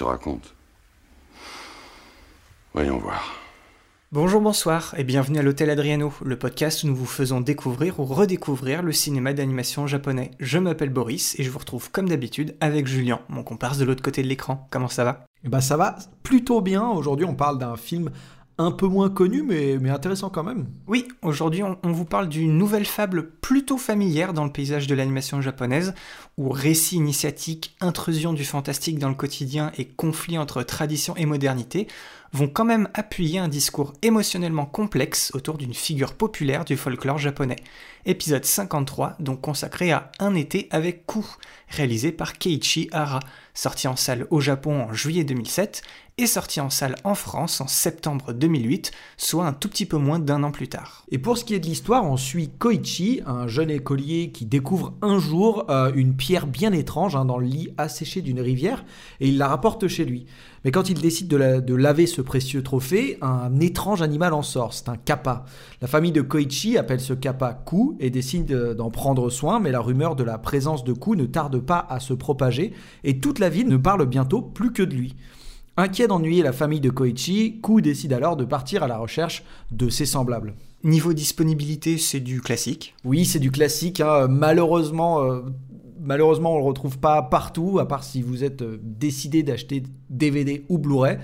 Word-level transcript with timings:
Te 0.00 0.04
raconte. 0.04 0.54
Voyons 2.72 2.96
voir. 2.96 3.34
Bonjour, 4.12 4.40
bonsoir 4.40 4.94
et 4.96 5.04
bienvenue 5.04 5.38
à 5.38 5.42
l'Hôtel 5.42 5.68
Adriano, 5.68 6.10
le 6.24 6.38
podcast 6.38 6.82
où 6.82 6.86
nous 6.86 6.96
vous 6.96 7.04
faisons 7.04 7.42
découvrir 7.42 8.00
ou 8.00 8.06
redécouvrir 8.06 8.82
le 8.82 8.92
cinéma 8.92 9.34
d'animation 9.34 9.86
japonais. 9.86 10.30
Je 10.40 10.56
m'appelle 10.56 10.88
Boris 10.88 11.38
et 11.38 11.42
je 11.42 11.50
vous 11.50 11.58
retrouve 11.58 11.90
comme 11.90 12.08
d'habitude 12.08 12.56
avec 12.60 12.86
Julien, 12.86 13.20
mon 13.28 13.42
comparse 13.42 13.76
de 13.76 13.84
l'autre 13.84 14.02
côté 14.02 14.22
de 14.22 14.28
l'écran. 14.28 14.66
Comment 14.70 14.88
ça 14.88 15.04
va? 15.04 15.26
Eh 15.44 15.50
ben 15.50 15.60
ça 15.60 15.76
va 15.76 15.96
plutôt 16.22 16.62
bien. 16.62 16.88
Aujourd'hui, 16.88 17.26
on 17.26 17.34
parle 17.34 17.58
d'un 17.58 17.76
film 17.76 18.10
un 18.60 18.70
peu 18.70 18.86
moins 18.86 19.08
connu, 19.08 19.42
mais, 19.42 19.78
intéressant 19.90 20.28
quand 20.28 20.44
même. 20.44 20.66
Oui, 20.86 21.08
aujourd'hui 21.22 21.62
on, 21.62 21.78
on 21.82 21.92
vous 21.92 22.04
parle 22.04 22.28
d'une 22.28 22.58
nouvelle 22.58 22.84
fable 22.84 23.30
plutôt 23.30 23.78
familière 23.78 24.34
dans 24.34 24.44
le 24.44 24.52
paysage 24.52 24.86
de 24.86 24.94
l'animation 24.94 25.40
japonaise, 25.40 25.94
où 26.36 26.50
récit 26.50 26.96
initiatique, 26.96 27.74
intrusion 27.80 28.32
du 28.32 28.44
fantastique 28.44 28.98
dans 28.98 29.08
le 29.08 29.14
quotidien 29.14 29.72
et 29.78 29.86
conflit 29.86 30.38
entre 30.38 30.62
tradition 30.62 31.16
et 31.16 31.26
modernité 31.26 31.88
vont 32.32 32.48
quand 32.48 32.64
même 32.64 32.88
appuyer 32.94 33.38
un 33.38 33.48
discours 33.48 33.92
émotionnellement 34.02 34.66
complexe 34.66 35.32
autour 35.34 35.58
d'une 35.58 35.74
figure 35.74 36.14
populaire 36.14 36.64
du 36.64 36.76
folklore 36.76 37.18
japonais. 37.18 37.56
Épisode 38.06 38.44
53, 38.44 39.16
donc 39.18 39.40
consacré 39.40 39.90
à 39.90 40.12
Un 40.20 40.34
été 40.34 40.68
avec 40.70 41.06
Ku, 41.06 41.18
réalisé 41.68 42.12
par 42.12 42.38
Keiichi 42.38 42.88
Hara, 42.92 43.20
sorti 43.52 43.88
en 43.88 43.96
salle 43.96 44.26
au 44.30 44.40
Japon 44.40 44.82
en 44.82 44.92
juillet 44.92 45.24
2007 45.24 45.82
et 46.20 46.26
sorti 46.26 46.60
en 46.60 46.68
salle 46.68 46.96
en 47.04 47.14
France 47.14 47.62
en 47.62 47.66
septembre 47.66 48.34
2008, 48.34 48.92
soit 49.16 49.46
un 49.46 49.54
tout 49.54 49.68
petit 49.68 49.86
peu 49.86 49.96
moins 49.96 50.18
d'un 50.18 50.42
an 50.42 50.50
plus 50.50 50.68
tard. 50.68 51.06
Et 51.10 51.18
pour 51.18 51.38
ce 51.38 51.44
qui 51.46 51.54
est 51.54 51.60
de 51.60 51.66
l'histoire, 51.66 52.04
on 52.04 52.18
suit 52.18 52.50
Koichi, 52.58 53.22
un 53.24 53.48
jeune 53.48 53.70
écolier 53.70 54.30
qui 54.30 54.44
découvre 54.44 54.92
un 55.00 55.18
jour 55.18 55.64
euh, 55.70 55.90
une 55.94 56.14
pierre 56.14 56.46
bien 56.46 56.72
étrange 56.72 57.16
hein, 57.16 57.24
dans 57.24 57.38
le 57.38 57.46
lit 57.46 57.70
asséché 57.78 58.20
d'une 58.20 58.40
rivière 58.40 58.84
et 59.20 59.28
il 59.28 59.38
la 59.38 59.48
rapporte 59.48 59.88
chez 59.88 60.04
lui. 60.04 60.26
Mais 60.64 60.72
quand 60.72 60.90
il 60.90 61.00
décide 61.00 61.28
de, 61.28 61.60
de 61.60 61.74
laver 61.74 62.06
ce 62.06 62.20
précieux 62.20 62.62
trophée, 62.62 63.16
un 63.22 63.58
étrange 63.60 64.02
animal 64.02 64.34
en 64.34 64.42
sort, 64.42 64.74
c'est 64.74 64.90
un 64.90 64.96
kappa. 64.96 65.46
La 65.80 65.88
famille 65.88 66.12
de 66.12 66.20
Koichi 66.20 66.76
appelle 66.76 67.00
ce 67.00 67.14
kappa 67.14 67.54
Ku 67.64 67.96
et 67.98 68.10
décide 68.10 68.52
euh, 68.52 68.74
d'en 68.74 68.90
prendre 68.90 69.30
soin, 69.30 69.58
mais 69.58 69.72
la 69.72 69.80
rumeur 69.80 70.16
de 70.16 70.24
la 70.24 70.36
présence 70.36 70.84
de 70.84 70.92
Ku 70.92 71.16
ne 71.16 71.24
tarde 71.24 71.60
pas 71.60 71.86
à 71.88 71.98
se 71.98 72.12
propager 72.12 72.74
et 73.04 73.20
toute 73.20 73.38
la 73.38 73.48
ville 73.48 73.68
ne 73.68 73.78
parle 73.78 74.04
bientôt 74.04 74.42
plus 74.42 74.72
que 74.74 74.82
de 74.82 74.94
lui. 74.94 75.16
Inquiet 75.76 76.08
d'ennuyer 76.08 76.42
la 76.42 76.52
famille 76.52 76.80
de 76.80 76.90
Koichi, 76.90 77.60
Ku 77.62 77.80
décide 77.80 78.12
alors 78.12 78.36
de 78.36 78.44
partir 78.44 78.82
à 78.82 78.88
la 78.88 78.98
recherche 78.98 79.44
de 79.70 79.88
ses 79.88 80.04
semblables. 80.04 80.54
Niveau 80.84 81.12
disponibilité, 81.12 81.96
c'est 81.98 82.20
du 82.20 82.40
classique. 82.40 82.94
Oui, 83.04 83.24
c'est 83.24 83.38
du 83.38 83.50
classique. 83.50 84.00
hein. 84.00 84.26
Malheureusement, 84.28 85.22
euh, 85.22 85.40
malheureusement, 86.00 86.54
on 86.54 86.58
le 86.58 86.64
retrouve 86.64 86.98
pas 86.98 87.22
partout, 87.22 87.78
à 87.78 87.86
part 87.88 88.04
si 88.04 88.20
vous 88.20 88.44
êtes 88.44 88.62
euh, 88.62 88.78
décidé 88.82 89.42
d'acheter 89.42 89.82
DVD 90.10 90.64
ou 90.68 90.78
Blu-ray. 90.78 91.18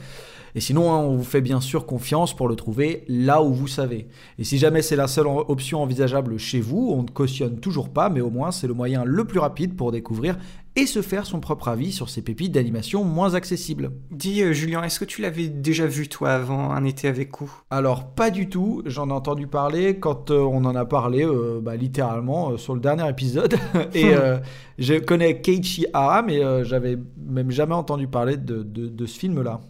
Et 0.55 0.61
sinon, 0.61 0.91
hein, 0.91 0.99
on 0.99 1.17
vous 1.17 1.25
fait 1.25 1.43
bien 1.43 1.61
sûr 1.61 1.85
confiance 1.85 2.35
pour 2.35 2.49
le 2.49 2.57
trouver 2.57 3.05
là 3.09 3.43
où 3.43 3.53
vous 3.53 3.69
savez. 3.69 4.09
Et 4.39 4.45
si 4.45 4.57
jamais 4.57 4.81
c'est 4.81 4.97
la 4.97 5.07
seule 5.07 5.27
option 5.27 5.83
envisageable 5.83 6.39
chez 6.39 6.61
vous, 6.61 6.95
on 6.97 7.03
ne 7.03 7.09
cautionne 7.11 7.59
toujours 7.61 7.91
pas, 7.91 8.09
mais 8.09 8.23
au 8.23 8.31
moins 8.31 8.53
c'est 8.53 8.67
le 8.67 8.73
moyen 8.73 9.05
le 9.05 9.25
plus 9.27 9.39
rapide 9.39 9.77
pour 9.77 9.93
découvrir 9.93 10.39
et 10.77 10.87
se 10.87 11.03
faire 11.03 11.25
son 11.27 11.41
propre 11.41 11.69
avis 11.69 11.91
sur 11.91 12.09
ces 12.11 12.23
pépites 12.23 12.53
d'animation 12.53 13.03
moins 13.03 13.35
accessibles. 13.35 13.93
Dis 14.11 14.43
euh, 14.43 14.53
Julien, 14.53 14.83
est-ce 14.83 15.01
que 15.01 15.05
tu 15.07 15.23
l'avais 15.23 15.49
déjà 15.49 15.87
vu 15.87 16.09
toi 16.09 16.31
avant 16.33 16.71
Un 16.71 16.85
été 16.85 17.09
avec 17.09 17.33
Ku 17.33 17.45
Alors 17.71 18.15
pas 18.15 18.31
du 18.31 18.49
tout, 18.49 18.83
j'en 18.87 19.09
ai 19.09 19.13
entendu 19.13 19.47
parler 19.47 19.99
quand 19.99 20.31
euh, 20.31 20.39
on 20.41 20.65
en 20.67 20.75
a 20.77 20.85
parlé 20.85 21.25
euh, 21.25 21.61
bah, 21.63 21.77
littéralement 21.77 22.57
sur 22.59 22.75
le 22.75 22.81
dernier 22.81 23.09
épisode. 23.09 23.55
Et 23.95 24.15
euh, 24.15 24.39
je 24.79 24.95
connais 24.95 25.41
Keiichi 25.41 25.87
Hara, 25.93 26.23
mais 26.23 26.41
j'avais 26.65 26.99
même 27.17 27.51
jamais 27.51 27.75
entendu 27.75 28.07
parler 28.07 28.37
de, 28.37 28.63
de- 28.63 28.89
de 28.89 29.07
ce 29.07 29.19
film-là. 29.19 29.61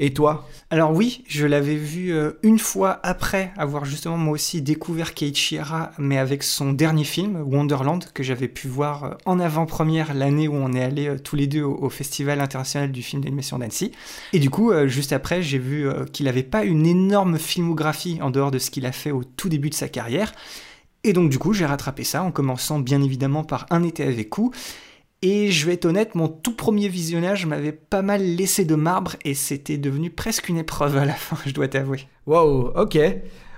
Et 0.00 0.12
toi? 0.14 0.46
Alors 0.70 0.92
oui, 0.92 1.24
je 1.26 1.44
l'avais 1.44 1.74
vu 1.74 2.12
euh, 2.12 2.32
une 2.42 2.60
fois 2.60 3.00
après 3.02 3.52
avoir 3.56 3.84
justement 3.84 4.16
moi 4.16 4.34
aussi 4.34 4.62
découvert 4.62 5.12
Keiichi 5.12 5.58
Hara, 5.58 5.90
mais 5.98 6.18
avec 6.18 6.44
son 6.44 6.72
dernier 6.72 7.04
film, 7.04 7.42
Wonderland, 7.44 8.04
que 8.14 8.22
j'avais 8.22 8.46
pu 8.46 8.68
voir 8.68 9.04
euh, 9.04 9.10
en 9.26 9.40
avant-première 9.40 10.14
l'année 10.14 10.46
où 10.46 10.54
on 10.54 10.72
est 10.72 10.82
allé 10.82 11.16
tous 11.22 11.34
les 11.36 11.46
deux 11.46 11.62
au, 11.62 11.88
Festival 11.90 12.40
international 12.40 12.92
du 12.92 13.02
film 13.02 13.22
d'animation 13.22 13.58
d'Annecy. 13.58 13.92
Et 14.32 14.38
du 14.38 14.50
coup, 14.50 14.70
euh, 14.70 14.86
juste 14.86 15.12
après, 15.12 15.42
j'ai 15.42 15.58
vu 15.58 15.88
euh, 15.88 16.04
qu'il 16.04 16.26
n'avait 16.26 16.42
pas 16.42 16.64
une 16.64 16.86
énorme 16.86 17.38
filmographie 17.38 18.18
en 18.22 18.30
dehors 18.30 18.50
de 18.50 18.58
ce 18.58 18.70
qu'il 18.70 18.86
a 18.86 18.92
fait 18.92 19.10
au 19.10 19.24
tout 19.24 19.48
début 19.48 19.70
de 19.70 19.74
sa 19.74 19.88
carrière. 19.88 20.32
Et 21.04 21.12
donc 21.12 21.30
du 21.30 21.38
coup, 21.38 21.52
j'ai 21.52 21.66
rattrapé 21.66 22.04
ça 22.04 22.22
en 22.22 22.30
commençant 22.30 22.78
bien 22.78 23.02
évidemment 23.02 23.42
par 23.42 23.66
Un 23.70 23.82
été 23.82 24.04
avec 24.04 24.30
Ku. 24.30 24.50
Et 25.22 25.50
je 25.50 25.66
vais 25.66 25.72
être 25.74 25.84
honnête, 25.84 26.14
mon 26.14 26.28
tout 26.28 26.54
premier 26.54 26.88
visionnage 26.88 27.44
m'avait 27.44 27.72
pas 27.72 28.02
mal 28.02 28.22
laissé 28.22 28.64
de 28.64 28.76
marbre 28.76 29.16
et 29.24 29.34
c'était 29.34 29.76
devenu 29.78 30.10
presque 30.10 30.48
une 30.48 30.58
épreuve 30.58 30.96
à 30.96 31.04
la 31.04 31.14
fin, 31.14 31.36
je 31.46 31.52
dois 31.52 31.66
t'avouer. 31.68 32.06
Waouh, 32.26 32.68
ok. 32.76 32.98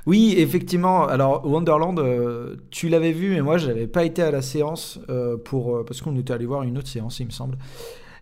Oui, 0.06 0.34
effectivement. 0.38 1.06
Alors 1.06 1.47
Wonderland, 1.47 1.98
euh, 1.98 2.56
tu 2.71 2.88
l'avais 2.88 3.12
vu, 3.12 3.32
mais 3.34 3.43
moi 3.43 3.59
je 3.59 3.66
n'avais 3.66 3.87
pas 3.87 4.04
été 4.04 4.22
à 4.22 4.31
la 4.31 4.41
séance 4.41 4.98
euh, 5.10 5.37
pour 5.37 5.76
euh, 5.76 5.84
parce 5.84 6.00
qu'on 6.00 6.16
était 6.16 6.32
allé 6.32 6.47
voir 6.47 6.62
une 6.62 6.78
autre 6.78 6.88
séance, 6.88 7.21
il 7.21 7.26
me 7.26 7.31
semble. 7.31 7.59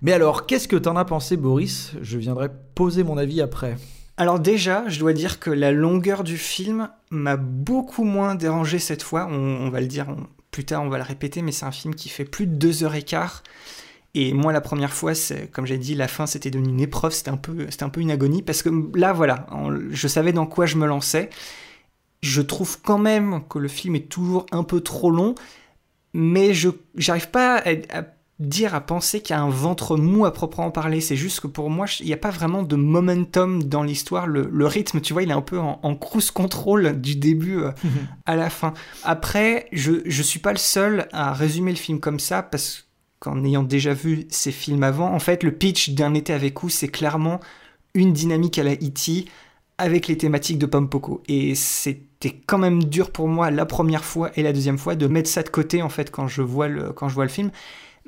Mais 0.02 0.12
alors, 0.12 0.46
qu'est-ce 0.46 0.68
que 0.68 0.76
t'en 0.76 0.96
as 0.96 1.04
pensé, 1.04 1.36
Boris? 1.36 1.92
Je 2.02 2.18
viendrai 2.18 2.48
poser 2.74 3.02
mon 3.04 3.18
avis 3.18 3.40
après. 3.40 3.76
Alors 4.16 4.40
déjà, 4.40 4.84
je 4.88 4.98
dois 4.98 5.12
dire 5.12 5.38
que 5.38 5.50
la 5.50 5.70
longueur 5.70 6.24
du 6.24 6.36
film 6.36 6.88
m'a 7.10 7.36
beaucoup 7.36 8.04
moins 8.04 8.34
dérangé 8.34 8.80
cette 8.80 9.02
fois. 9.04 9.28
On, 9.30 9.34
on 9.34 9.70
va 9.70 9.80
le 9.80 9.86
dire 9.86 10.06
on- 10.08 10.26
plus 10.58 10.64
tard, 10.64 10.82
on 10.82 10.88
va 10.88 10.98
le 10.98 11.04
répéter, 11.04 11.40
mais 11.40 11.52
c'est 11.52 11.66
un 11.66 11.70
film 11.70 11.94
qui 11.94 12.08
fait 12.08 12.24
plus 12.24 12.48
de 12.48 12.56
deux 12.56 12.82
heures 12.82 12.96
et 12.96 13.04
quart. 13.04 13.44
Et 14.14 14.32
moi, 14.32 14.52
la 14.52 14.60
première 14.60 14.92
fois, 14.92 15.12
comme 15.52 15.66
j'ai 15.66 15.78
dit, 15.78 15.94
la 15.94 16.08
fin, 16.08 16.26
c'était 16.26 16.50
devenu 16.50 16.70
une 16.70 16.80
épreuve, 16.80 17.12
c'était 17.12 17.30
un 17.30 17.36
peu, 17.36 17.68
un 17.80 17.88
peu 17.88 18.00
une 18.00 18.10
agonie, 18.10 18.42
parce 18.42 18.64
que 18.64 18.70
là, 18.96 19.12
voilà, 19.12 19.46
je 19.90 20.08
savais 20.08 20.32
dans 20.32 20.46
quoi 20.46 20.66
je 20.66 20.74
me 20.74 20.84
lançais. 20.84 21.30
Je 22.24 22.42
trouve 22.42 22.80
quand 22.82 22.98
même 22.98 23.44
que 23.48 23.60
le 23.60 23.68
film 23.68 23.94
est 23.94 24.08
toujours 24.08 24.46
un 24.50 24.64
peu 24.64 24.80
trop 24.80 25.12
long, 25.12 25.36
mais 26.12 26.54
je 26.54 26.70
j'arrive 26.96 27.30
pas 27.30 27.62
à 27.90 28.02
dire, 28.38 28.74
à 28.74 28.80
penser 28.80 29.20
qu'il 29.20 29.34
y 29.34 29.38
a 29.38 29.42
un 29.42 29.50
ventre 29.50 29.96
mou 29.96 30.24
à 30.24 30.32
proprement 30.32 30.70
parler. 30.70 31.00
C'est 31.00 31.16
juste 31.16 31.40
que 31.40 31.48
pour 31.48 31.70
moi, 31.70 31.86
il 31.98 32.06
n'y 32.06 32.12
a 32.12 32.18
pas 32.18 32.30
vraiment 32.30 32.62
de 32.62 32.76
momentum 32.76 33.64
dans 33.64 33.82
l'histoire. 33.82 34.26
Le, 34.26 34.48
le 34.52 34.66
rythme, 34.66 35.00
tu 35.00 35.12
vois, 35.12 35.22
il 35.24 35.30
est 35.30 35.34
un 35.34 35.40
peu 35.40 35.58
en, 35.58 35.80
en 35.82 35.96
cruise 35.96 36.30
control 36.30 37.00
du 37.00 37.16
début 37.16 37.58
euh, 37.58 37.72
à 38.26 38.36
la 38.36 38.48
fin. 38.48 38.74
Après, 39.02 39.66
je 39.72 39.92
je 40.06 40.22
suis 40.22 40.38
pas 40.38 40.52
le 40.52 40.58
seul 40.58 41.08
à 41.12 41.32
résumer 41.32 41.72
le 41.72 41.76
film 41.76 41.98
comme 41.98 42.20
ça 42.20 42.42
parce 42.42 42.86
qu'en 43.18 43.44
ayant 43.44 43.64
déjà 43.64 43.92
vu 43.92 44.26
ces 44.30 44.52
films 44.52 44.84
avant, 44.84 45.12
en 45.12 45.18
fait, 45.18 45.42
le 45.42 45.52
pitch 45.52 45.90
d'un 45.90 46.14
été 46.14 46.32
avec 46.32 46.60
vous, 46.60 46.68
c'est 46.68 46.88
clairement 46.88 47.40
une 47.94 48.12
dynamique 48.12 48.58
à 48.60 48.62
la 48.62 48.74
E.T. 48.74 49.24
avec 49.78 50.06
les 50.06 50.16
thématiques 50.16 50.58
de 50.58 50.66
Pompoko. 50.66 51.22
Et 51.26 51.56
c'était 51.56 52.40
quand 52.46 52.58
même 52.58 52.84
dur 52.84 53.10
pour 53.10 53.26
moi 53.26 53.50
la 53.50 53.66
première 53.66 54.04
fois 54.04 54.30
et 54.36 54.44
la 54.44 54.52
deuxième 54.52 54.78
fois 54.78 54.94
de 54.94 55.08
mettre 55.08 55.28
ça 55.28 55.42
de 55.42 55.48
côté 55.48 55.82
en 55.82 55.88
fait 55.88 56.12
quand 56.12 56.28
je 56.28 56.42
vois 56.42 56.68
le, 56.68 56.92
quand 56.92 57.08
je 57.08 57.14
vois 57.14 57.24
le 57.24 57.30
film. 57.30 57.50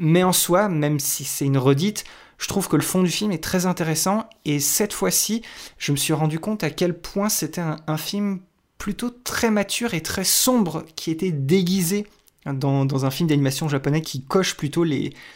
Mais 0.02 0.22
en 0.22 0.32
soi, 0.32 0.70
même 0.70 0.98
si 0.98 1.24
c'est 1.24 1.44
une 1.44 1.58
redite, 1.58 2.04
je 2.38 2.48
trouve 2.48 2.68
que 2.68 2.76
le 2.76 2.82
fond 2.82 3.02
du 3.02 3.10
film 3.10 3.32
est 3.32 3.44
très 3.44 3.66
intéressant. 3.66 4.28
Et 4.46 4.58
cette 4.58 4.94
fois-ci, 4.94 5.42
je 5.76 5.92
me 5.92 5.96
suis 5.98 6.14
rendu 6.14 6.40
compte 6.40 6.64
à 6.64 6.70
quel 6.70 6.98
point 6.98 7.28
c'était 7.28 7.60
un, 7.60 7.96
film 7.98 8.40
plutôt 8.78 9.10
très 9.10 9.50
mature 9.50 9.92
et 9.92 10.00
très 10.00 10.24
sombre 10.24 10.86
qui 10.96 11.10
était 11.10 11.32
déguisé 11.32 12.06
dans, 12.46 13.04
un 13.04 13.10
film 13.10 13.28
d'animation 13.28 13.68
japonais 13.68 14.00
qui 14.00 14.24
coche 14.24 14.56
plutôt 14.56 14.86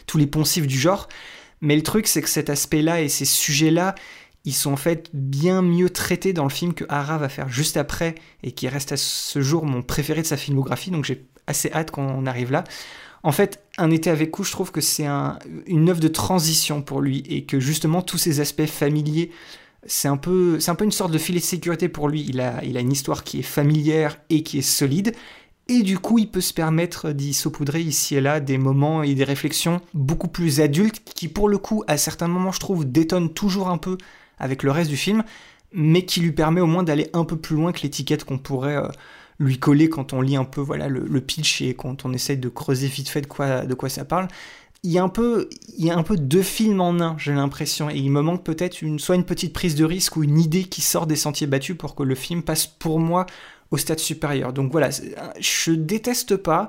tous 0.07 0.17
les 0.17 0.27
poncifs 0.27 0.65
du 0.65 0.79
genre. 0.79 1.07
Mais 1.61 1.75
le 1.75 1.83
truc, 1.83 2.07
c'est 2.07 2.23
que 2.23 2.29
cet 2.29 2.49
aspect-là 2.49 3.03
et 3.03 3.07
ces 3.07 3.25
sujets-là, 3.25 3.93
ils 4.45 4.53
sont 4.53 4.73
en 4.73 4.77
fait 4.77 5.11
bien 5.13 5.61
mieux 5.61 5.91
traités 5.91 6.33
dans 6.33 6.43
le 6.43 6.49
film 6.49 6.73
que 6.73 6.85
Hara 6.89 7.19
va 7.19 7.29
faire 7.29 7.49
juste 7.49 7.77
après 7.77 8.15
et 8.41 8.51
qui 8.51 8.67
reste 8.67 8.93
à 8.93 8.97
ce 8.97 9.41
jour 9.41 9.65
mon 9.65 9.83
préféré 9.83 10.23
de 10.23 10.27
sa 10.27 10.37
filmographie. 10.37 10.89
Donc 10.89 11.05
j'ai 11.05 11.23
assez 11.47 11.71
hâte 11.71 11.91
qu'on 11.91 12.25
arrive 12.25 12.51
là. 12.51 12.63
En 13.23 13.31
fait, 13.31 13.63
Un 13.77 13.89
été 13.91 14.09
avec 14.09 14.31
Ku, 14.31 14.43
je 14.43 14.51
trouve 14.51 14.71
que 14.71 14.81
c'est 14.81 15.05
un, 15.05 15.39
une 15.65 15.89
œuvre 15.89 15.99
de 15.99 16.07
transition 16.07 16.81
pour 16.81 17.01
lui 17.01 17.23
et 17.27 17.43
que 17.45 17.59
justement 17.59 18.01
tous 18.01 18.17
ces 18.17 18.39
aspects 18.39 18.67
familiers, 18.67 19.31
c'est 19.85 20.07
un 20.07 20.17
peu, 20.17 20.59
une 20.81 20.91
sorte 20.91 21.11
de 21.11 21.17
filet 21.17 21.39
de 21.39 21.43
sécurité 21.43 21.89
pour 21.89 22.07
lui. 22.07 22.25
Il 22.27 22.39
a, 22.39 22.63
il 22.63 22.77
a 22.77 22.79
une 22.79 22.91
histoire 22.91 23.23
qui 23.23 23.39
est 23.39 23.43
familière 23.43 24.17
et 24.29 24.43
qui 24.43 24.59
est 24.59 24.61
solide. 24.61 25.15
Et 25.67 25.81
du 25.81 25.97
coup, 25.97 26.19
il 26.19 26.29
peut 26.29 26.41
se 26.41 26.53
permettre 26.53 27.11
d'y 27.11 27.33
saupoudrer 27.33 27.81
ici 27.81 28.15
et 28.15 28.21
là 28.21 28.39
des 28.39 28.59
moments 28.59 29.01
et 29.01 29.15
des 29.15 29.23
réflexions 29.23 29.81
beaucoup 29.95 30.27
plus 30.27 30.61
adultes 30.61 31.01
qui, 31.03 31.27
pour 31.27 31.49
le 31.49 31.57
coup, 31.57 31.83
à 31.87 31.97
certains 31.97 32.27
moments, 32.27 32.51
je 32.51 32.59
trouve, 32.59 32.85
détonnent 32.85 33.33
toujours 33.33 33.69
un 33.69 33.79
peu 33.79 33.97
avec 34.37 34.61
le 34.61 34.69
reste 34.69 34.91
du 34.91 34.97
film, 34.97 35.23
mais 35.71 36.05
qui 36.05 36.19
lui 36.21 36.31
permet 36.31 36.61
au 36.61 36.67
moins 36.67 36.83
d'aller 36.83 37.09
un 37.13 37.25
peu 37.25 37.37
plus 37.37 37.55
loin 37.55 37.71
que 37.71 37.81
l'étiquette 37.81 38.25
qu'on 38.25 38.37
pourrait 38.37 38.77
euh, 38.77 38.87
lui 39.39 39.59
coller 39.59 39.89
quand 39.89 40.13
on 40.13 40.21
lit 40.21 40.35
un 40.37 40.45
peu 40.45 40.61
voilà 40.61 40.87
le, 40.87 41.21
pitch 41.21 41.61
et 41.61 41.73
quand 41.73 42.05
on 42.05 42.13
essaye 42.13 42.37
de 42.37 42.49
creuser 42.49 42.87
vite 42.87 43.09
fait 43.09 43.21
de 43.21 43.27
quoi, 43.27 43.65
de 43.65 43.73
quoi 43.73 43.89
ça 43.89 44.05
parle. 44.05 44.27
Il 44.83 44.91
y, 44.91 44.99
a 44.99 45.03
un 45.03 45.09
peu, 45.09 45.49
il 45.79 45.85
y 45.85 45.89
a 45.89 45.97
un 45.97 46.03
peu 46.03 46.15
deux 46.15 46.43
films 46.43 46.79
en 46.79 46.99
un, 46.99 47.17
j'ai 47.17 47.33
l'impression, 47.33 47.89
et 47.89 47.95
il 47.95 48.11
me 48.11 48.21
manque 48.21 48.43
peut-être 48.43 48.83
une, 48.83 48.99
soit 48.99 49.15
une 49.15 49.23
petite 49.23 49.51
prise 49.51 49.73
de 49.73 49.83
risque 49.83 50.15
ou 50.15 50.23
une 50.23 50.37
idée 50.37 50.65
qui 50.65 50.81
sort 50.81 51.07
des 51.07 51.15
sentiers 51.15 51.47
battus 51.47 51.75
pour 51.75 51.95
que 51.95 52.03
le 52.03 52.13
film 52.13 52.43
passe 52.43 52.67
pour 52.67 52.99
moi 52.99 53.25
au 53.71 53.77
stade 53.77 53.97
supérieur. 53.97 54.53
Donc 54.53 54.71
voilà, 54.71 54.91
je 55.39 55.71
déteste 55.71 56.37
pas, 56.37 56.67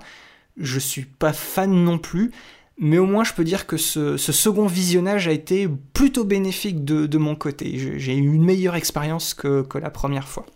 je 0.56 0.78
suis 0.78 1.04
pas 1.04 1.34
fan 1.34 1.70
non 1.70 1.98
plus, 1.98 2.32
mais 2.78 2.98
au 2.98 3.06
moins 3.06 3.24
je 3.24 3.34
peux 3.34 3.44
dire 3.44 3.66
que 3.66 3.76
ce, 3.76 4.16
second 4.16 4.66
visionnage 4.66 5.28
a 5.28 5.32
été 5.32 5.68
plutôt 5.92 6.24
bénéfique 6.24 6.84
de, 6.84 7.18
mon 7.18 7.34
côté. 7.34 7.98
J'ai 7.98 8.16
eu 8.16 8.32
une 8.32 8.44
meilleure 8.44 8.76
expérience 8.76 9.34
que, 9.34 9.66
la 9.78 9.90
première 9.90 10.28
fois. 10.28 10.46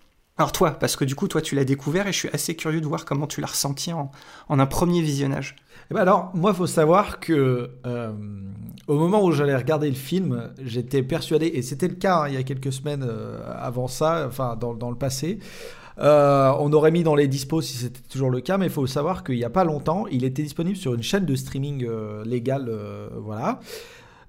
Alors 0.41 0.53
toi, 0.53 0.71
parce 0.71 0.97
que 0.97 1.05
du 1.05 1.15
coup 1.15 1.29
toi 1.29 1.43
tu 1.43 1.55
l'as 1.55 1.67
découvert 1.67 2.07
et 2.07 2.13
je 2.13 2.17
suis 2.17 2.31
assez 2.33 2.57
curieux 2.57 2.81
de 2.81 2.87
voir 2.87 3.05
comment 3.05 3.27
tu 3.27 3.43
l'as 3.43 3.49
ressenti 3.49 3.93
en, 3.93 4.11
un 4.49 4.65
premier 4.65 5.03
visionnage. 5.03 5.55
Eh 5.91 5.95
ben 5.95 6.01
alors 6.01 6.31
moi 6.33 6.53
il 6.53 6.57
faut 6.57 6.67
savoir 6.67 7.21
que 7.21 7.73
euh, 7.85 8.13
au 8.87 8.99
moment 8.99 9.23
où 9.23 9.33
j'allais 9.33 9.55
regarder 9.55 9.91
le 9.91 9.95
film, 9.95 10.51
j'étais 10.65 11.03
persuadé, 11.03 11.49
et 11.49 11.61
c'était 11.61 11.89
le 11.89 11.95
cas 11.97 12.21
hein, 12.21 12.29
il 12.29 12.35
y 12.37 12.39
a 12.39 12.43
quelques 12.43 12.73
semaines 12.73 13.05
euh, 13.07 13.43
avant 13.55 13.87
ça, 13.87 14.25
enfin 14.27 14.57
dans, 14.57 14.89
le 14.89 14.97
passé, 14.97 15.41
euh, 15.99 16.51
on 16.59 16.73
aurait 16.73 16.91
mis 16.91 17.03
dans 17.03 17.15
les 17.15 17.29
dispos 17.29 17.61
si 17.61 17.77
c'était 17.77 18.01
toujours 18.09 18.31
le 18.31 18.41
cas, 18.41 18.57
mais 18.57 18.65
il 18.65 18.73
faut 18.73 18.87
savoir 18.87 19.25
qu'il 19.25 19.37
n'y 19.37 19.45
a 19.45 19.51
pas 19.51 19.65
longtemps, 19.65 20.07
il 20.11 20.25
était 20.25 20.43
disponible 20.43 20.79
sur 20.79 20.95
une 20.95 21.03
chaîne 21.03 21.27
de 21.27 21.35
streaming 21.35 21.87
légale, 22.25 22.73
voilà. 23.19 23.61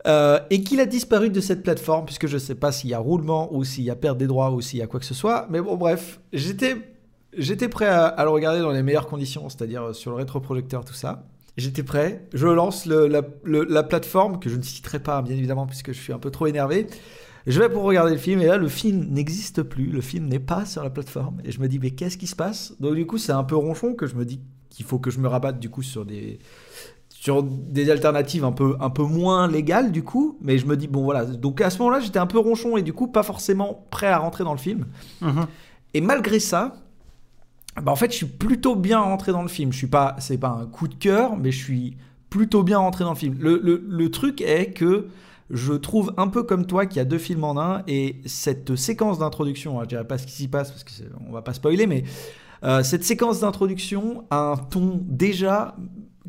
Et 0.06 0.64
qu'il 0.64 0.80
a 0.80 0.86
disparu 0.86 1.30
de 1.30 1.40
cette 1.40 1.64
plateforme, 1.64 2.06
puisque 2.06 2.28
je 2.28 2.36
ne 2.36 2.40
sais 2.40 2.56
pas 2.56 2.72
s'il 2.72 2.90
y 2.90 2.94
a 2.94 3.00
roulement 3.00 3.54
ou 3.54 3.64
s'il 3.64 3.84
y 3.84 3.90
a 3.90 3.96
perte 3.96 4.18
des 4.18 4.28
droits 4.28 4.52
ou 4.52 4.62
s'il 4.62 4.80
y 4.80 4.82
a 4.82 4.88
quoi 4.88 5.00
que 5.00 5.06
ce 5.06 5.14
soit. 5.14 5.48
Mais 5.50 5.62
bon, 5.62 5.78
bref, 5.78 6.20
j'étais, 6.34 6.76
j'étais 7.38 7.70
prêt 7.70 7.88
à, 7.88 8.24
le 8.24 8.30
regarder 8.30 8.62
dans 8.62 8.72
les 8.72 8.84
meilleures 8.84 9.08
conditions, 9.08 9.50
c'est-à-dire 9.50 9.94
sur 9.96 10.12
le 10.12 10.18
rétroprojecteur, 10.18 10.86
tout 10.86 10.94
ça. 10.94 11.26
J'étais 11.58 11.84
prêt, 11.84 12.28
je 12.34 12.48
lance 12.48 12.86
la, 12.86 13.22
la, 13.44 13.84
plateforme, 13.84 14.40
que 14.40 14.50
je 14.50 14.56
ne 14.56 14.62
citerai 14.62 15.00
pas 15.00 15.22
bien 15.22 15.36
évidemment, 15.36 15.68
puisque 15.68 15.92
je 15.92 16.00
suis 16.00 16.14
un 16.14 16.20
peu 16.20 16.32
trop 16.32 16.48
énervé. 16.48 16.88
Je 17.48 17.60
vais 17.60 17.70
pour 17.70 17.84
regarder 17.84 18.12
le 18.12 18.20
film 18.20 18.40
et 18.42 18.46
là 18.46 18.58
le 18.58 18.68
film 18.68 19.08
n'existe 19.10 19.64
plus, 19.64 19.88
le 19.88 20.02
film 20.02 20.28
n'est 20.28 20.40
pas 20.40 20.66
sur 20.66 20.84
la 20.84 20.92
plateforme 20.92 21.42
et 21.44 21.52
je 21.52 21.60
me 21.60 21.68
dis 21.68 21.80
mais 21.80 21.90
qu'est-ce 21.90 22.18
qui 22.18 22.28
se 22.28 22.36
passe? 22.36 22.76
Donc 22.80 22.94
du 22.94 23.08
coup 23.08 23.18
c'est 23.18 23.32
un 23.32 23.44
peu 23.44 23.56
ronchon 23.56 23.96
que 23.96 24.06
je 24.06 24.16
me 24.16 24.26
dis 24.26 24.42
qu'il 24.70 24.86
faut 24.86 25.00
que 25.00 25.10
je 25.10 25.20
me 25.20 25.28
rabatte 25.28 25.60
du 25.60 25.70
coup 25.70 25.82
sur 25.82 26.06
des 26.06 26.38
sur 27.22 27.44
des 27.44 27.92
alternatives 27.92 28.44
un 28.44 28.52
peu 28.52 28.76
un 28.80 28.90
peu 28.90 29.04
moins 29.04 29.48
légales 29.48 29.92
du 29.92 30.02
coup, 30.02 30.40
mais 30.42 30.58
je 30.58 30.66
me 30.66 30.76
dis 30.76 30.88
bon 30.88 31.04
voilà 31.04 31.24
donc 31.24 31.62
à 31.62 31.70
ce 31.70 31.78
moment-là 31.78 32.00
j'étais 32.00 32.18
un 32.18 32.26
peu 32.26 32.40
ronchon 32.40 32.78
et 32.78 32.82
du 32.82 32.94
coup 32.94 33.06
pas 33.06 33.22
forcément 33.22 33.86
prêt 33.92 34.08
à 34.08 34.18
rentrer 34.18 34.44
dans 34.44 34.54
le 34.54 34.58
film. 34.58 34.88
Mhm. 35.22 35.46
Et 35.94 36.02
malgré 36.02 36.40
ça, 36.40 36.78
bah 37.80 37.92
en 37.92 37.96
fait 37.96 38.12
je 38.12 38.18
suis 38.18 38.26
plutôt 38.26 38.76
bien 38.76 39.00
rentré 39.00 39.32
dans 39.32 39.44
le 39.44 39.50
film. 39.50 39.72
Je 39.72 39.78
suis 39.78 39.86
pas 39.86 40.16
c'est 40.18 40.40
pas 40.40 40.50
un 40.50 40.66
coup 40.66 40.88
de 40.88 40.96
cœur, 40.96 41.38
mais 41.38 41.52
je 41.52 41.64
suis 41.64 41.96
plutôt 42.32 42.64
bien 42.64 42.80
rentré 42.80 43.04
dans 43.04 43.12
le 43.12 43.16
film. 43.16 43.38
Le, 43.40 43.62
le, 43.64 43.86
le 43.88 44.10
truc 44.10 44.42
est 44.42 44.74
que 44.74 45.06
je 45.52 45.74
trouve 45.74 46.16
un 46.18 46.28
peu 46.28 46.42
comme 46.42 46.66
toi 46.66 46.88
qu'il 46.88 46.98
y 46.98 47.02
a 47.02 47.06
deux 47.06 47.20
films 47.20 47.44
en 47.44 47.62
un 47.62 47.84
et 47.86 48.20
cette 48.26 48.76
séquence 48.76 49.20
d'introduction, 49.20 49.80
hein, 49.80 49.84
je 49.84 49.90
dirais 49.90 50.08
pas 50.08 50.18
ce 50.18 50.26
qui 50.26 50.34
s'y 50.34 50.48
passe 50.48 50.72
parce 50.72 50.84
qu'on 50.84 51.32
va 51.32 51.44
pas 51.44 51.54
spoiler, 51.54 51.86
mais 51.86 52.04
euh, 52.64 52.84
cette 52.84 53.04
séquence 53.04 53.42
d'introduction 53.42 54.26
a 54.32 54.54
un 54.54 54.58
ton 54.58 55.02
déjà, 55.04 55.76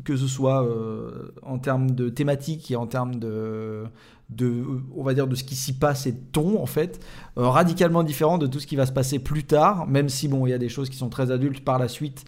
que 0.03 0.15
ce 0.15 0.27
soit 0.27 0.65
euh, 0.65 1.31
en 1.43 1.59
termes 1.59 1.91
de 1.91 2.09
thématique 2.09 2.71
et 2.71 2.75
en 2.75 2.87
termes 2.87 3.15
de, 3.15 3.83
de, 4.29 4.63
on 4.95 5.03
va 5.03 5.13
dire, 5.13 5.27
de 5.27 5.35
ce 5.35 5.43
qui 5.43 5.55
s'y 5.55 5.73
passe 5.73 6.07
et 6.07 6.11
de 6.13 6.21
ton, 6.31 6.61
en 6.61 6.65
fait, 6.65 7.03
euh, 7.37 7.47
radicalement 7.47 8.03
différent 8.03 8.37
de 8.37 8.47
tout 8.47 8.59
ce 8.59 8.67
qui 8.67 8.75
va 8.75 8.85
se 8.85 8.91
passer 8.91 9.19
plus 9.19 9.43
tard, 9.43 9.87
même 9.87 10.09
si, 10.09 10.27
bon, 10.27 10.45
il 10.47 10.49
y 10.49 10.53
a 10.53 10.57
des 10.57 10.69
choses 10.69 10.89
qui 10.89 10.97
sont 10.97 11.09
très 11.09 11.31
adultes 11.31 11.63
par 11.63 11.79
la 11.79 11.87
suite. 11.87 12.25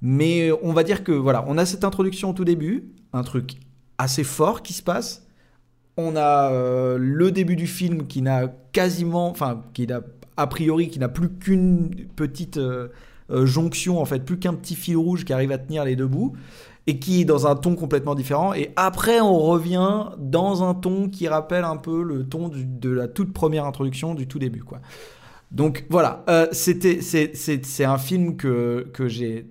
Mais 0.00 0.50
on 0.62 0.72
va 0.72 0.82
dire 0.82 1.04
que, 1.04 1.12
voilà, 1.12 1.44
on 1.46 1.58
a 1.58 1.66
cette 1.66 1.84
introduction 1.84 2.30
au 2.30 2.32
tout 2.32 2.44
début, 2.44 2.92
un 3.12 3.22
truc 3.22 3.56
assez 3.98 4.24
fort 4.24 4.62
qui 4.62 4.72
se 4.72 4.82
passe, 4.82 5.26
on 5.96 6.16
a 6.16 6.50
euh, 6.50 6.96
le 6.98 7.30
début 7.30 7.56
du 7.56 7.66
film 7.66 8.06
qui 8.06 8.22
n'a 8.22 8.48
quasiment, 8.72 9.28
enfin, 9.28 9.62
qui 9.74 9.86
n'a 9.86 10.00
a 10.36 10.46
priori, 10.46 10.88
qui 10.88 10.98
n'a 10.98 11.08
plus 11.08 11.28
qu'une 11.28 11.90
petite 12.16 12.56
euh, 12.56 12.88
euh, 13.30 13.46
jonction, 13.46 14.00
en 14.00 14.04
fait, 14.04 14.20
plus 14.20 14.38
qu'un 14.38 14.54
petit 14.54 14.74
fil 14.74 14.96
rouge 14.96 15.24
qui 15.24 15.32
arrive 15.32 15.52
à 15.52 15.58
tenir 15.58 15.84
les 15.84 15.96
deux 15.96 16.06
bouts, 16.06 16.34
et 16.86 16.98
qui 16.98 17.22
est 17.22 17.24
dans 17.24 17.46
un 17.46 17.54
ton 17.54 17.76
complètement 17.76 18.14
différent. 18.14 18.54
Et 18.54 18.72
après, 18.76 19.20
on 19.20 19.38
revient 19.38 20.06
dans 20.18 20.62
un 20.62 20.74
ton 20.74 21.08
qui 21.08 21.28
rappelle 21.28 21.64
un 21.64 21.76
peu 21.76 22.02
le 22.02 22.28
ton 22.28 22.50
de 22.52 22.90
la 22.90 23.08
toute 23.08 23.32
première 23.32 23.66
introduction, 23.66 24.14
du 24.14 24.26
tout 24.26 24.38
début, 24.38 24.64
quoi. 24.64 24.80
Donc 25.50 25.84
voilà, 25.90 26.24
c'était 26.52 27.00
c'est 27.02 27.84
un 27.84 27.98
film 27.98 28.36
que, 28.36 28.88
que 28.94 29.06
j'ai 29.06 29.46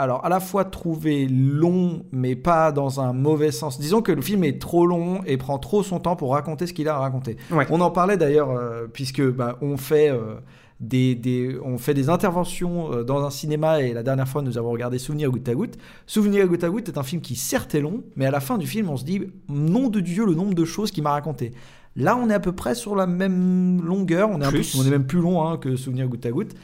alors 0.00 0.24
à 0.24 0.30
la 0.30 0.40
fois 0.40 0.64
trouvé 0.64 1.26
long, 1.28 2.04
mais 2.10 2.34
pas 2.34 2.72
dans 2.72 3.00
un 3.00 3.12
mauvais 3.12 3.52
sens. 3.52 3.78
Disons 3.78 4.00
que 4.00 4.12
le 4.12 4.22
film 4.22 4.44
est 4.44 4.58
trop 4.58 4.86
long 4.86 5.20
et 5.26 5.36
prend 5.36 5.58
trop 5.58 5.82
son 5.82 6.00
temps 6.00 6.16
pour 6.16 6.32
raconter 6.32 6.66
ce 6.66 6.72
qu'il 6.72 6.88
a 6.88 6.94
à 6.94 6.98
raconter. 6.98 7.36
On 7.70 7.80
en 7.82 7.90
parlait 7.90 8.16
d'ailleurs, 8.16 8.50
euh, 8.50 8.86
puisque 8.90 9.22
bah, 9.22 9.58
on 9.60 9.76
fait. 9.76 10.10
Euh, 10.10 10.36
des, 10.80 11.58
on 11.62 11.76
fait 11.76 11.92
des 11.92 12.08
interventions 12.08 12.92
euh, 12.92 13.04
dans 13.04 13.22
un 13.24 13.30
cinéma 13.30 13.82
et 13.82 13.92
la 13.92 14.02
dernière 14.02 14.26
fois 14.26 14.40
nous 14.40 14.56
avons 14.56 14.70
regardé 14.70 14.98
Souvenir 14.98 15.30
goutte 15.30 15.48
à 15.48 15.54
goutte. 15.54 15.76
Souvenir 16.06 16.46
goutte 16.46 16.64
à 16.64 16.70
goutte 16.70 16.88
est 16.88 16.98
un 16.98 17.02
film 17.02 17.20
qui 17.20 17.36
certes 17.36 17.74
est 17.74 17.80
long, 17.80 18.02
mais 18.16 18.24
à 18.26 18.30
la 18.30 18.40
fin 18.40 18.56
du 18.56 18.66
film 18.66 18.88
on 18.88 18.96
se 18.96 19.04
dit 19.04 19.22
nom 19.48 19.88
de 19.88 20.00
Dieu 20.00 20.24
le 20.24 20.34
nombre 20.34 20.54
de 20.54 20.64
choses 20.64 20.90
qu'il 20.90 21.02
m'a 21.02 21.10
raconté. 21.10 21.52
Là 21.96 22.16
on 22.16 22.30
est 22.30 22.34
à 22.34 22.40
peu 22.40 22.52
près 22.52 22.74
sur 22.74 22.96
la 22.96 23.06
même 23.06 23.82
longueur, 23.82 24.30
on 24.30 24.40
est, 24.40 24.76
on 24.76 24.84
est 24.84 24.90
même 24.90 25.06
plus 25.06 25.20
long 25.20 25.46
hein, 25.46 25.58
que 25.58 25.76
Souvenir 25.76 26.08
goutte 26.08 26.24
à 26.24 26.30
goutte 26.30 26.54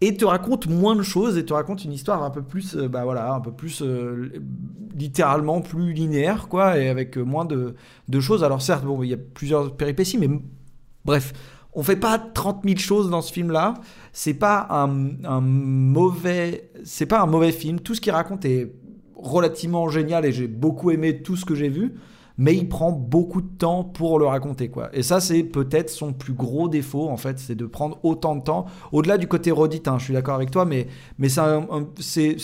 et 0.00 0.16
te 0.16 0.24
raconte 0.24 0.68
moins 0.68 0.94
de 0.94 1.02
choses 1.02 1.38
et 1.38 1.44
te 1.44 1.52
raconte 1.52 1.84
une 1.84 1.92
histoire 1.92 2.22
un 2.22 2.30
peu 2.30 2.42
plus 2.42 2.76
euh, 2.76 2.88
bah 2.88 3.04
voilà 3.04 3.32
un 3.32 3.40
peu 3.40 3.52
plus 3.52 3.82
euh, 3.82 4.30
littéralement 4.94 5.60
plus 5.60 5.92
linéaire 5.92 6.48
quoi 6.48 6.78
et 6.78 6.88
avec 6.88 7.16
moins 7.16 7.44
de, 7.44 7.74
de 8.08 8.20
choses 8.20 8.44
alors 8.44 8.60
certes 8.60 8.84
bon 8.84 9.02
il 9.02 9.10
y 9.10 9.14
a 9.14 9.16
plusieurs 9.16 9.74
péripéties 9.76 10.18
mais 10.18 10.28
bref 11.04 11.32
on 11.74 11.82
fait 11.82 11.96
pas 11.96 12.18
30 12.18 12.62
000 12.64 12.76
choses 12.78 13.10
dans 13.10 13.22
ce 13.22 13.32
film 13.32 13.50
là 13.50 13.74
c'est 14.12 14.34
pas 14.34 14.66
un, 14.70 15.10
un 15.24 15.40
mauvais 15.40 16.70
c'est 16.84 17.06
pas 17.06 17.20
un 17.20 17.26
mauvais 17.26 17.52
film 17.52 17.80
tout 17.80 17.94
ce 17.94 18.00
qu'il 18.00 18.12
raconte 18.12 18.44
est 18.44 18.72
relativement 19.16 19.88
génial 19.88 20.24
et 20.24 20.32
j'ai 20.32 20.48
beaucoup 20.48 20.90
aimé 20.90 21.22
tout 21.22 21.36
ce 21.36 21.44
que 21.44 21.54
j'ai 21.54 21.68
vu 21.68 21.94
mais 22.36 22.56
il 22.56 22.68
prend 22.68 22.90
beaucoup 22.90 23.40
de 23.40 23.48
temps 23.58 23.84
pour 23.84 24.18
le 24.18 24.26
raconter 24.26 24.68
quoi. 24.68 24.90
Et 24.92 25.02
ça 25.02 25.20
c'est 25.20 25.44
peut-être 25.44 25.90
son 25.90 26.12
plus 26.12 26.32
gros 26.32 26.68
défaut 26.68 27.08
en 27.08 27.16
fait, 27.16 27.38
c'est 27.38 27.54
de 27.54 27.66
prendre 27.66 27.98
autant 28.02 28.36
de 28.36 28.42
temps. 28.42 28.66
Au-delà 28.92 29.18
du 29.18 29.28
côté 29.28 29.50
redite, 29.50 29.88
hein, 29.88 29.98
je 29.98 30.04
suis 30.04 30.14
d'accord 30.14 30.34
avec 30.34 30.50
toi, 30.50 30.64
mais 30.64 30.88
mais 31.18 31.28
c'est 31.28 32.36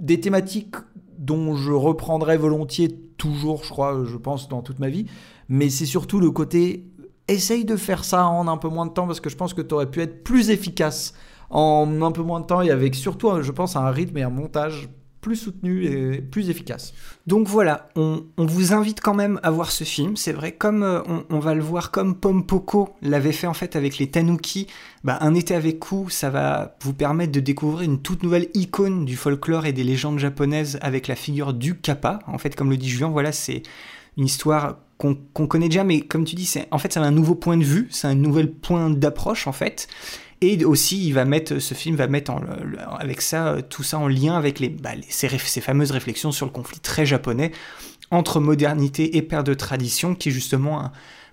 des 0.00 0.20
thématiques 0.20 0.76
dont 1.18 1.54
je 1.54 1.72
reprendrai 1.72 2.36
volontiers 2.36 2.88
toujours, 3.16 3.64
je 3.64 3.70
crois, 3.70 4.04
je 4.04 4.16
pense 4.16 4.48
dans 4.48 4.62
toute 4.62 4.78
ma 4.78 4.88
vie. 4.88 5.06
Mais 5.48 5.68
c'est 5.68 5.86
surtout 5.86 6.20
le 6.20 6.30
côté 6.30 6.89
essaye 7.30 7.64
de 7.64 7.76
faire 7.76 8.04
ça 8.04 8.26
en 8.26 8.48
un 8.48 8.56
peu 8.56 8.68
moins 8.68 8.86
de 8.86 8.92
temps 8.92 9.06
parce 9.06 9.20
que 9.20 9.30
je 9.30 9.36
pense 9.36 9.54
que 9.54 9.62
tu 9.62 9.74
aurais 9.74 9.90
pu 9.90 10.00
être 10.00 10.22
plus 10.24 10.50
efficace 10.50 11.14
en 11.50 12.02
un 12.02 12.12
peu 12.12 12.22
moins 12.22 12.40
de 12.40 12.46
temps 12.46 12.62
et 12.62 12.70
avec 12.70 12.94
surtout, 12.94 13.42
je 13.42 13.50
pense, 13.50 13.76
un 13.76 13.90
rythme 13.90 14.18
et 14.18 14.22
un 14.22 14.30
montage 14.30 14.88
plus 15.20 15.36
soutenu 15.36 15.84
et 15.84 16.20
plus 16.22 16.50
efficace. 16.50 16.94
Donc 17.26 17.46
voilà, 17.46 17.88
on, 17.94 18.24
vous 18.38 18.72
invite 18.72 19.00
quand 19.00 19.14
même 19.14 19.38
à 19.42 19.50
voir 19.50 19.70
ce 19.70 19.84
film. 19.84 20.16
C'est 20.16 20.32
vrai, 20.32 20.52
comme 20.52 20.82
euh, 20.82 21.02
on, 21.28 21.38
va 21.38 21.54
le 21.54 21.60
voir 21.60 21.90
comme 21.90 22.14
Pompoko 22.14 22.94
l'avait 23.02 23.32
fait 23.32 23.46
en 23.46 23.54
fait 23.54 23.76
avec 23.76 23.98
les 23.98 24.10
Tanuki, 24.10 24.66
bah, 25.04 25.18
un 25.20 25.34
été 25.34 25.54
avec 25.54 25.84
vous, 25.86 26.08
ça 26.08 26.30
va 26.30 26.76
vous 26.82 26.94
permettre 26.94 27.32
de 27.32 27.40
découvrir 27.40 27.88
une 27.88 28.00
toute 28.00 28.22
nouvelle 28.22 28.48
icône 28.54 29.04
du 29.04 29.16
folklore 29.16 29.66
et 29.66 29.72
des 29.72 29.84
légendes 29.84 30.18
japonaises 30.18 30.78
avec 30.80 31.06
la 31.06 31.16
figure 31.16 31.52
du 31.52 31.76
Kappa. 31.78 32.20
En 32.26 32.38
fait, 32.38 32.56
comme 32.56 32.70
le 32.70 32.76
dit 32.76 32.88
Julien, 32.88 33.08
voilà, 33.08 33.32
c'est 33.32 33.62
une 34.16 34.24
histoire 34.24 34.78
qu'on 34.98 35.46
connaît 35.46 35.68
déjà, 35.68 35.82
mais 35.82 36.02
comme 36.02 36.24
tu 36.24 36.36
dis, 36.36 36.52
en 36.70 36.78
fait, 36.78 36.92
c'est 36.92 37.00
un 37.00 37.10
nouveau 37.10 37.34
point 37.34 37.56
de 37.56 37.64
vue, 37.64 37.88
c'est 37.90 38.06
un 38.06 38.14
nouvel 38.14 38.52
point 38.52 38.90
d'approche 38.90 39.46
en 39.46 39.52
fait. 39.52 39.88
Et 40.42 40.64
aussi, 40.64 41.06
il 41.06 41.12
va 41.12 41.24
mettre, 41.24 41.58
ce 41.58 41.74
film 41.74 41.96
va 41.96 42.06
mettre 42.06 42.32
avec 42.98 43.20
ça, 43.20 43.58
tout 43.68 43.82
ça 43.82 43.98
en 43.98 44.08
lien 44.08 44.36
avec 44.36 44.58
les, 44.58 44.70
bah, 44.70 44.90
ces, 45.08 45.28
fameuses 45.28 45.90
réflexions 45.90 46.32
sur 46.32 46.46
le 46.46 46.52
conflit 46.52 46.80
très 46.80 47.04
japonais 47.04 47.52
entre 48.10 48.40
modernité 48.40 49.16
et 49.16 49.22
perte 49.22 49.46
de 49.46 49.54
tradition, 49.54 50.14
qui 50.14 50.30
est 50.30 50.32
justement 50.32 50.90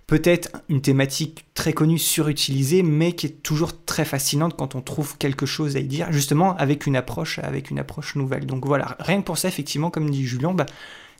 peut-être 0.07 0.49
une 0.69 0.81
thématique 0.81 1.45
très 1.53 1.73
connue, 1.73 1.97
surutilisée, 1.97 2.83
mais 2.83 3.13
qui 3.13 3.27
est 3.27 3.43
toujours 3.43 3.83
très 3.83 4.05
fascinante 4.05 4.55
quand 4.57 4.75
on 4.75 4.81
trouve 4.81 5.17
quelque 5.17 5.45
chose 5.45 5.75
à 5.75 5.79
y 5.79 5.87
dire, 5.87 6.11
justement 6.11 6.55
avec 6.57 6.85
une 6.85 6.95
approche, 6.95 7.39
avec 7.39 7.71
une 7.71 7.79
approche 7.79 8.15
nouvelle. 8.15 8.45
Donc 8.45 8.65
voilà, 8.65 8.97
rien 8.99 9.19
que 9.21 9.25
pour 9.25 9.37
ça, 9.37 9.47
effectivement, 9.47 9.89
comme 9.89 10.09
dit 10.09 10.25
Julien, 10.25 10.53
bah, 10.53 10.65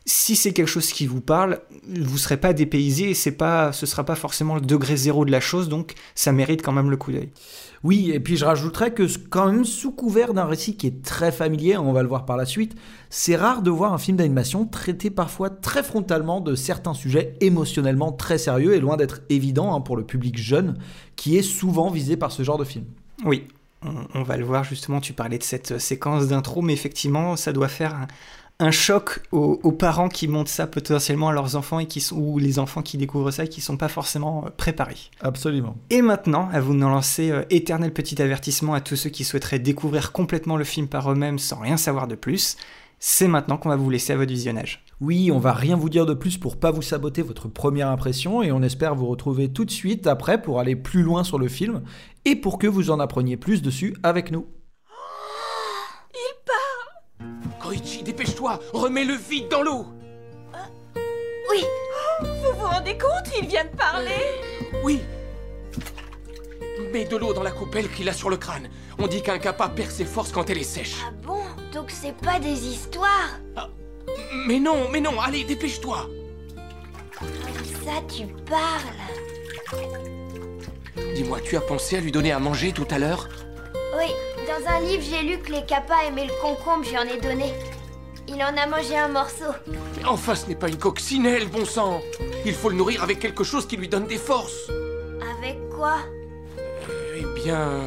si 0.08 0.36
c'est 0.36 0.52
quelque 0.52 0.68
chose 0.68 0.90
qui 0.90 1.06
vous 1.06 1.20
parle, 1.20 1.60
vous 1.86 2.16
serez 2.16 2.38
pas 2.38 2.54
dépaysé 2.54 3.10
et 3.10 3.14
c'est 3.14 3.32
pas, 3.32 3.72
ce 3.72 3.84
sera 3.84 4.04
pas 4.04 4.14
forcément 4.14 4.54
le 4.54 4.62
degré 4.62 4.96
zéro 4.96 5.26
de 5.26 5.30
la 5.30 5.40
chose, 5.40 5.68
donc 5.68 5.94
ça 6.14 6.32
mérite 6.32 6.62
quand 6.62 6.72
même 6.72 6.90
le 6.90 6.96
coup 6.96 7.12
d'œil. 7.12 7.28
Oui, 7.84 8.10
et 8.12 8.18
puis 8.18 8.38
je 8.38 8.46
rajouterais 8.46 8.92
que 8.92 9.06
quand 9.28 9.52
même 9.52 9.66
sous 9.66 9.92
couvert 9.92 10.32
d'un 10.32 10.46
récit 10.46 10.76
qui 10.76 10.86
est 10.86 11.04
très 11.04 11.30
familier, 11.30 11.76
on 11.76 11.92
va 11.92 12.02
le 12.02 12.08
voir 12.08 12.24
par 12.24 12.38
la 12.38 12.46
suite, 12.46 12.74
c'est 13.10 13.36
rare 13.36 13.60
de 13.60 13.70
voir 13.70 13.92
un 13.92 13.98
film 13.98 14.16
d'animation 14.16 14.64
traiter 14.64 15.10
parfois 15.10 15.50
très 15.50 15.82
frontalement 15.82 16.40
de 16.40 16.54
certains 16.54 16.94
sujets 16.94 17.34
émotionnellement 17.40 18.10
très 18.10 18.38
sérieux 18.38 18.74
et 18.74 18.80
loin 18.80 18.96
d'être 18.96 19.20
évident 19.28 19.74
hein, 19.74 19.82
pour 19.82 19.96
le 19.96 20.04
public 20.04 20.38
jeune 20.38 20.78
qui 21.16 21.36
est 21.36 21.42
souvent 21.42 21.90
visé 21.90 22.16
par 22.16 22.32
ce 22.32 22.42
genre 22.42 22.58
de 22.58 22.64
film. 22.64 22.86
Oui, 23.26 23.46
on, 24.14 24.22
va 24.22 24.36
le 24.36 24.44
voir 24.44 24.64
justement, 24.64 25.00
tu 25.00 25.12
parlais 25.12 25.38
de 25.38 25.44
cette 25.44 25.78
séquence 25.78 26.28
d'intro, 26.28 26.62
mais 26.62 26.72
effectivement 26.72 27.36
ça 27.36 27.52
doit 27.52 27.68
faire 27.68 27.94
un, 27.94 28.06
un 28.60 28.72
choc 28.72 29.20
aux, 29.30 29.72
parents 29.72 30.08
qui 30.08 30.26
montrent 30.26 30.50
ça 30.50 30.66
potentiellement 30.66 31.28
à 31.28 31.32
leurs 31.32 31.54
enfants 31.54 31.78
et 31.78 31.86
qui 31.86 32.00
sont, 32.00 32.16
ou 32.16 32.38
les 32.38 32.58
enfants 32.58 32.82
qui 32.82 32.98
découvrent 32.98 33.30
ça 33.30 33.44
et 33.44 33.48
qui 33.48 33.60
sont 33.60 33.76
pas 33.76 33.88
forcément 33.88 34.44
euh, 34.46 34.50
préparés. 34.50 34.96
Absolument. 35.20 35.76
Et 35.90 36.02
maintenant, 36.02 36.48
à 36.52 36.60
vous 36.60 36.74
de 36.74 36.80
lancer 36.80 37.30
euh, 37.30 37.42
éternel 37.50 37.92
petit 37.92 38.20
avertissement 38.20 38.74
à 38.74 38.80
tous 38.80 38.96
ceux 38.96 39.10
qui 39.10 39.22
souhaiteraient 39.22 39.60
découvrir 39.60 40.10
complètement 40.10 40.56
le 40.56 40.64
film 40.64 40.88
par 40.88 41.10
eux-mêmes 41.12 41.38
sans 41.38 41.60
rien 41.60 41.76
savoir 41.76 42.08
de 42.08 42.16
plus. 42.16 42.56
C'est 42.98 43.28
maintenant 43.28 43.58
qu'on 43.58 43.68
va 43.68 43.76
vous 43.76 43.90
laisser 43.90 44.12
à 44.12 44.16
votre 44.16 44.32
visionnage. 44.32 44.84
Oui, 45.00 45.30
on 45.30 45.38
va 45.38 45.52
rien 45.52 45.76
vous 45.76 45.88
dire 45.88 46.04
de 46.04 46.14
plus 46.14 46.36
pour 46.36 46.58
pas 46.58 46.72
vous 46.72 46.82
saboter 46.82 47.22
votre 47.22 47.46
première 47.46 47.86
impression 47.88 48.42
et 48.42 48.50
on 48.50 48.62
espère 48.62 48.96
vous 48.96 49.06
retrouver 49.06 49.52
tout 49.52 49.64
de 49.64 49.70
suite 49.70 50.08
après 50.08 50.42
pour 50.42 50.58
aller 50.58 50.74
plus 50.74 51.04
loin 51.04 51.22
sur 51.22 51.38
le 51.38 51.46
film 51.46 51.82
et 52.24 52.34
pour 52.34 52.58
que 52.58 52.66
vous 52.66 52.90
en 52.90 52.98
appreniez 52.98 53.36
plus 53.36 53.62
dessus 53.62 53.94
avec 54.02 54.32
nous. 54.32 54.46
Koichi, 57.68 58.02
dépêche-toi. 58.02 58.60
Remets-le 58.72 59.14
vide 59.14 59.48
dans 59.48 59.62
l'eau. 59.62 59.84
Oui. 61.50 61.62
Vous 62.22 62.52
vous 62.58 62.66
rendez 62.66 62.96
compte 62.96 63.30
Il 63.38 63.46
vient 63.46 63.64
de 63.64 63.76
parler. 63.76 64.40
Oui. 64.82 65.00
Mets 66.90 67.04
de 67.04 67.16
l'eau 67.18 67.34
dans 67.34 67.42
la 67.42 67.50
coupelle 67.50 67.90
qu'il 67.90 68.08
a 68.08 68.14
sur 68.14 68.30
le 68.30 68.38
crâne. 68.38 68.70
On 68.98 69.06
dit 69.06 69.20
qu'un 69.20 69.38
kappa 69.38 69.68
perd 69.68 69.90
ses 69.90 70.06
forces 70.06 70.32
quand 70.32 70.48
elle 70.48 70.56
est 70.56 70.62
sèche. 70.62 70.96
Ah 71.06 71.10
bon? 71.22 71.42
Donc 71.74 71.90
c'est 71.90 72.16
pas 72.16 72.38
des 72.38 72.66
histoires. 72.68 73.38
Ah, 73.54 73.68
Mais 74.46 74.58
non, 74.58 74.88
mais 74.90 75.00
non, 75.00 75.20
allez, 75.20 75.44
dépêche-toi. 75.44 76.06
Ça, 77.20 78.00
tu 78.08 78.26
parles. 78.48 79.84
Dis-moi, 81.14 81.40
tu 81.42 81.54
as 81.56 81.60
pensé 81.60 81.98
à 81.98 82.00
lui 82.00 82.12
donner 82.12 82.32
à 82.32 82.38
manger 82.38 82.72
tout 82.72 82.86
à 82.90 82.98
l'heure? 82.98 83.28
Oui, 83.96 84.06
dans 84.48 84.66
un 84.66 84.80
livre, 84.80 85.02
j'ai 85.02 85.22
lu 85.22 85.38
que 85.38 85.52
les 85.52 85.64
kappas 85.66 86.04
aimaient 86.06 86.26
le 86.26 86.40
concombre, 86.40 86.84
j'en 86.84 87.02
ai 87.02 87.20
donné. 87.20 87.52
Il 88.26 88.36
en 88.42 88.56
a 88.56 88.66
mangé 88.66 88.96
un 88.96 89.08
morceau. 89.08 89.52
Mais 89.66 90.04
enfin, 90.06 90.34
ce 90.34 90.46
n'est 90.46 90.54
pas 90.54 90.68
une 90.68 90.78
coccinelle, 90.78 91.48
bon 91.48 91.64
sang 91.64 92.00
Il 92.44 92.54
faut 92.54 92.70
le 92.70 92.76
nourrir 92.76 93.02
avec 93.02 93.18
quelque 93.20 93.44
chose 93.44 93.66
qui 93.66 93.76
lui 93.76 93.88
donne 93.88 94.06
des 94.06 94.18
forces. 94.18 94.70
Avec 95.38 95.58
quoi? 95.70 95.96
Euh, 96.58 97.20
Eh 97.20 97.40
bien... 97.42 97.80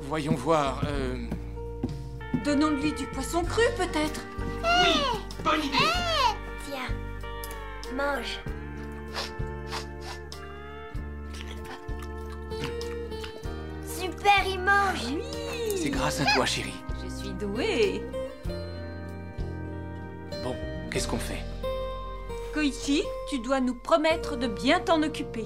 voyons 0.00 0.34
voir... 0.34 0.82
Euh... 0.86 1.16
Donnons-lui 2.44 2.92
du 2.92 3.06
poisson 3.06 3.42
cru, 3.42 3.62
peut-être 3.76 4.20
Oui 4.62 5.20
Bonne 5.44 5.60
idée 5.60 5.78
Tiens, 6.66 7.94
mange. 7.94 8.40
Super, 13.86 14.46
il 14.46 14.60
mange 14.60 15.04
Oui 15.14 15.51
C'est 15.82 15.90
grâce 15.90 16.20
à 16.20 16.24
toi, 16.26 16.46
chérie. 16.46 16.80
Je 17.02 17.08
suis 17.12 17.32
douée. 17.34 18.04
Bon, 20.44 20.54
qu'est-ce 20.92 21.08
qu'on 21.08 21.18
fait? 21.18 21.42
Koichi, 22.54 23.02
tu 23.28 23.40
dois 23.40 23.60
nous 23.60 23.74
promettre 23.74 24.36
de 24.36 24.46
bien 24.46 24.78
t'en 24.78 25.02
occuper. 25.02 25.44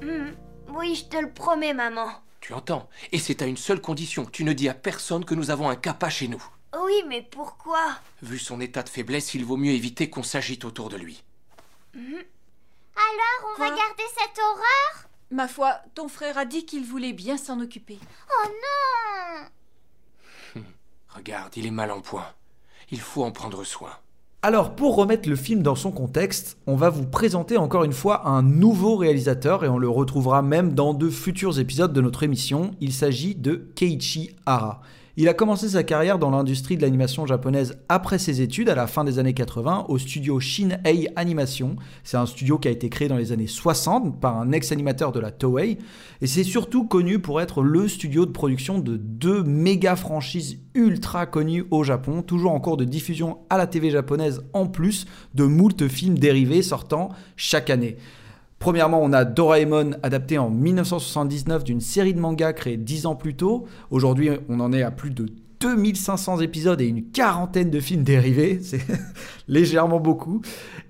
Hmm, 0.00 0.30
oui, 0.68 0.94
je 0.94 1.04
te 1.04 1.18
le 1.18 1.30
promets, 1.30 1.74
maman. 1.74 2.08
Tu 2.40 2.54
entends? 2.54 2.88
Et 3.12 3.18
c'est 3.18 3.42
à 3.42 3.44
une 3.44 3.58
seule 3.58 3.82
condition. 3.82 4.24
Tu 4.24 4.42
ne 4.42 4.54
dis 4.54 4.70
à 4.70 4.74
personne 4.74 5.26
que 5.26 5.34
nous 5.34 5.50
avons 5.50 5.68
un 5.68 5.76
kappa 5.76 6.08
chez 6.08 6.28
nous. 6.28 6.42
Oui, 6.82 7.04
mais 7.06 7.20
pourquoi? 7.20 7.90
Vu 8.22 8.38
son 8.38 8.62
état 8.62 8.82
de 8.82 8.88
faiblesse, 8.88 9.34
il 9.34 9.44
vaut 9.44 9.58
mieux 9.58 9.72
éviter 9.72 10.08
qu'on 10.08 10.22
s'agite 10.22 10.64
autour 10.64 10.88
de 10.88 10.96
lui. 10.96 11.22
Hmm. 11.92 12.14
Alors, 12.14 13.52
on 13.54 13.60
va 13.60 13.68
garder 13.68 14.04
cette 14.16 14.38
horreur? 14.38 15.08
Ma 15.30 15.46
foi, 15.46 15.78
ton 15.94 16.08
frère 16.08 16.38
a 16.38 16.46
dit 16.46 16.64
qu'il 16.64 16.86
voulait 16.86 17.12
bien 17.12 17.36
s'en 17.36 17.60
occuper. 17.60 17.98
Oh 18.30 18.48
non 18.48 19.48
Regarde, 21.18 21.56
il 21.56 21.66
est 21.66 21.72
mal 21.72 21.90
en 21.90 22.00
point. 22.00 22.26
Il 22.92 23.00
faut 23.00 23.24
en 23.24 23.32
prendre 23.32 23.64
soin. 23.64 23.90
Alors, 24.42 24.76
pour 24.76 24.94
remettre 24.94 25.28
le 25.28 25.34
film 25.34 25.64
dans 25.64 25.74
son 25.74 25.90
contexte, 25.90 26.58
on 26.68 26.76
va 26.76 26.90
vous 26.90 27.06
présenter 27.06 27.56
encore 27.56 27.82
une 27.82 27.92
fois 27.92 28.28
un 28.28 28.40
nouveau 28.40 28.94
réalisateur 28.94 29.64
et 29.64 29.68
on 29.68 29.78
le 29.78 29.88
retrouvera 29.88 30.42
même 30.42 30.74
dans 30.74 30.94
de 30.94 31.10
futurs 31.10 31.58
épisodes 31.58 31.92
de 31.92 32.00
notre 32.00 32.22
émission. 32.22 32.70
Il 32.80 32.92
s'agit 32.92 33.34
de 33.34 33.68
Keiichi 33.74 34.36
Hara. 34.46 34.80
Il 35.20 35.28
a 35.28 35.34
commencé 35.34 35.68
sa 35.68 35.82
carrière 35.82 36.20
dans 36.20 36.30
l'industrie 36.30 36.76
de 36.76 36.82
l'animation 36.82 37.26
japonaise 37.26 37.76
après 37.88 38.20
ses 38.20 38.40
études 38.40 38.68
à 38.68 38.76
la 38.76 38.86
fin 38.86 39.02
des 39.02 39.18
années 39.18 39.34
80 39.34 39.86
au 39.88 39.98
studio 39.98 40.38
Shin-Ei 40.38 41.08
Animation. 41.16 41.74
C'est 42.04 42.16
un 42.16 42.24
studio 42.24 42.56
qui 42.56 42.68
a 42.68 42.70
été 42.70 42.88
créé 42.88 43.08
dans 43.08 43.16
les 43.16 43.32
années 43.32 43.48
60 43.48 44.20
par 44.20 44.38
un 44.38 44.52
ex-animateur 44.52 45.10
de 45.10 45.18
la 45.18 45.32
Toei 45.32 45.78
et 46.20 46.26
c'est 46.28 46.44
surtout 46.44 46.84
connu 46.84 47.18
pour 47.18 47.40
être 47.40 47.62
le 47.62 47.88
studio 47.88 48.26
de 48.26 48.30
production 48.30 48.78
de 48.78 48.96
deux 48.96 49.42
méga 49.42 49.96
franchises 49.96 50.60
ultra 50.74 51.26
connues 51.26 51.64
au 51.72 51.82
Japon, 51.82 52.22
toujours 52.22 52.52
en 52.52 52.60
cours 52.60 52.76
de 52.76 52.84
diffusion 52.84 53.38
à 53.50 53.58
la 53.58 53.66
TV 53.66 53.90
japonaise 53.90 54.44
en 54.52 54.66
plus 54.66 55.06
de 55.34 55.42
moult 55.42 55.88
films 55.88 56.16
dérivés 56.16 56.62
sortant 56.62 57.08
chaque 57.34 57.70
année. 57.70 57.96
Premièrement, 58.58 59.00
on 59.02 59.12
a 59.12 59.24
Doraemon 59.24 59.92
adapté 60.02 60.36
en 60.36 60.50
1979 60.50 61.62
d'une 61.62 61.80
série 61.80 62.12
de 62.12 62.20
mangas 62.20 62.52
créée 62.54 62.76
dix 62.76 63.06
ans 63.06 63.14
plus 63.14 63.34
tôt. 63.34 63.66
Aujourd'hui, 63.90 64.30
on 64.48 64.58
en 64.58 64.72
est 64.72 64.82
à 64.82 64.90
plus 64.90 65.10
de 65.10 65.26
2500 65.60 66.40
épisodes 66.40 66.80
et 66.80 66.86
une 66.86 67.10
quarantaine 67.10 67.70
de 67.70 67.80
films 67.80 68.02
dérivés, 68.02 68.60
c'est 68.62 68.80
légèrement 69.46 70.00
beaucoup. 70.00 70.40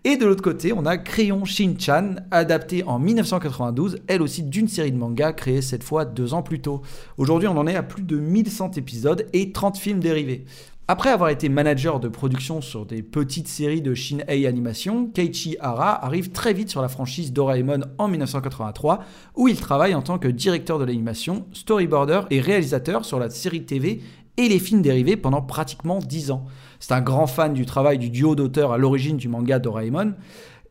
Et 0.04 0.16
de 0.16 0.26
l'autre 0.26 0.42
côté, 0.42 0.72
on 0.72 0.86
a 0.86 0.96
Crayon 0.96 1.44
Shin-chan, 1.44 2.16
adapté 2.30 2.84
en 2.84 2.98
1992, 2.98 3.98
elle 4.06 4.22
aussi 4.22 4.42
d'une 4.42 4.68
série 4.68 4.92
de 4.92 4.98
mangas 4.98 5.32
créée 5.32 5.62
cette 5.62 5.84
fois 5.84 6.04
deux 6.04 6.34
ans 6.34 6.42
plus 6.42 6.60
tôt. 6.60 6.82
Aujourd'hui, 7.16 7.48
on 7.48 7.56
en 7.56 7.66
est 7.66 7.76
à 7.76 7.82
plus 7.82 8.02
de 8.02 8.18
1100 8.18 8.72
épisodes 8.72 9.26
et 9.32 9.52
30 9.52 9.78
films 9.78 10.00
dérivés. 10.00 10.44
Après 10.90 11.10
avoir 11.10 11.28
été 11.28 11.50
manager 11.50 12.00
de 12.00 12.08
production 12.08 12.62
sur 12.62 12.86
des 12.86 13.02
petites 13.02 13.46
séries 13.46 13.82
de 13.82 13.92
Shin-Ei 13.92 14.46
Animation, 14.46 15.08
Keiichi 15.08 15.58
Hara 15.60 16.02
arrive 16.02 16.30
très 16.30 16.54
vite 16.54 16.70
sur 16.70 16.80
la 16.80 16.88
franchise 16.88 17.30
Doraemon 17.30 17.80
en 17.98 18.08
1983, 18.08 19.04
où 19.36 19.48
il 19.48 19.60
travaille 19.60 19.94
en 19.94 20.00
tant 20.00 20.18
que 20.18 20.28
directeur 20.28 20.78
de 20.78 20.86
l'animation, 20.86 21.44
storyboarder 21.52 22.22
et 22.30 22.40
réalisateur 22.40 23.04
sur 23.04 23.18
la 23.18 23.28
série 23.28 23.66
TV 23.66 24.00
et 24.38 24.48
les 24.48 24.58
films 24.58 24.80
dérivés 24.80 25.18
pendant 25.18 25.42
pratiquement 25.42 25.98
10 25.98 26.30
ans. 26.30 26.46
C'est 26.80 26.94
un 26.94 27.02
grand 27.02 27.26
fan 27.26 27.52
du 27.52 27.66
travail 27.66 27.98
du 27.98 28.08
duo 28.08 28.34
d'auteurs 28.34 28.72
à 28.72 28.78
l'origine 28.78 29.18
du 29.18 29.28
manga 29.28 29.58
Doraemon. 29.58 30.14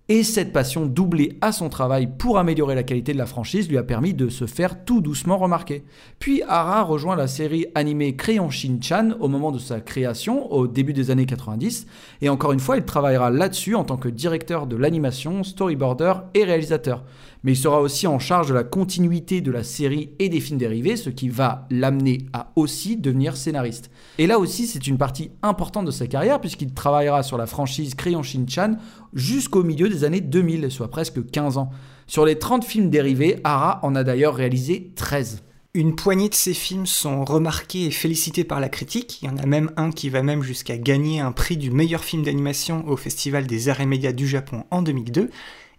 Et 0.10 0.24
cette 0.24 0.54
passion 0.54 0.86
doublée 0.86 1.38
à 1.42 1.52
son 1.52 1.68
travail 1.68 2.08
pour 2.18 2.38
améliorer 2.38 2.76
la 2.76 2.84
qualité 2.84 3.12
de 3.12 3.18
la 3.18 3.26
franchise 3.26 3.68
lui 3.68 3.78
a 3.78 3.84
permis 3.84 4.14
de 4.14 4.30
se 4.30 4.46
faire 4.46 4.86
tout 4.86 5.02
doucement 5.02 5.38
remarquer. 5.38 5.84
Puis 6.18 6.42
Hara 6.48 6.84
rejoint 6.84 7.18
la 7.18 7.28
série 7.28 7.66
animée 7.76 8.16
Crayon 8.16 8.50
Shin-chan 8.50 9.18
au 9.20 9.28
moment 9.28 9.52
de 9.52 9.60
sa 9.60 9.82
création, 9.82 10.50
au 10.54 10.66
début 10.66 10.94
des 10.94 11.12
années 11.12 11.26
90, 11.26 11.88
et 12.22 12.30
encore 12.30 12.54
une 12.54 12.62
fois 12.62 12.78
il 12.78 12.86
travaillera 12.86 13.30
là-dessus 13.32 13.76
en 13.76 13.84
tant 13.84 13.98
que 13.98 14.08
directeur 14.08 14.66
de 14.66 14.78
l'animation, 14.78 15.44
storyboarder 15.44 16.14
et 16.36 16.46
réalisateur 16.46 17.04
mais 17.48 17.54
il 17.54 17.58
sera 17.58 17.80
aussi 17.80 18.08
en 18.08 18.20
charge 18.20 18.50
de 18.50 18.54
la 18.54 18.66
continuité 18.66 19.40
de 19.40 19.52
la 19.52 19.64
série 19.64 20.10
et 20.20 20.28
des 20.28 20.42
films 20.42 20.58
dérivés, 20.58 20.98
ce 20.98 21.10
qui 21.10 21.30
va 21.30 21.66
l'amener 21.70 22.26
à 22.34 22.52
aussi 22.58 22.98
devenir 22.98 23.38
scénariste. 23.38 23.90
Et 24.18 24.28
là 24.28 24.38
aussi, 24.38 24.68
c'est 24.68 24.86
une 24.86 24.98
partie 24.98 25.32
importante 25.42 25.86
de 25.86 25.92
sa 25.92 26.08
carrière, 26.08 26.42
puisqu'il 26.42 26.74
travaillera 26.74 27.24
sur 27.24 27.38
la 27.38 27.46
franchise 27.46 27.96
Crayon 27.96 28.22
Shin-chan 28.22 28.76
jusqu'au 29.14 29.64
milieu 29.64 29.88
des 29.88 30.04
années 30.04 30.20
2000, 30.20 30.70
soit 30.70 30.90
presque 30.90 31.26
15 31.26 31.58
ans. 31.58 31.70
Sur 32.06 32.26
les 32.26 32.38
30 32.38 32.66
films 32.66 32.90
dérivés, 32.90 33.40
Hara 33.46 33.80
en 33.82 33.96
a 33.96 34.04
d'ailleurs 34.04 34.36
réalisé 34.36 34.92
13. 34.98 35.42
Une 35.74 35.96
poignée 35.96 36.28
de 36.28 36.34
ces 36.34 36.54
films 36.54 36.86
sont 36.86 37.24
remarqués 37.24 37.86
et 37.86 37.92
félicités 37.92 38.44
par 38.44 38.60
la 38.60 38.68
critique. 38.68 39.22
Il 39.22 39.30
y 39.30 39.32
en 39.32 39.38
a 39.38 39.46
même 39.46 39.72
un 39.78 39.92
qui 39.92 40.10
va 40.10 40.22
même 40.22 40.44
jusqu'à 40.44 40.78
gagner 40.78 41.22
un 41.22 41.32
prix 41.32 41.56
du 41.56 41.72
meilleur 41.72 42.04
film 42.04 42.24
d'animation 42.24 42.86
au 42.90 42.98
Festival 42.98 43.48
des 43.48 43.70
Arts 43.70 43.80
et 43.80 43.86
Médias 43.86 44.12
du 44.12 44.28
Japon 44.28 44.66
en 44.70 44.82
2002. 44.82 45.30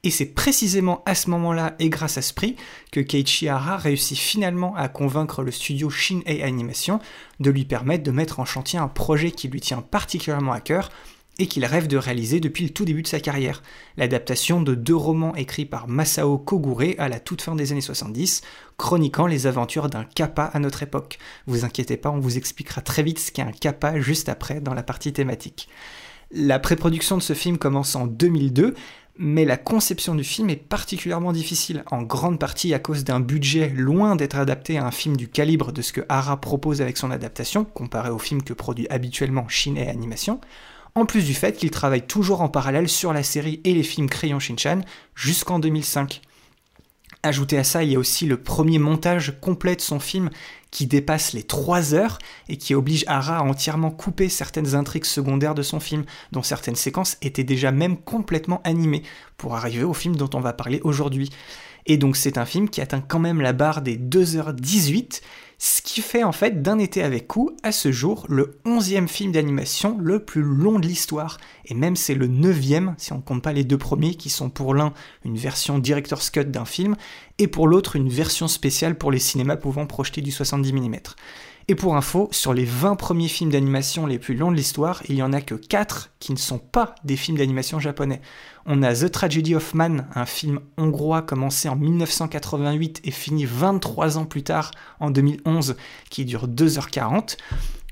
Et 0.05 0.11
c'est 0.11 0.27
précisément 0.27 1.03
à 1.07 1.15
ce 1.15 1.29
moment-là 1.31 1.75
et 1.79 1.89
grâce 1.89 2.19
à 2.19 2.23
ce 2.23 2.33
prix 2.33 2.57
que 2.93 3.01
Keiichi 3.01 3.49
Hara 3.49 3.77
réussit 3.77 4.19
finalement 4.19 4.75
à 4.77 4.89
convaincre 4.89 5.43
le 5.43 5.51
studio 5.51 5.91
Shin-Ei 5.91 6.43
Animation 6.43 7.01
de 7.41 7.51
lui 7.51 7.65
permettre 7.65 8.05
de 8.05 8.13
mettre 8.13 8.39
en 8.39 8.45
chantier 8.45 8.79
un 8.79 8.89
projet 8.89 9.33
qui 9.33 9.49
lui 9.49 9.61
tient 9.61 9.83
particulièrement 9.83 10.53
à 10.53 10.61
cœur 10.61 10.91
et 11.39 11.47
qu'il 11.47 11.65
rêve 11.65 11.87
de 11.87 11.97
réaliser 11.97 12.41
depuis 12.41 12.65
le 12.65 12.71
tout 12.71 12.85
début 12.85 13.03
de 13.03 13.09
sa 13.09 13.21
carrière, 13.21 13.63
l'adaptation 13.97 14.61
de 14.61 14.75
deux 14.75 14.97
romans 14.97 15.37
écrits 15.37 15.67
par 15.67 15.87
Masao 15.87 16.37
Kogure 16.37 16.95
à 16.99 17.09
la 17.09 17.21
toute 17.21 17.43
fin 17.43 17.55
des 17.55 17.71
années 17.71 17.81
70, 17.81 18.43
chroniquant 18.77 19.27
les 19.27 19.47
aventures 19.47 19.89
d'un 19.89 20.05
kappa 20.05 20.45
à 20.45 20.59
notre 20.59 20.83
époque. 20.83 21.19
Vous 21.47 21.65
inquiétez 21.65 21.97
pas, 21.97 22.11
on 22.11 22.19
vous 22.19 22.37
expliquera 22.37 22.81
très 22.81 23.05
vite 23.05 23.21
ce 23.21 23.31
qu'est 23.31 23.43
un 23.43 23.53
kappa 23.53 24.01
juste 24.01 24.29
après 24.29 24.61
dans 24.61 24.75
la 24.75 24.83
partie 24.83 25.13
thématique. 25.13 25.69
La 26.33 26.59
pré-production 26.59 27.17
de 27.17 27.23
ce 27.23 27.33
film 27.33 27.57
commence 27.57 27.95
en 27.95 28.07
2002, 28.07 28.75
mais 29.19 29.45
la 29.45 29.57
conception 29.57 30.15
du 30.15 30.25
film 30.25 30.49
est 30.49 30.57
particulièrement 30.57 31.33
difficile, 31.33 31.83
en 31.91 32.03
grande 32.03 32.39
partie 32.39 32.73
à 32.73 32.79
cause 32.79 33.05
d'un 33.05 33.19
budget 33.19 33.69
loin 33.69 34.15
d'être 34.15 34.37
adapté 34.37 34.79
à 34.79 34.87
un 34.87 34.93
film 34.93 35.17
du 35.17 35.29
calibre 35.29 35.73
de 35.73 35.83
ce 35.83 35.93
que 35.93 36.03
Hara 36.09 36.41
propose 36.41 36.81
avec 36.81 36.97
son 36.97 37.11
adaptation, 37.11 37.65
comparé 37.65 38.11
au 38.11 38.19
film 38.19 38.43
que 38.43 38.53
produit 38.53 38.87
habituellement 38.91 39.49
Shin 39.49 39.77
Animation, 39.77 40.41
en 40.95 41.05
plus 41.05 41.25
du 41.25 41.35
fait 41.35 41.57
qu'il 41.57 41.71
travaille 41.71 42.07
toujours 42.07 42.43
en 42.43 42.49
parallèle 42.49 42.89
sur 42.89 43.13
la 43.13 43.23
série 43.25 43.61
et 43.65 43.75
les 43.75 43.83
films 43.83 44.09
Crayon 44.09 44.39
Shinchan 44.39 44.81
jusqu'en 45.15 45.59
2005. 45.59 46.23
Ajouté 47.25 47.59
à 47.59 47.65
ça, 47.65 47.83
il 47.83 47.91
y 47.91 47.97
a 47.97 47.99
aussi 47.99 48.27
le 48.27 48.41
premier 48.41 48.79
montage 48.79 49.35
complet 49.41 49.75
de 49.75 49.81
son 49.81 49.99
film 49.99 50.31
qui 50.71 50.87
dépasse 50.87 51.33
les 51.33 51.43
3 51.43 51.95
heures 51.95 52.19
et 52.49 52.57
qui 52.57 52.75
oblige 52.75 53.05
Hara 53.09 53.39
à 53.39 53.43
entièrement 53.43 53.91
couper 53.91 54.29
certaines 54.29 54.77
intrigues 54.77 55.05
secondaires 55.05 55.57
de 55.57 55.63
son 55.63 55.81
film, 55.81 56.05
dont 56.31 56.45
certaines 56.45 56.77
séquences 56.77 57.17
étaient 57.21 57.43
déjà 57.43 57.73
même 57.73 57.97
complètement 57.97 58.61
animées, 58.63 59.03
pour 59.37 59.57
arriver 59.57 59.83
au 59.83 59.95
film 59.95 60.15
dont 60.15 60.31
on 60.35 60.41
va 60.41 60.53
parler 60.53 60.81
aujourd'hui. 60.85 61.31
Et 61.87 61.97
donc 61.97 62.17
c'est 62.17 62.39
un 62.39 62.45
film 62.45 62.69
qui 62.69 62.81
atteint 62.81 63.01
quand 63.01 63.19
même 63.19 63.41
la 63.41 63.53
barre 63.53 63.83
des 63.83 63.97
2h18, 63.97 65.21
ce 65.59 65.83
qui 65.83 66.01
fait 66.03 66.23
en 66.23 66.31
fait 66.31 66.63
d'un 66.63 66.79
été 66.79 67.03
avec 67.03 67.27
coup 67.27 67.51
à 67.65 67.73
ce 67.73 67.91
jour 67.91 68.27
le 68.29 68.61
11e 68.65 69.09
film 69.09 69.33
d'animation 69.33 69.99
le 70.01 70.25
plus 70.25 70.43
long 70.43 70.79
de 70.79 70.87
l'histoire. 70.87 71.39
Et 71.65 71.75
même 71.75 71.97
c'est 71.97 72.15
le 72.15 72.29
9e 72.29 72.95
si 72.97 73.13
on 73.13 73.21
compte 73.21 73.43
pas 73.43 73.53
les 73.53 73.65
deux 73.65 73.77
premiers 73.77 74.15
qui 74.15 74.31
sont 74.31 74.51
pour 74.51 74.73
l'un 74.73 74.93
une 75.25 75.37
version 75.37 75.81
director's 75.81 76.31
cut 76.31 76.45
d'un 76.45 76.65
film 76.65 76.95
et 77.39 77.49
pour 77.49 77.67
l'autre 77.67 77.97
une 77.97 78.09
version 78.09 78.47
spéciale 78.47 78.97
pour 78.97 79.11
les 79.11 79.19
cinémas 79.19 79.57
pouvant 79.57 79.87
projeter 79.87 80.21
du 80.21 80.31
70 80.31 80.73
mm. 80.73 80.97
Et 81.71 81.75
pour 81.75 81.97
info, 81.97 82.31
sur 82.33 82.55
les 82.55 82.65
20 82.65 82.97
premiers 82.97 83.29
films 83.29 83.51
d'animation 83.51 84.07
les 84.07 84.19
plus 84.19 84.35
longs 84.35 84.51
de 84.51 84.57
l'histoire, 84.57 85.03
il 85.07 85.17
n'y 85.17 85.23
en 85.23 85.35
a 85.35 85.43
que 85.43 85.55
4 85.55 86.13
qui 86.19 86.33
ne 86.33 86.39
sont 86.39 86.59
pas 86.59 86.95
des 87.05 87.17
films 87.17 87.37
d'animation 87.37 87.79
japonais. 87.79 88.23
On 88.65 88.83
a 88.83 88.95
The 88.95 89.11
Tragedy 89.11 89.55
of 89.55 89.75
Man, 89.75 90.07
un 90.15 90.25
film 90.25 90.61
hongrois 90.79 91.21
commencé 91.21 91.69
en 91.69 91.77
1988 91.77 93.03
et 93.05 93.11
fini 93.11 93.45
23 93.45 94.17
ans 94.17 94.25
plus 94.25 94.43
tard, 94.43 94.71
en 94.99 95.11
2011, 95.11 95.77
qui 96.09 96.25
dure 96.25 96.49
2h40. 96.49 97.37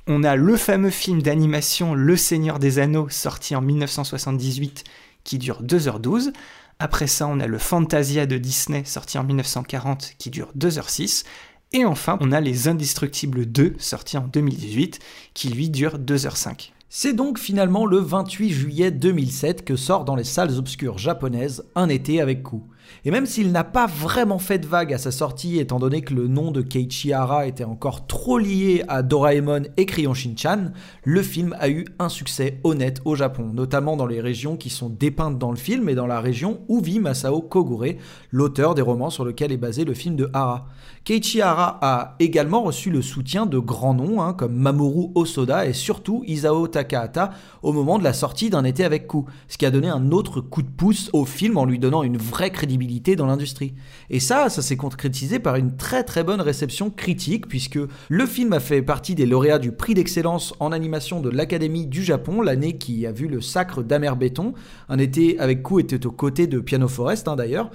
On 0.06 0.24
a 0.24 0.36
le 0.36 0.56
fameux 0.56 0.88
film 0.88 1.20
d'animation 1.20 1.92
Le 1.92 2.16
Seigneur 2.16 2.58
des 2.58 2.78
Anneaux, 2.78 3.10
sorti 3.10 3.54
en 3.54 3.60
1978, 3.60 4.84
qui 5.22 5.36
dure 5.36 5.62
2h12. 5.62 6.32
Après 6.78 7.06
ça, 7.06 7.26
on 7.26 7.40
a 7.40 7.46
le 7.46 7.58
Fantasia 7.58 8.24
de 8.24 8.38
Disney, 8.38 8.84
sorti 8.84 9.18
en 9.18 9.24
1940, 9.24 10.12
qui 10.18 10.30
dure 10.30 10.52
2h06. 10.58 11.24
Et 11.72 11.84
enfin, 11.84 12.16
on 12.20 12.32
a 12.32 12.40
Les 12.40 12.68
Indestructibles 12.68 13.46
2, 13.46 13.74
sorti 13.78 14.16
en 14.16 14.28
2018, 14.28 15.00
qui 15.34 15.48
lui 15.48 15.68
dure 15.68 15.98
2h05. 15.98 16.70
C'est 16.88 17.12
donc 17.12 17.38
finalement 17.38 17.84
le 17.84 17.98
28 17.98 18.50
juillet 18.50 18.90
2007 18.92 19.64
que 19.64 19.74
sort 19.74 20.04
dans 20.04 20.14
les 20.14 20.24
salles 20.24 20.56
obscures 20.58 20.98
japonaises 20.98 21.64
Un 21.74 21.88
été 21.88 22.20
avec 22.20 22.44
coup. 22.44 22.62
Et 23.04 23.10
même 23.10 23.26
s'il 23.26 23.52
n'a 23.52 23.64
pas 23.64 23.86
vraiment 23.86 24.38
fait 24.38 24.58
de 24.58 24.66
vague 24.66 24.92
à 24.92 24.98
sa 24.98 25.10
sortie, 25.10 25.58
étant 25.58 25.78
donné 25.78 26.02
que 26.02 26.14
le 26.14 26.28
nom 26.28 26.50
de 26.50 26.62
Keiichi 26.62 27.12
Hara 27.12 27.46
était 27.46 27.64
encore 27.64 28.06
trop 28.06 28.38
lié 28.38 28.84
à 28.88 29.02
Doraemon 29.02 29.62
et 29.76 29.86
Crayon 29.86 30.14
Shinchan, 30.14 30.72
le 31.04 31.22
film 31.22 31.54
a 31.58 31.68
eu 31.68 31.84
un 31.98 32.08
succès 32.08 32.60
honnête 32.64 33.00
au 33.04 33.14
Japon, 33.14 33.50
notamment 33.52 33.96
dans 33.96 34.06
les 34.06 34.20
régions 34.20 34.56
qui 34.56 34.70
sont 34.70 34.88
dépeintes 34.88 35.38
dans 35.38 35.50
le 35.50 35.56
film 35.56 35.88
et 35.88 35.94
dans 35.94 36.06
la 36.06 36.20
région 36.20 36.60
où 36.68 36.80
vit 36.80 37.00
Masao 37.00 37.42
Kogure, 37.42 37.94
l'auteur 38.30 38.74
des 38.74 38.82
romans 38.82 39.10
sur 39.10 39.24
lesquels 39.24 39.52
est 39.52 39.56
basé 39.56 39.84
le 39.84 39.94
film 39.94 40.16
de 40.16 40.30
Hara. 40.32 40.66
Keiichi 41.04 41.40
Hara 41.40 41.78
a 41.82 42.16
également 42.18 42.62
reçu 42.62 42.90
le 42.90 43.02
soutien 43.02 43.46
de 43.46 43.58
grands 43.58 43.94
noms 43.94 44.20
hein, 44.20 44.32
comme 44.32 44.54
Mamoru 44.54 45.10
Osoda 45.14 45.66
et 45.66 45.72
surtout 45.72 46.24
Isao 46.26 46.66
Takahata 46.66 47.30
au 47.62 47.72
moment 47.72 47.98
de 47.98 48.04
la 48.04 48.12
sortie 48.12 48.50
d'un 48.50 48.64
été 48.64 48.84
avec 48.84 49.06
coup, 49.06 49.26
ce 49.48 49.58
qui 49.58 49.66
a 49.66 49.70
donné 49.70 49.88
un 49.88 50.10
autre 50.10 50.40
coup 50.40 50.62
de 50.62 50.68
pouce 50.68 51.10
au 51.12 51.24
film 51.24 51.56
en 51.58 51.64
lui 51.64 51.78
donnant 51.78 52.02
une 52.02 52.16
vraie 52.16 52.50
crédibilité 52.50 52.75
dans 53.16 53.26
l'industrie. 53.26 53.74
Et 54.10 54.20
ça, 54.20 54.48
ça 54.48 54.62
s'est 54.62 54.76
concrétisé 54.76 55.38
par 55.38 55.56
une 55.56 55.76
très 55.76 56.04
très 56.04 56.24
bonne 56.24 56.40
réception 56.40 56.90
critique 56.90 57.48
puisque 57.48 57.78
le 58.08 58.26
film 58.26 58.52
a 58.52 58.60
fait 58.60 58.82
partie 58.82 59.14
des 59.14 59.26
lauréats 59.26 59.58
du 59.58 59.72
prix 59.72 59.94
d'excellence 59.94 60.54
en 60.60 60.72
animation 60.72 61.20
de 61.20 61.30
l'Académie 61.30 61.86
du 61.86 62.02
Japon, 62.02 62.42
l'année 62.42 62.76
qui 62.76 63.06
a 63.06 63.12
vu 63.12 63.28
le 63.28 63.40
sacre 63.40 63.82
d'Amer 63.82 64.16
Béton. 64.16 64.54
Un 64.88 64.98
été 64.98 65.38
avec 65.38 65.62
coup 65.62 65.80
était 65.80 66.06
aux 66.06 66.12
côtés 66.12 66.46
de 66.46 66.60
Piano 66.60 66.88
Forest 66.88 67.28
hein, 67.28 67.36
d'ailleurs. 67.36 67.70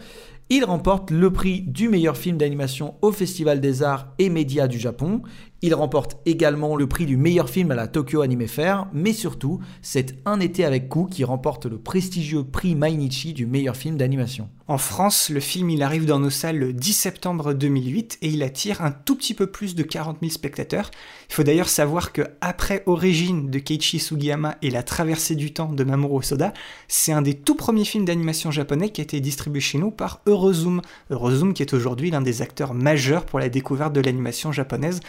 Il 0.53 0.65
remporte 0.65 1.12
le 1.12 1.31
prix 1.31 1.62
du 1.62 1.88
meilleur 1.88 2.17
film 2.17 2.38
d'animation 2.38 2.96
au 3.01 3.13
Festival 3.13 3.62
des 3.62 3.84
Arts 3.84 4.07
et 4.20 4.29
Médias 4.29 4.68
du 4.68 4.79
Japon. 4.79 5.22
Il 5.63 5.75
remporte 5.75 6.17
également 6.25 6.75
le 6.75 6.87
prix 6.87 7.05
du 7.05 7.17
meilleur 7.17 7.47
film 7.47 7.69
à 7.69 7.75
la 7.75 7.87
Tokyo 7.87 8.21
Anime 8.21 8.47
Fair, 8.47 8.87
mais 8.93 9.13
surtout, 9.13 9.59
c'est 9.83 10.15
Un 10.25 10.39
été 10.39 10.65
avec 10.65 10.89
coup 10.89 11.05
qui 11.05 11.24
remporte 11.24 11.67
le 11.67 11.77
prestigieux 11.77 12.43
prix 12.43 12.74
Mainichi 12.74 13.33
du 13.33 13.45
meilleur 13.45 13.75
film 13.75 13.95
d'animation. 13.95 14.50
En 14.71 14.77
France, 14.77 15.29
le 15.29 15.41
film 15.41 15.69
il 15.69 15.83
arrive 15.83 16.05
dans 16.05 16.19
nos 16.19 16.29
salles 16.29 16.57
le 16.57 16.71
10 16.71 16.93
septembre 16.93 17.53
2008 17.53 18.19
et 18.21 18.29
il 18.29 18.41
attire 18.41 18.81
un 18.81 18.91
tout 18.91 19.17
petit 19.17 19.33
peu 19.33 19.47
plus 19.47 19.75
de 19.75 19.83
40 19.83 20.19
000 20.21 20.31
spectateurs. 20.31 20.91
Il 21.29 21.33
faut 21.33 21.43
d'ailleurs 21.43 21.67
savoir 21.67 22.13
que 22.13 22.21
après 22.39 22.81
Origine 22.85 23.50
de 23.50 23.59
Keiichi 23.59 24.00
Sugiyama 24.00 24.55
et 24.61 24.69
La 24.69 24.81
traversée 24.81 25.35
du 25.35 25.51
temps 25.51 25.74
de 25.74 25.83
Mamoru 25.83 26.19
Osoda, 26.19 26.53
c'est 26.87 27.11
un 27.11 27.21
des 27.21 27.33
tout 27.33 27.55
premiers 27.55 27.83
films 27.83 28.05
d'animation 28.05 28.50
japonais 28.50 28.91
qui 28.91 29.01
a 29.01 29.03
été 29.03 29.19
distribué 29.19 29.59
chez 29.59 29.77
nous 29.77 29.91
par 29.91 30.21
Eurozoom. 30.25 30.81
Eurozoom 31.09 31.53
qui 31.53 31.63
est 31.63 31.74
aujourd'hui 31.74 32.09
l'un 32.09 32.21
des 32.21 32.41
acteurs 32.41 32.74
majeurs 32.74 33.25
pour 33.25 33.39
la 33.39 33.50
découverte 33.50 33.91
de 33.91 34.00
l'animation 34.00 34.53
japonaise 34.53 35.01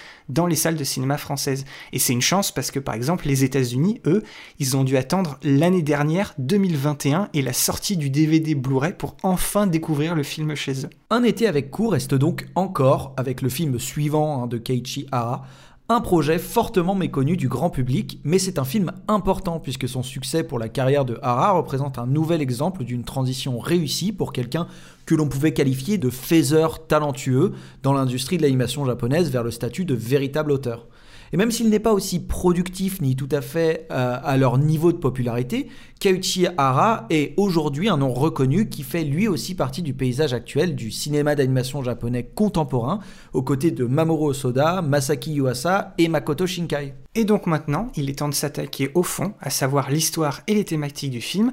les 0.47 0.57
salles 0.57 0.77
de 0.77 0.85
cinéma 0.85 1.19
françaises. 1.19 1.65
Et 1.93 1.99
c'est 1.99 2.13
une 2.13 2.21
chance 2.21 2.53
parce 2.53 2.71
que 2.71 2.79
par 2.79 2.95
exemple 2.95 3.27
les 3.27 3.45
États-Unis, 3.45 4.01
eux, 4.07 4.23
ils 4.59 4.77
ont 4.77 4.85
dû 4.85 4.97
attendre 4.97 5.39
l'année 5.43 5.83
dernière, 5.83 6.35
2021, 6.39 7.29
et 7.35 7.43
la 7.43 7.53
sortie 7.53 7.97
du 7.97 8.11
DVD 8.11 8.55
Blu-ray 8.55 8.95
pour 8.95 9.17
enfin 9.23 9.67
découvrir 9.67 10.15
le 10.15 10.23
film 10.23 10.55
chez 10.55 10.85
eux. 10.85 10.91
Un 11.11 11.23
été 11.23 11.47
avec 11.47 11.71
coup 11.71 11.89
reste 11.89 12.15
donc 12.15 12.49
encore, 12.55 13.15
avec 13.17 13.43
le 13.43 13.49
film 13.49 13.79
suivant 13.79 14.43
hein, 14.43 14.47
de 14.47 14.59
Keiichi 14.59 15.07
Hara, 15.13 15.45
un 15.89 16.01
projet 16.01 16.39
fortement 16.39 16.95
méconnu 16.95 17.37
du 17.37 17.49
grand 17.49 17.69
public, 17.69 18.21
mais 18.25 18.39
c'est 18.39 18.59
un 18.59 18.65
film 18.65 18.93
important 19.09 19.61
puisque 19.61 19.89
son 19.89 20.03
succès 20.03 20.43
pour 20.43 20.59
la 20.59 20.69
carrière 20.69 21.05
de 21.05 21.19
Hara 21.23 21.53
représente 21.53 21.99
un 21.99 22.07
nouvel 22.07 22.41
exemple 22.41 22.85
d'une 22.85 23.05
transition 23.05 23.59
réussie 23.59 24.13
pour 24.13 24.33
quelqu'un 24.33 24.69
que 25.05 25.15
l'on 25.15 25.29
pouvait 25.29 25.53
qualifier 25.53 25.99
de 25.99 26.09
faiseur 26.09 26.87
talentueux 26.87 27.53
dans 27.83 27.93
l'industrie 27.93 28.37
de 28.37 28.43
l'animation 28.43 28.85
japonaise 28.87 29.31
vers 29.31 29.43
le 29.43 29.51
statut 29.51 29.85
de 29.85 29.95
véritable 29.95 30.53
auteur. 30.53 30.87
Et 31.33 31.39
même 31.39 31.51
s'il 31.51 31.71
n'est 31.71 31.79
pas 31.79 31.95
aussi 31.95 32.21
productif 32.21 33.01
ni 33.01 33.17
tout 33.17 33.29
à 33.31 33.41
fait 33.41 33.87
euh, 33.91 34.19
à 34.23 34.37
leur 34.37 34.59
niveau 34.59 34.93
de 34.93 34.99
popularité, 34.99 35.69
Kauchi 36.01 36.47
Hara 36.59 37.07
est 37.09 37.33
aujourd'hui 37.39 37.89
un 37.89 37.97
nom 37.97 38.13
reconnu 38.13 38.69
qui 38.69 38.83
fait 38.83 39.05
lui 39.05 39.29
aussi 39.29 39.55
partie 39.55 39.83
du 39.83 39.95
paysage 39.95 40.35
actuel 40.35 40.75
du 40.75 40.91
cinéma 40.91 41.35
d'animation 41.35 41.83
japonais 41.83 42.29
contemporain, 42.35 43.01
aux 43.33 43.43
côtés 43.43 43.71
de 43.71 43.87
Mamoru 43.87 44.31
Osoda, 44.31 44.83
Masaki 44.83 45.33
Yuasa 45.35 45.95
et 45.97 46.09
Makoto 46.09 46.47
Shinkai. 46.47 46.95
Et 47.15 47.25
donc 47.25 47.47
maintenant, 47.47 47.89
il 47.97 48.11
est 48.11 48.19
temps 48.19 48.29
de 48.29 48.35
s'attaquer 48.35 48.91
au 48.95 49.03
fond, 49.03 49.33
à 49.41 49.49
savoir 49.49 49.91
l'histoire 49.91 50.43
et 50.49 50.55
les 50.55 50.65
thématiques 50.65 51.13
du 51.13 51.21
film. 51.21 51.53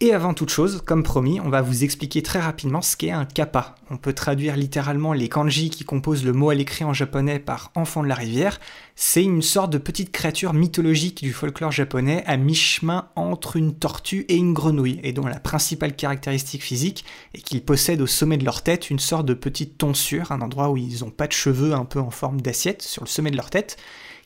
Et 0.00 0.14
avant 0.14 0.32
toute 0.32 0.50
chose, 0.50 0.80
comme 0.86 1.02
promis, 1.02 1.40
on 1.40 1.48
va 1.48 1.60
vous 1.60 1.82
expliquer 1.82 2.22
très 2.22 2.38
rapidement 2.38 2.82
ce 2.82 2.96
qu'est 2.96 3.10
un 3.10 3.24
kappa. 3.24 3.74
On 3.90 3.96
peut 3.96 4.12
traduire 4.12 4.56
littéralement 4.56 5.12
les 5.12 5.28
kanji 5.28 5.70
qui 5.70 5.82
composent 5.82 6.24
le 6.24 6.32
mot 6.32 6.50
à 6.50 6.54
l'écrit 6.54 6.84
en 6.84 6.92
japonais 6.92 7.40
par 7.40 7.72
enfant 7.74 8.04
de 8.04 8.06
la 8.06 8.14
rivière. 8.14 8.60
C'est 8.94 9.24
une 9.24 9.42
sorte 9.42 9.72
de 9.72 9.78
petite 9.78 10.12
créature 10.12 10.54
mythologique 10.54 11.24
du 11.24 11.32
folklore 11.32 11.72
japonais 11.72 12.22
à 12.26 12.36
mi-chemin 12.36 13.08
entre 13.16 13.56
une 13.56 13.74
tortue 13.74 14.24
et 14.28 14.36
une 14.36 14.52
grenouille, 14.52 15.00
et 15.02 15.12
dont 15.12 15.26
la 15.26 15.40
principale 15.40 15.96
caractéristique 15.96 16.62
physique 16.62 17.04
est 17.34 17.40
qu'ils 17.40 17.64
possèdent 17.64 18.00
au 18.00 18.06
sommet 18.06 18.36
de 18.36 18.44
leur 18.44 18.62
tête 18.62 18.90
une 18.90 19.00
sorte 19.00 19.26
de 19.26 19.34
petite 19.34 19.78
tonsure, 19.78 20.30
un 20.30 20.42
endroit 20.42 20.70
où 20.70 20.76
ils 20.76 21.00
n'ont 21.00 21.10
pas 21.10 21.26
de 21.26 21.32
cheveux 21.32 21.72
un 21.74 21.84
peu 21.84 21.98
en 21.98 22.10
forme 22.10 22.40
d'assiette 22.40 22.82
sur 22.82 23.02
le 23.02 23.08
sommet 23.08 23.32
de 23.32 23.36
leur 23.36 23.50
tête 23.50 23.76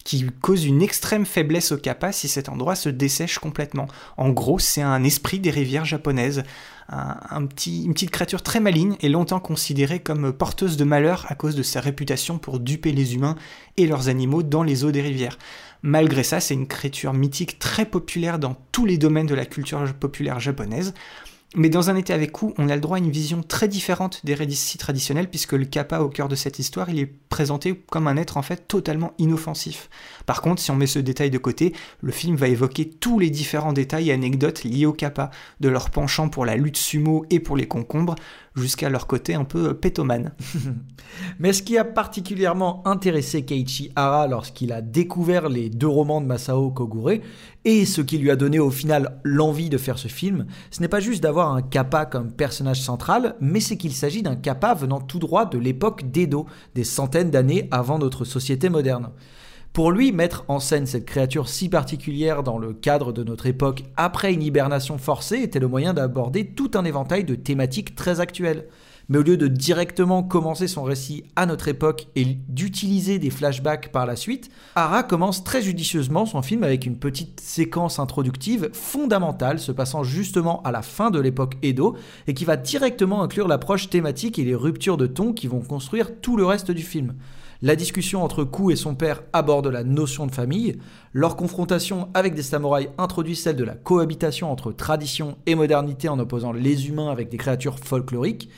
qui 0.05 0.27
cause 0.41 0.65
une 0.65 0.83
extrême 0.83 1.27
faiblesse 1.27 1.73
au 1.73 1.77
kappa 1.77 2.13
si 2.13 2.29
cet 2.29 2.49
endroit 2.49 2.75
se 2.75 2.89
dessèche 2.89 3.39
complètement. 3.39 3.89
En 4.17 4.31
gros, 4.31 4.59
c'est 4.59 4.83
un 4.83 5.05
esprit 5.05 5.39
des 5.39 5.51
rivières 5.51 5.85
japonaises, 5.85 6.43
une 6.91 7.49
petite 7.49 8.11
créature 8.11 8.43
très 8.43 8.61
maligne 8.61 8.97
et 9.01 9.09
longtemps 9.09 9.41
considérée 9.41 10.01
comme 10.01 10.33
porteuse 10.33 10.77
de 10.77 10.85
malheur 10.85 11.25
à 11.29 11.35
cause 11.35 11.55
de 11.55 11.63
sa 11.63 11.81
réputation 11.81 12.39
pour 12.39 12.61
duper 12.61 12.93
les 12.93 13.15
humains 13.15 13.37
et 13.77 13.87
leurs 13.87 14.09
animaux 14.09 14.43
dans 14.43 14.63
les 14.63 14.85
eaux 14.85 14.91
des 14.91 15.03
rivières. 15.03 15.39
Malgré 15.83 16.23
ça, 16.23 16.41
c'est 16.41 16.55
une 16.55 16.69
créature 16.69 17.13
mythique 17.13 17.59
très 17.59 17.87
populaire 17.87 18.39
dans 18.39 18.57
tous 18.73 18.85
les 18.85 18.99
domaines 18.99 19.27
de 19.27 19.35
la 19.35 19.47
culture 19.47 19.83
populaire 19.95 20.39
japonaise. 20.39 20.95
Mais 21.55 21.69
dans 21.69 21.91
un 21.91 21.97
été 21.97 22.15
avec 22.15 22.33
coup, 22.33 22.55
on 22.57 22.71
a 22.71 22.75
le 22.75 22.81
droit 22.81 22.97
à 22.97 23.01
une 23.01 23.11
vision 23.11 23.43
très 23.43 23.69
différente 23.69 24.25
des 24.25 24.33
récits 24.33 24.79
traditionnels, 24.79 25.29
puisque 25.29 25.53
le 25.53 25.67
kappa 25.67 25.99
au 25.99 26.09
cœur 26.09 26.29
de 26.29 26.35
cette 26.35 26.59
histoire, 26.59 26.89
il 26.89 26.99
est 26.99 27.13
présenté 27.29 27.75
comme 27.91 28.07
un 28.07 28.17
être 28.17 28.39
en 28.39 28.43
fait 28.43 28.67
totalement 28.67 29.13
inoffensif. 29.19 29.91
Par 30.25 30.41
contre, 30.41 30.63
si 30.63 30.71
on 30.71 30.77
met 30.77 30.87
ce 30.87 30.99
détail 30.99 31.31
de 31.31 31.37
côté, 31.37 31.75
le 32.01 32.11
film 32.11 32.37
va 32.37 32.49
évoquer 32.49 32.89
tous 32.89 33.19
les 33.19 33.29
différents 33.29 33.75
détails 33.75 34.09
et 34.09 34.13
anecdotes 34.15 34.65
liés 34.65 34.87
au 34.87 34.95
kappa, 34.95 35.31
de 35.61 35.69
leur 35.69 35.91
penchant 35.91 36.31
pour 36.31 36.47
la 36.47 36.57
lutte 36.57 36.79
sumo 36.79 37.27
et 37.29 37.39
pour 37.39 37.57
les 37.57 37.69
concombres, 37.69 38.15
jusqu'à 38.55 38.89
leur 38.89 39.07
côté 39.07 39.35
un 39.35 39.45
peu 39.45 39.75
pétomane. 39.75 40.33
Mais 41.39 41.53
ce 41.53 41.63
qui 41.63 41.79
a 41.79 41.85
particulièrement 41.85 42.87
intéressé 42.87 43.45
Keiichi 43.45 43.91
Hara 43.97 44.27
lorsqu'il 44.27 44.73
a 44.73 44.81
découvert 44.81 45.49
les 45.49 45.71
deux 45.71 45.89
romans 45.89 46.21
de 46.21 46.27
Masao 46.27 46.71
Kogure, 46.71 47.21
et 47.65 47.85
ce 47.85 48.01
qui 48.01 48.19
lui 48.19 48.31
a 48.31 48.37
donné 48.37 48.59
au 48.59 48.71
final 48.71 49.21
l'envie 49.23 49.71
de 49.71 49.79
faire 49.79 49.99
ce 49.99 50.09
film, 50.09 50.47
ce 50.71 50.81
n'est 50.81 50.89
pas 50.89 51.01
juste 51.01 51.23
d'avoir 51.23 51.55
un 51.55 51.63
kappa 51.63 52.07
comme 52.07 52.33
personnage 52.33 52.81
central, 52.81 53.37
mais 53.41 53.61
c'est 53.61 53.77
qu'il 53.77 53.93
s'agit 53.93 54.23
d'un 54.23 54.37
kappa 54.37 54.75
venant 54.75 55.01
tout 55.01 55.19
droit 55.19 55.47
de 55.47 55.59
l'époque 55.59 56.11
d'Edo, 56.11 56.47
des 56.75 56.85
centaines 56.85 57.31
d'années 57.31 57.69
avant 57.71 57.99
notre 57.99 58.25
société 58.25 58.69
moderne. 58.69 59.11
Pour 59.73 59.91
lui, 59.91 60.13
mettre 60.13 60.45
en 60.49 60.61
scène 60.61 60.85
cette 60.85 61.07
créature 61.07 61.49
si 61.49 61.71
particulière 61.71 62.43
dans 62.43 62.59
le 62.59 62.75
cadre 62.75 63.11
de 63.11 63.25
notre 63.25 63.47
époque 63.47 63.85
après 63.97 64.35
une 64.35 64.43
hibernation 64.43 64.99
forcée 64.99 65.39
était 65.39 65.61
le 65.61 65.69
moyen 65.69 65.95
d'aborder 65.95 66.49
tout 66.49 66.73
un 66.75 66.85
éventail 66.85 67.25
de 67.25 67.35
thématiques 67.35 67.95
très 67.95 68.21
actuelles. 68.21 68.67
Mais 69.09 69.17
au 69.17 69.23
lieu 69.23 69.39
de 69.39 69.49
directement 69.49 70.23
commencer 70.23 70.69
son 70.69 70.83
récit 70.83 71.25
à 71.37 71.47
notre 71.47 71.69
époque 71.69 72.09
et 72.17 72.27
d'utiliser 72.27 73.19
des 73.19 73.31
flashbacks 73.31 73.91
par 73.91 74.05
la 74.05 74.15
suite, 74.15 74.51
Hara 74.75 75.03
commence 75.03 75.43
très 75.43 75.63
judicieusement 75.63 76.27
son 76.27 76.43
film 76.43 76.65
avec 76.65 76.85
une 76.85 76.99
petite 76.99 77.41
séquence 77.41 77.99
introductive 77.99 78.69
fondamentale 78.75 79.59
se 79.59 79.73
passant 79.73 80.05
justement 80.05 80.61
à 80.65 80.71
la 80.71 80.83
fin 80.83 81.11
de 81.11 81.19
l'époque 81.19 81.57
Edo 81.63 81.97
et 82.27 82.35
qui 82.35 82.45
va 82.45 82.59
directement 82.59 83.23
inclure 83.23 83.49
l'approche 83.49 83.89
thématique 83.89 84.39
et 84.39 84.45
les 84.45 84.55
ruptures 84.55 84.99
de 84.99 85.07
ton 85.07 85.33
qui 85.33 85.47
vont 85.47 85.63
construire 85.63 86.21
tout 86.21 86.37
le 86.37 86.45
reste 86.45 86.71
du 86.71 86.83
film. 86.83 87.15
La 87.65 87.77
discussion 87.77 88.25
entre 88.25 88.43
Ku 88.43 88.73
et 88.73 88.77
son 88.77 88.97
père 88.97 89.23
aborde 89.33 89.69
la 89.69 89.85
notion 89.85 90.27
de 90.27 90.33
famille. 90.33 90.79
Leur 91.13 91.37
confrontation 91.37 92.09
avec 92.13 92.35
des 92.35 92.43
samouraïs 92.43 92.89
introduit 92.99 93.37
celle 93.37 93.55
de 93.55 93.63
la 93.63 93.77
cohabitation 93.77 94.51
entre 94.51 94.73
tradition 94.73 95.39
et 95.47 95.55
modernité 95.55 96.09
en 96.09 96.19
opposant 96.19 96.51
les 96.51 96.89
humains 96.89 97.13
avec 97.13 97.29
des 97.29 97.37
créatures 97.37 97.79
folkloriques. 97.79 98.49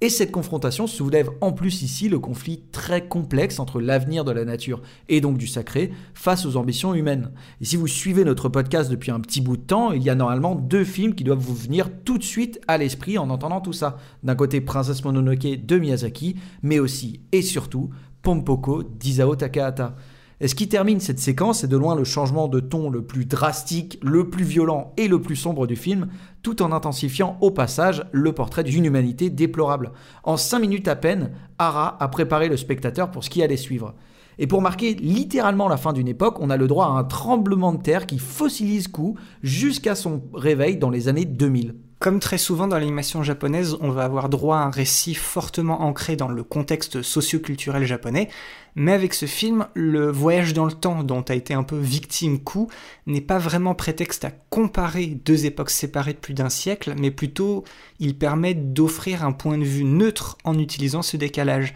Et 0.00 0.08
cette 0.08 0.30
confrontation 0.30 0.86
soulève 0.86 1.30
en 1.40 1.52
plus 1.52 1.82
ici 1.82 2.08
le 2.08 2.20
conflit 2.20 2.62
très 2.70 3.08
complexe 3.08 3.58
entre 3.58 3.80
l'avenir 3.80 4.24
de 4.24 4.32
la 4.32 4.44
nature 4.44 4.82
et 5.08 5.20
donc 5.20 5.38
du 5.38 5.48
sacré 5.48 5.92
face 6.14 6.46
aux 6.46 6.56
ambitions 6.56 6.94
humaines. 6.94 7.32
Et 7.60 7.64
si 7.64 7.76
vous 7.76 7.88
suivez 7.88 8.24
notre 8.24 8.48
podcast 8.48 8.90
depuis 8.90 9.10
un 9.10 9.20
petit 9.20 9.40
bout 9.40 9.56
de 9.56 9.62
temps, 9.62 9.90
il 9.90 10.02
y 10.04 10.10
a 10.10 10.16
normalement 10.16 10.54
deux 10.54 10.84
films 10.84 11.14
qui 11.14 11.24
doivent 11.24 11.38
vous 11.38 11.54
venir 11.54 11.88
tout 12.04 12.18
de 12.18 12.24
suite 12.24 12.60
à 12.68 12.78
l'esprit 12.78 13.18
en 13.18 13.30
entendant 13.30 13.60
tout 13.60 13.72
ça. 13.72 13.96
D'un 14.22 14.34
côté 14.36 14.60
Princesse 14.60 15.04
Mononoke 15.04 15.66
de 15.66 15.78
Miyazaki, 15.78 16.36
mais 16.62 16.78
aussi 16.80 17.20
et 17.32 17.42
surtout 17.42 17.90
Pompoko 18.22 18.82
d'Isao 18.82 19.36
Takahata. 19.36 19.96
Et 20.40 20.48
ce 20.48 20.56
qui 20.56 20.68
termine 20.68 20.98
cette 20.98 21.20
séquence, 21.20 21.60
c'est 21.60 21.68
de 21.68 21.76
loin 21.76 21.94
le 21.94 22.02
changement 22.02 22.48
de 22.48 22.58
ton 22.58 22.90
le 22.90 23.02
plus 23.02 23.26
drastique, 23.26 24.00
le 24.02 24.28
plus 24.28 24.44
violent 24.44 24.92
et 24.96 25.06
le 25.06 25.20
plus 25.20 25.36
sombre 25.36 25.68
du 25.68 25.76
film, 25.76 26.08
tout 26.42 26.62
en 26.62 26.72
intensifiant 26.72 27.36
au 27.40 27.52
passage 27.52 28.04
le 28.10 28.32
portrait 28.32 28.64
d'une 28.64 28.84
humanité 28.84 29.30
déplorable. 29.30 29.92
En 30.24 30.36
5 30.36 30.58
minutes 30.58 30.88
à 30.88 30.96
peine, 30.96 31.30
Hara 31.58 31.96
a 32.02 32.08
préparé 32.08 32.48
le 32.48 32.56
spectateur 32.56 33.12
pour 33.12 33.22
ce 33.22 33.30
qui 33.30 33.40
allait 33.40 33.56
suivre. 33.56 33.94
Et 34.38 34.48
pour 34.48 34.62
marquer 34.62 34.94
littéralement 34.94 35.68
la 35.68 35.76
fin 35.76 35.92
d'une 35.92 36.08
époque, 36.08 36.38
on 36.40 36.50
a 36.50 36.56
le 36.56 36.66
droit 36.66 36.86
à 36.86 36.98
un 36.98 37.04
tremblement 37.04 37.72
de 37.72 37.80
terre 37.80 38.06
qui 38.06 38.18
fossilise 38.18 38.88
Ku 38.88 39.14
jusqu'à 39.44 39.94
son 39.94 40.24
réveil 40.34 40.76
dans 40.76 40.90
les 40.90 41.06
années 41.06 41.24
2000. 41.24 41.76
Comme 42.02 42.18
très 42.18 42.36
souvent 42.36 42.66
dans 42.66 42.80
l'animation 42.80 43.22
japonaise, 43.22 43.76
on 43.80 43.90
va 43.90 44.02
avoir 44.02 44.28
droit 44.28 44.56
à 44.56 44.62
un 44.62 44.70
récit 44.70 45.14
fortement 45.14 45.82
ancré 45.82 46.16
dans 46.16 46.26
le 46.26 46.42
contexte 46.42 47.00
socio-culturel 47.00 47.84
japonais, 47.84 48.28
mais 48.74 48.90
avec 48.90 49.14
ce 49.14 49.26
film, 49.26 49.68
le 49.74 50.10
voyage 50.10 50.52
dans 50.52 50.64
le 50.64 50.72
temps 50.72 51.04
dont 51.04 51.22
a 51.22 51.34
été 51.36 51.54
un 51.54 51.62
peu 51.62 51.78
victime 51.78 52.42
Ku 52.42 52.66
n'est 53.06 53.20
pas 53.20 53.38
vraiment 53.38 53.76
prétexte 53.76 54.24
à 54.24 54.32
comparer 54.50 55.06
deux 55.06 55.46
époques 55.46 55.70
séparées 55.70 56.14
de 56.14 56.18
plus 56.18 56.34
d'un 56.34 56.48
siècle, 56.48 56.92
mais 56.98 57.12
plutôt 57.12 57.62
il 58.00 58.18
permet 58.18 58.54
d'offrir 58.54 59.24
un 59.24 59.30
point 59.30 59.56
de 59.56 59.62
vue 59.62 59.84
neutre 59.84 60.38
en 60.42 60.58
utilisant 60.58 61.02
ce 61.02 61.16
décalage. 61.16 61.72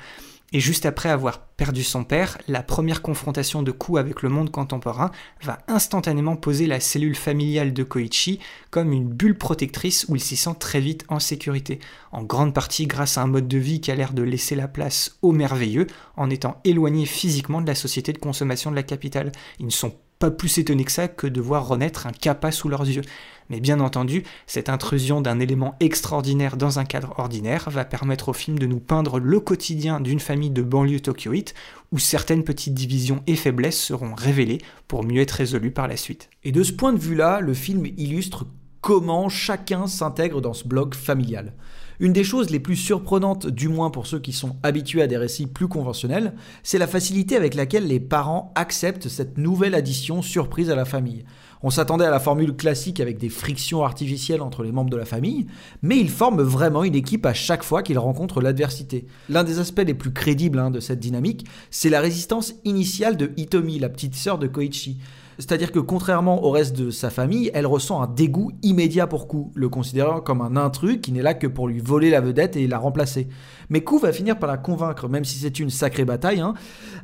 Et 0.53 0.61
juste 0.61 0.87
après 0.87 1.09
avoir 1.09 1.41
perdu 1.41 1.83
son 1.83 2.05
père, 2.05 2.39
la 2.47 2.63
première 2.63 3.03
confrontation 3.03 3.65
de 3.65 3.73
Ku 3.73 3.99
avec 3.99 4.23
le 4.23 4.29
monde 4.29 4.53
contemporain 4.53 5.11
va 5.43 5.59
instantanément 5.67 6.37
poser 6.37 6.69
la 6.69 6.79
cellule 6.79 7.17
familiale 7.17 7.73
de 7.73 7.83
Koichi 7.83 8.39
comme 8.71 8.93
une 8.93 9.09
bulle 9.09 9.37
protectrice 9.37 10.07
où 10.09 10.15
il 10.15 10.23
s'y 10.23 10.37
sent 10.37 10.55
très 10.61 10.81
vite 10.81 11.05
en 11.09 11.19
sécurité, 11.19 11.81
en 12.13 12.23
grande 12.23 12.55
partie 12.55 12.87
grâce 12.87 13.19
à 13.19 13.23
un 13.23 13.27
mode 13.27 13.49
de 13.49 13.59
vie 13.59 13.81
qui 13.81 13.91
a 13.91 13.97
l'air 13.97 14.13
de 14.13 14.23
laisser 14.23 14.55
la 14.55 14.69
place 14.69 15.19
au 15.21 15.33
merveilleux 15.33 15.89
en 16.17 16.31
étant 16.31 16.61
éloigné 16.65 17.07
physiquement 17.07 17.61
de 17.61 17.67
la 17.67 17.75
société 17.75 18.13
de 18.13 18.19
consommation 18.19 18.71
de 18.71 18.77
la 18.77 18.85
capitale. 18.85 19.33
Ils 19.59 19.67
ne 19.67 19.71
sont 19.71 19.95
pas 20.19 20.31
plus 20.31 20.59
étonnés 20.59 20.85
que 20.85 20.93
ça 20.93 21.09
que 21.09 21.27
de 21.27 21.41
voir 21.41 21.67
renaître 21.67 22.07
un 22.07 22.13
kappa 22.13 22.51
sous 22.51 22.69
leurs 22.69 22.89
yeux. 22.89 23.03
Mais 23.49 23.61
bien 23.61 23.81
entendu, 23.81 24.25
cette 24.47 24.69
intrusion 24.69 25.21
d'un 25.21 25.41
élément 25.41 25.77
extraordinaire 25.81 26.57
dans 26.57 26.79
un 26.79 26.85
cadre 26.85 27.15
ordinaire 27.19 27.71
va 27.71 27.85
permettre 27.85 28.29
au 28.31 28.33
film 28.33 28.59
de 28.59 28.67
nous 28.67 28.81
peindre 28.81 29.19
le 29.19 29.41
quotidien 29.41 30.01
d'une 30.01 30.21
famille 30.21 30.51
de 30.51 30.63
banlieue 30.63 31.01
tokyoïte 31.01 31.55
où 31.93 31.99
certaines 31.99 32.45
petites 32.45 32.75
divisions 32.75 33.23
et 33.27 33.37
faiblesses 33.37 33.81
seront 33.81 34.15
révélées 34.15 34.59
pour 34.89 35.05
mieux 35.05 35.21
être 35.21 35.33
résolues 35.33 35.71
par 35.71 35.89
la 35.89 35.97
suite. 35.97 36.29
Et 36.45 36.53
de 36.53 36.63
ce 36.63 36.73
point 36.73 36.93
de 36.93 36.99
vue-là, 36.99 37.41
le 37.41 37.55
film 37.55 37.87
illustre 37.97 38.47
comment 38.81 39.29
chacun 39.29 39.87
s'intègre 39.87 40.41
dans 40.41 40.53
ce 40.53 40.67
bloc 40.67 40.95
familial. 40.95 41.55
Une 41.99 42.13
des 42.13 42.25
choses 42.25 42.51
les 42.51 42.61
plus 42.61 42.77
surprenantes, 42.77 43.47
du 43.47 43.69
moins 43.69 43.91
pour 43.91 44.07
ceux 44.07 44.19
qui 44.19 44.33
sont 44.33 44.57
habitués 44.63 45.03
à 45.03 45.07
des 45.07 45.17
récits 45.17 45.47
plus 45.47 45.67
conventionnels, 45.67 46.35
c'est 46.63 46.79
la 46.79 46.87
facilité 46.87 47.37
avec 47.37 47.55
laquelle 47.55 47.87
les 47.87 48.01
parents 48.01 48.53
acceptent 48.55 49.09
cette 49.09 49.39
nouvelle 49.39 49.75
addition 49.75 50.21
surprise 50.21 50.71
à 50.71 50.77
la 50.77 50.85
famille. 50.85 51.25
On 51.63 51.71
s'attendait 51.71 52.05
à 52.05 52.11
la 52.11 52.21
formule 52.21 52.55
classique 52.55 53.01
avec 53.01 53.19
des 53.19 53.29
frictions 53.29 53.83
artificielles 53.83 54.43
entre 54.43 54.63
les 54.63 54.73
membres 54.73 54.91
de 54.91 54.97
la 54.97 55.05
famille, 55.05 55.47
mais 55.83 55.99
ils 55.99 56.11
forment 56.11 56.43
vraiment 56.43 56.85
une 56.85 56.95
équipe 56.95 57.27
à 57.27 57.35
chaque 57.35 57.65
fois 57.65 57.83
qu'ils 57.83 57.99
rencontrent 57.99 58.41
l'adversité. 58.41 59.07
L'un 59.29 59.45
des 59.45 59.59
aspects 59.59 59.85
les 59.87 59.95
plus 59.95 60.13
crédibles 60.13 60.59
hein, 60.59 60.71
de 60.71 60.81
cette 60.81 61.01
dynamique, 61.01 61.47
c'est 61.71 61.91
la 61.91 62.01
résistance 62.01 62.55
initiale 62.65 63.17
de 63.17 63.33
Hitomi, 63.37 63.79
la 63.79 63.89
petite 63.89 64.15
sœur 64.15 64.39
de 64.39 64.47
Koichi. 64.47 64.99
C'est-à-dire 65.39 65.71
que 65.71 65.79
contrairement 65.79 66.45
au 66.45 66.51
reste 66.51 66.77
de 66.77 66.91
sa 66.91 67.11
famille, 67.11 67.51
elle 67.53 67.67
ressent 67.67 68.01
un 68.01 68.07
dégoût 68.07 68.53
immédiat 68.63 69.07
pour 69.07 69.29
Ku, 69.29 69.37
le 69.55 69.69
considérant 69.69 70.21
comme 70.21 70.41
un 70.41 70.57
intrus 70.57 70.99
qui 71.03 71.13
n'est 71.13 71.23
là 71.23 71.35
que 71.35 71.47
pour 71.47 71.69
lui 71.69 71.81
voler 71.81 72.11
la 72.11 72.23
vedette 72.23 72.57
et 72.57 72.67
la 72.67 72.79
remplacer. 72.79 73.29
Mais 73.69 73.83
Ku 73.83 73.99
va 73.99 74.13
finir 74.13 74.39
par 74.39 74.49
la 74.49 74.57
convaincre, 74.57 75.09
même 75.09 75.27
si 75.27 75.39
c'est 75.39 75.59
une 75.59 75.69
sacrée 75.69 76.07
bataille, 76.07 76.41
hein, 76.41 76.55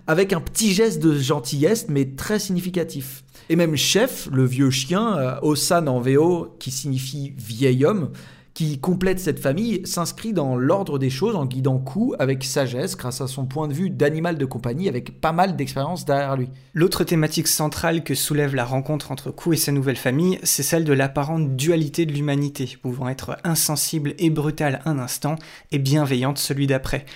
avec 0.07 0.33
un 0.33 0.41
petit 0.41 0.73
geste 0.73 1.03
de 1.03 1.15
gentillesse 1.15 1.87
mais 1.89 2.07
très 2.07 2.39
significatif. 2.39 3.23
Et 3.49 3.57
même 3.57 3.77
Chef, 3.77 4.29
le 4.33 4.45
vieux 4.45 4.71
chien, 4.71 5.17
euh, 5.19 5.35
Osan 5.43 5.87
en 5.87 6.01
VO, 6.01 6.57
qui 6.59 6.71
signifie 6.71 7.35
vieil 7.37 7.85
homme, 7.85 8.11
qui 8.55 8.79
complète 8.79 9.19
cette 9.19 9.39
famille, 9.39 9.81
s'inscrit 9.85 10.33
dans 10.33 10.57
l'ordre 10.57 10.99
des 10.99 11.11
choses 11.11 11.37
en 11.37 11.47
guidant 11.47 11.79
Ku 11.79 12.15
avec 12.19 12.45
sagesse 12.45 12.97
grâce 12.97 13.21
à 13.21 13.27
son 13.27 13.47
point 13.47 13.67
de 13.67 13.73
vue 13.73 13.91
d'animal 13.91 14.37
de 14.37 14.45
compagnie 14.45 14.89
avec 14.89 15.21
pas 15.21 15.33
mal 15.33 15.57
d'expérience 15.57 16.05
derrière 16.05 16.37
lui. 16.37 16.49
L'autre 16.75 17.05
thématique 17.05 17.49
centrale 17.49 18.05
que 18.05 18.15
soulève 18.15 18.55
la 18.55 18.65
rencontre 18.65 19.11
entre 19.11 19.31
Ku 19.31 19.55
et 19.55 19.57
sa 19.57 19.73
nouvelle 19.73 19.97
famille, 19.97 20.39
c'est 20.43 20.63
celle 20.63 20.85
de 20.85 20.93
l'apparente 20.93 21.57
dualité 21.57 22.05
de 22.05 22.13
l'humanité, 22.13 22.77
pouvant 22.81 23.09
être 23.09 23.39
insensible 23.45 24.15
et 24.19 24.31
brutale 24.31 24.81
un 24.85 24.99
instant 24.99 25.37
et 25.71 25.79
bienveillante 25.79 26.39
celui 26.39 26.67
d'après. 26.67 27.07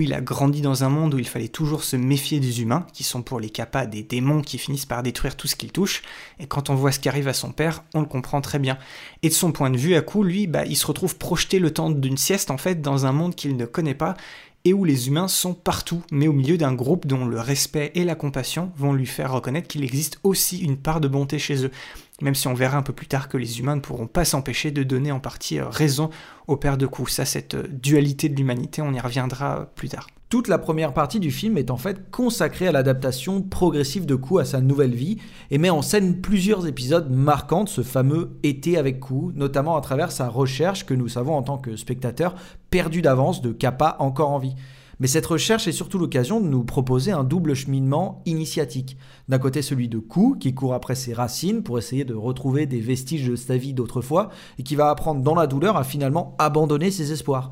Il 0.00 0.14
a 0.14 0.20
grandi 0.20 0.62
dans 0.62 0.84
un 0.84 0.88
monde 0.88 1.12
où 1.14 1.18
il 1.18 1.28
fallait 1.28 1.48
toujours 1.48 1.84
se 1.84 1.96
méfier 1.96 2.40
des 2.40 2.62
humains, 2.62 2.86
qui 2.94 3.02
sont 3.02 3.22
pour 3.22 3.40
les 3.40 3.50
capas 3.50 3.84
des 3.84 4.02
démons 4.02 4.40
qui 4.40 4.56
finissent 4.56 4.86
par 4.86 5.02
détruire 5.02 5.36
tout 5.36 5.48
ce 5.48 5.56
qu'ils 5.56 5.72
touchent, 5.72 6.02
et 6.38 6.46
quand 6.46 6.70
on 6.70 6.74
voit 6.74 6.92
ce 6.92 6.98
qui 6.98 7.08
arrive 7.08 7.28
à 7.28 7.34
son 7.34 7.52
père, 7.52 7.84
on 7.92 8.00
le 8.00 8.06
comprend 8.06 8.40
très 8.40 8.58
bien. 8.58 8.78
Et 9.22 9.28
de 9.28 9.34
son 9.34 9.52
point 9.52 9.70
de 9.70 9.76
vue, 9.76 9.94
à 9.94 10.00
Ku, 10.00 10.24
lui, 10.24 10.46
bah, 10.46 10.64
il 10.64 10.76
se 10.76 10.86
retrouve 10.86 11.18
projeté 11.18 11.58
le 11.58 11.72
temps 11.72 11.90
d'une 11.90 12.16
sieste 12.16 12.50
en 12.50 12.56
fait 12.56 12.80
dans 12.80 13.04
un 13.04 13.12
monde 13.12 13.34
qu'il 13.34 13.56
ne 13.56 13.66
connaît 13.66 13.94
pas 13.94 14.16
et 14.64 14.72
où 14.72 14.84
les 14.84 15.08
humains 15.08 15.28
sont 15.28 15.54
partout, 15.54 16.02
mais 16.12 16.28
au 16.28 16.32
milieu 16.32 16.56
d'un 16.56 16.72
groupe 16.72 17.06
dont 17.06 17.24
le 17.24 17.40
respect 17.40 17.90
et 17.94 18.04
la 18.04 18.14
compassion 18.14 18.70
vont 18.76 18.92
lui 18.92 19.06
faire 19.06 19.32
reconnaître 19.32 19.68
qu'il 19.68 19.82
existe 19.82 20.20
aussi 20.22 20.58
une 20.58 20.76
part 20.76 21.00
de 21.00 21.08
bonté 21.08 21.38
chez 21.38 21.64
eux, 21.64 21.72
même 22.22 22.34
si 22.34 22.48
on 22.48 22.54
verra 22.54 22.78
un 22.78 22.82
peu 22.82 22.92
plus 22.92 23.06
tard 23.06 23.28
que 23.28 23.36
les 23.36 23.58
humains 23.58 23.76
ne 23.76 23.80
pourront 23.80 24.06
pas 24.06 24.24
s'empêcher 24.24 24.70
de 24.70 24.82
donner 24.84 25.12
en 25.12 25.20
partie 25.20 25.58
euh, 25.58 25.68
raison 25.68 26.08
au 26.46 26.56
père 26.56 26.78
de 26.78 26.86
coup. 26.86 27.06
Ça, 27.06 27.24
cette 27.24 27.54
euh, 27.54 27.66
dualité 27.68 28.28
de 28.28 28.36
l'humanité, 28.36 28.80
on 28.80 28.92
y 28.92 29.00
reviendra 29.00 29.58
euh, 29.58 29.64
plus 29.74 29.88
tard. 29.88 30.06
Toute 30.28 30.48
la 30.48 30.58
première 30.58 30.94
partie 30.94 31.20
du 31.20 31.30
film 31.30 31.58
est 31.58 31.70
en 31.70 31.76
fait 31.76 32.10
consacrée 32.10 32.68
à 32.68 32.72
l'adaptation 32.72 33.42
progressive 33.42 34.06
de 34.06 34.14
Ku 34.14 34.38
à 34.38 34.46
sa 34.46 34.62
nouvelle 34.62 34.94
vie 34.94 35.18
et 35.50 35.58
met 35.58 35.68
en 35.68 35.82
scène 35.82 36.22
plusieurs 36.22 36.66
épisodes 36.66 37.10
marquants 37.10 37.64
de 37.64 37.68
ce 37.68 37.82
fameux 37.82 38.38
été 38.42 38.78
avec 38.78 39.00
Ku, 39.00 39.32
notamment 39.34 39.76
à 39.76 39.82
travers 39.82 40.10
sa 40.10 40.28
recherche 40.28 40.86
que 40.86 40.94
nous 40.94 41.08
savons 41.08 41.34
en 41.34 41.42
tant 41.42 41.58
que 41.58 41.76
spectateurs 41.76 42.34
perdu 42.70 43.02
d'avance 43.02 43.42
de 43.42 43.52
Kappa 43.52 43.96
encore 43.98 44.30
en 44.30 44.38
vie. 44.38 44.54
Mais 45.02 45.08
cette 45.08 45.26
recherche 45.26 45.66
est 45.66 45.72
surtout 45.72 45.98
l'occasion 45.98 46.40
de 46.40 46.46
nous 46.46 46.62
proposer 46.62 47.10
un 47.10 47.24
double 47.24 47.54
cheminement 47.54 48.22
initiatique. 48.24 48.96
D'un 49.28 49.40
côté 49.40 49.60
celui 49.60 49.88
de 49.88 49.98
Ku, 49.98 50.38
qui 50.38 50.54
court 50.54 50.74
après 50.74 50.94
ses 50.94 51.12
racines 51.12 51.64
pour 51.64 51.76
essayer 51.76 52.04
de 52.04 52.14
retrouver 52.14 52.66
des 52.66 52.78
vestiges 52.78 53.26
de 53.26 53.34
sa 53.34 53.56
vie 53.56 53.74
d'autrefois, 53.74 54.30
et 54.60 54.62
qui 54.62 54.76
va 54.76 54.90
apprendre 54.90 55.20
dans 55.20 55.34
la 55.34 55.48
douleur 55.48 55.76
à 55.76 55.82
finalement 55.82 56.36
abandonner 56.38 56.92
ses 56.92 57.10
espoirs 57.10 57.50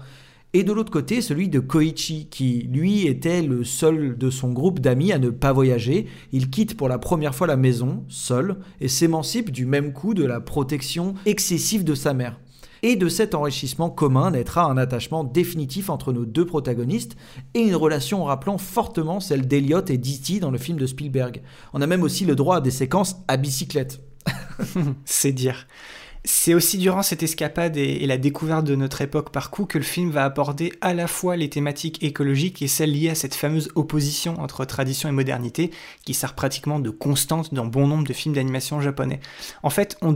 et 0.52 0.62
de 0.62 0.72
l'autre 0.72 0.92
côté 0.92 1.20
celui 1.22 1.48
de 1.48 1.58
Koichi, 1.60 2.28
qui 2.28 2.68
lui 2.70 3.06
était 3.08 3.42
le 3.42 3.64
seul 3.64 4.16
de 4.16 4.30
son 4.30 4.52
groupe 4.52 4.78
d'amis 4.78 5.12
à 5.12 5.18
ne 5.18 5.30
pas 5.30 5.52
voyager. 5.52 6.06
Il 6.32 6.50
quitte 6.50 6.76
pour 6.76 6.88
la 6.88 6.98
première 6.98 7.34
fois 7.34 7.46
la 7.48 7.56
maison, 7.56 8.04
seul, 8.08 8.58
et 8.80 8.88
s'émancipe 8.88 9.50
du 9.50 9.66
même 9.66 9.92
coup 9.92 10.14
de 10.14 10.24
la 10.24 10.40
protection 10.40 11.14
excessive 11.26 11.84
de 11.84 11.94
sa 11.94 12.14
mère. 12.14 12.38
Et 12.82 12.96
de 12.96 13.08
cet 13.08 13.34
enrichissement 13.34 13.90
commun 13.90 14.30
naîtra 14.30 14.64
un 14.64 14.76
attachement 14.76 15.24
définitif 15.24 15.90
entre 15.90 16.12
nos 16.12 16.24
deux 16.24 16.46
protagonistes 16.46 17.16
et 17.54 17.60
une 17.60 17.76
relation 17.76 18.24
rappelant 18.24 18.58
fortement 18.58 19.20
celle 19.20 19.46
d'Eliot 19.46 19.84
et 19.88 19.98
Diti 19.98 20.40
dans 20.40 20.50
le 20.50 20.58
film 20.58 20.78
de 20.78 20.86
Spielberg. 20.86 21.42
On 21.72 21.82
a 21.82 21.86
même 21.86 22.02
aussi 22.02 22.24
le 22.24 22.34
droit 22.34 22.56
à 22.56 22.60
des 22.60 22.70
séquences 22.70 23.16
à 23.28 23.36
bicyclette. 23.36 24.00
C'est 25.04 25.32
dire. 25.32 25.66
C'est 26.24 26.52
aussi 26.52 26.76
durant 26.76 27.02
cette 27.02 27.22
escapade 27.22 27.78
et, 27.78 28.06
la 28.06 28.18
découverte 28.18 28.66
de 28.66 28.74
notre 28.74 29.00
époque 29.00 29.30
par 29.30 29.50
coup 29.50 29.64
que 29.64 29.78
le 29.78 29.84
film 29.84 30.10
va 30.10 30.24
aborder 30.24 30.70
à 30.82 30.92
la 30.92 31.06
fois 31.06 31.34
les 31.34 31.48
thématiques 31.48 32.02
écologiques 32.02 32.60
et 32.60 32.68
celles 32.68 32.92
liées 32.92 33.08
à 33.08 33.14
cette 33.14 33.34
fameuse 33.34 33.70
opposition 33.74 34.38
entre 34.38 34.66
tradition 34.66 35.08
et 35.08 35.12
modernité 35.12 35.70
qui 36.04 36.12
sert 36.12 36.34
pratiquement 36.34 36.78
de 36.78 36.90
constante 36.90 37.54
dans 37.54 37.64
bon 37.64 37.86
nombre 37.86 38.06
de 38.06 38.12
films 38.12 38.34
d'animation 38.34 38.82
japonais. 38.82 39.20
En 39.62 39.70
fait, 39.70 39.96
on, 40.02 40.12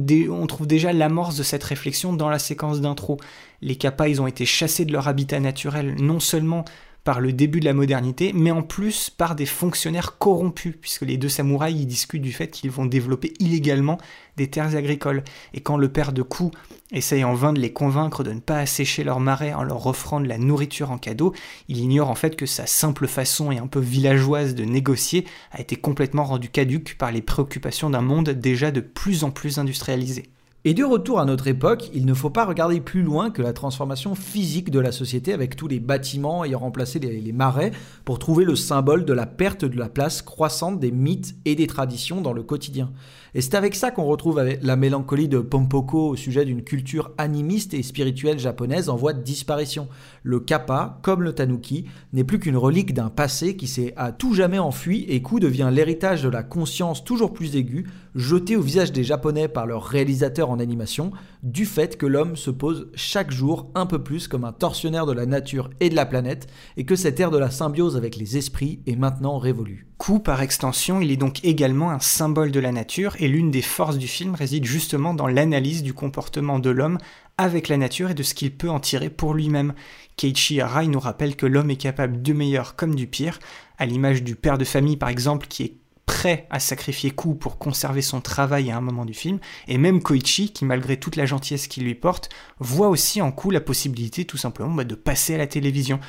trouve 0.46 0.66
déjà 0.66 0.92
l'amorce 0.92 1.36
de 1.36 1.42
cette 1.42 1.64
réflexion 1.64 2.12
dans 2.12 2.28
la 2.28 2.38
séquence 2.38 2.82
d'intro. 2.82 3.18
Les 3.62 3.76
kappas, 3.76 4.08
ils 4.08 4.20
ont 4.20 4.26
été 4.26 4.44
chassés 4.44 4.84
de 4.84 4.92
leur 4.92 5.08
habitat 5.08 5.40
naturel, 5.40 5.94
non 5.98 6.20
seulement 6.20 6.66
par 7.04 7.20
le 7.20 7.32
début 7.32 7.60
de 7.60 7.66
la 7.66 7.74
modernité, 7.74 8.32
mais 8.34 8.50
en 8.50 8.62
plus 8.62 9.10
par 9.10 9.36
des 9.36 9.46
fonctionnaires 9.46 10.16
corrompus, 10.18 10.74
puisque 10.80 11.02
les 11.02 11.18
deux 11.18 11.28
samouraïs 11.28 11.82
y 11.82 11.86
discutent 11.86 12.22
du 12.22 12.32
fait 12.32 12.50
qu'ils 12.50 12.70
vont 12.70 12.86
développer 12.86 13.34
illégalement 13.38 13.98
des 14.36 14.48
terres 14.48 14.74
agricoles. 14.74 15.22
Et 15.52 15.60
quand 15.60 15.76
le 15.76 15.90
père 15.90 16.12
de 16.12 16.22
Ku 16.22 16.44
essaye 16.92 17.22
en 17.22 17.34
vain 17.34 17.52
de 17.52 17.60
les 17.60 17.72
convaincre 17.72 18.24
de 18.24 18.32
ne 18.32 18.40
pas 18.40 18.58
assécher 18.58 19.04
leurs 19.04 19.20
marais 19.20 19.52
en 19.52 19.62
leur 19.62 19.86
offrant 19.86 20.20
de 20.20 20.26
la 20.26 20.38
nourriture 20.38 20.90
en 20.90 20.98
cadeau, 20.98 21.34
il 21.68 21.78
ignore 21.78 22.08
en 22.08 22.14
fait 22.14 22.36
que 22.36 22.46
sa 22.46 22.66
simple 22.66 23.06
façon 23.06 23.52
et 23.52 23.58
un 23.58 23.66
peu 23.66 23.80
villageoise 23.80 24.54
de 24.54 24.64
négocier 24.64 25.26
a 25.52 25.60
été 25.60 25.76
complètement 25.76 26.24
rendue 26.24 26.48
caduque 26.48 26.96
par 26.98 27.12
les 27.12 27.22
préoccupations 27.22 27.90
d'un 27.90 28.00
monde 28.00 28.30
déjà 28.30 28.70
de 28.70 28.80
plus 28.80 29.24
en 29.24 29.30
plus 29.30 29.58
industrialisé. 29.58 30.30
Et 30.66 30.72
du 30.72 30.82
retour 30.82 31.20
à 31.20 31.26
notre 31.26 31.46
époque, 31.46 31.90
il 31.92 32.06
ne 32.06 32.14
faut 32.14 32.30
pas 32.30 32.46
regarder 32.46 32.80
plus 32.80 33.02
loin 33.02 33.30
que 33.30 33.42
la 33.42 33.52
transformation 33.52 34.14
physique 34.14 34.70
de 34.70 34.80
la 34.80 34.92
société 34.92 35.34
avec 35.34 35.56
tous 35.56 35.68
les 35.68 35.78
bâtiments 35.78 36.42
ayant 36.42 36.60
remplacé 36.60 36.98
les, 36.98 37.32
marais 37.32 37.70
pour 38.06 38.18
trouver 38.18 38.46
le 38.46 38.56
symbole 38.56 39.04
de 39.04 39.12
la 39.12 39.26
perte 39.26 39.66
de 39.66 39.78
la 39.78 39.90
place 39.90 40.22
croissante 40.22 40.80
des 40.80 40.90
mythes 40.90 41.34
et 41.44 41.54
des 41.54 41.66
traditions 41.66 42.22
dans 42.22 42.32
le 42.32 42.42
quotidien. 42.42 42.90
Et 43.36 43.40
c'est 43.40 43.56
avec 43.56 43.74
ça 43.74 43.90
qu'on 43.90 44.04
retrouve 44.04 44.40
la 44.62 44.76
mélancolie 44.76 45.26
de 45.26 45.40
Pompoko 45.40 46.10
au 46.10 46.16
sujet 46.16 46.44
d'une 46.44 46.62
culture 46.62 47.10
animiste 47.18 47.74
et 47.74 47.82
spirituelle 47.82 48.38
japonaise 48.38 48.88
en 48.88 48.94
voie 48.94 49.12
de 49.12 49.22
disparition. 49.22 49.88
Le 50.22 50.38
kappa, 50.38 51.00
comme 51.02 51.22
le 51.22 51.32
tanuki, 51.32 51.86
n'est 52.12 52.22
plus 52.22 52.38
qu'une 52.38 52.56
relique 52.56 52.94
d'un 52.94 53.10
passé 53.10 53.56
qui 53.56 53.66
s'est 53.66 53.92
à 53.96 54.12
tout 54.12 54.34
jamais 54.34 54.60
enfui 54.60 55.04
et 55.08 55.20
Ku 55.20 55.40
devient 55.40 55.70
l'héritage 55.72 56.22
de 56.22 56.28
la 56.28 56.44
conscience 56.44 57.02
toujours 57.02 57.32
plus 57.32 57.56
aiguë, 57.56 57.86
jetée 58.14 58.54
au 58.54 58.62
visage 58.62 58.92
des 58.92 59.02
japonais 59.02 59.48
par 59.48 59.66
leurs 59.66 59.82
réalisateurs 59.82 60.50
en 60.50 60.60
animation, 60.60 61.10
du 61.44 61.66
fait 61.66 61.98
que 61.98 62.06
l'homme 62.06 62.36
se 62.36 62.50
pose 62.50 62.88
chaque 62.94 63.30
jour 63.30 63.70
un 63.74 63.84
peu 63.84 64.02
plus 64.02 64.28
comme 64.28 64.44
un 64.44 64.52
tortionnaire 64.52 65.04
de 65.04 65.12
la 65.12 65.26
nature 65.26 65.68
et 65.78 65.90
de 65.90 65.94
la 65.94 66.06
planète, 66.06 66.48
et 66.78 66.84
que 66.84 66.96
cette 66.96 67.20
ère 67.20 67.30
de 67.30 67.36
la 67.36 67.50
symbiose 67.50 67.98
avec 67.98 68.16
les 68.16 68.38
esprits 68.38 68.80
est 68.86 68.96
maintenant 68.96 69.38
révolue. 69.38 69.86
Ku, 69.98 70.20
par 70.20 70.40
extension, 70.40 71.02
il 71.02 71.12
est 71.12 71.18
donc 71.18 71.44
également 71.44 71.90
un 71.90 72.00
symbole 72.00 72.50
de 72.50 72.60
la 72.60 72.72
nature, 72.72 73.14
et 73.20 73.28
l'une 73.28 73.50
des 73.50 73.62
forces 73.62 73.98
du 73.98 74.08
film 74.08 74.34
réside 74.34 74.64
justement 74.64 75.12
dans 75.12 75.26
l'analyse 75.26 75.82
du 75.82 75.92
comportement 75.92 76.58
de 76.58 76.70
l'homme 76.70 76.98
avec 77.36 77.68
la 77.68 77.76
nature 77.76 78.10
et 78.10 78.14
de 78.14 78.22
ce 78.22 78.34
qu'il 78.34 78.54
peut 78.56 78.70
en 78.70 78.80
tirer 78.80 79.10
pour 79.10 79.34
lui-même. 79.34 79.74
Keiichi 80.16 80.60
Arai 80.62 80.86
nous 80.86 81.00
rappelle 81.00 81.36
que 81.36 81.46
l'homme 81.46 81.70
est 81.70 81.76
capable 81.76 82.22
du 82.22 82.32
meilleur 82.32 82.74
comme 82.74 82.94
du 82.94 83.06
pire, 83.06 83.38
à 83.76 83.84
l'image 83.84 84.22
du 84.22 84.34
père 84.34 84.56
de 84.56 84.64
famille 84.64 84.96
par 84.96 85.08
exemple 85.08 85.46
qui 85.48 85.62
est 85.64 85.76
prêt 86.06 86.46
à 86.50 86.60
sacrifier 86.60 87.10
Ku 87.10 87.34
pour 87.34 87.58
conserver 87.58 88.02
son 88.02 88.20
travail 88.20 88.70
à 88.70 88.76
un 88.76 88.80
moment 88.80 89.04
du 89.04 89.14
film, 89.14 89.38
et 89.68 89.78
même 89.78 90.02
Koichi, 90.02 90.52
qui 90.52 90.64
malgré 90.64 90.98
toute 90.98 91.16
la 91.16 91.26
gentillesse 91.26 91.66
qu'il 91.66 91.84
lui 91.84 91.94
porte, 91.94 92.28
voit 92.58 92.88
aussi 92.88 93.22
en 93.22 93.32
Ku 93.32 93.50
la 93.50 93.60
possibilité 93.60 94.24
tout 94.24 94.36
simplement 94.36 94.74
bah, 94.74 94.84
de 94.84 94.94
passer 94.94 95.34
à 95.34 95.38
la 95.38 95.46
télévision. 95.46 96.00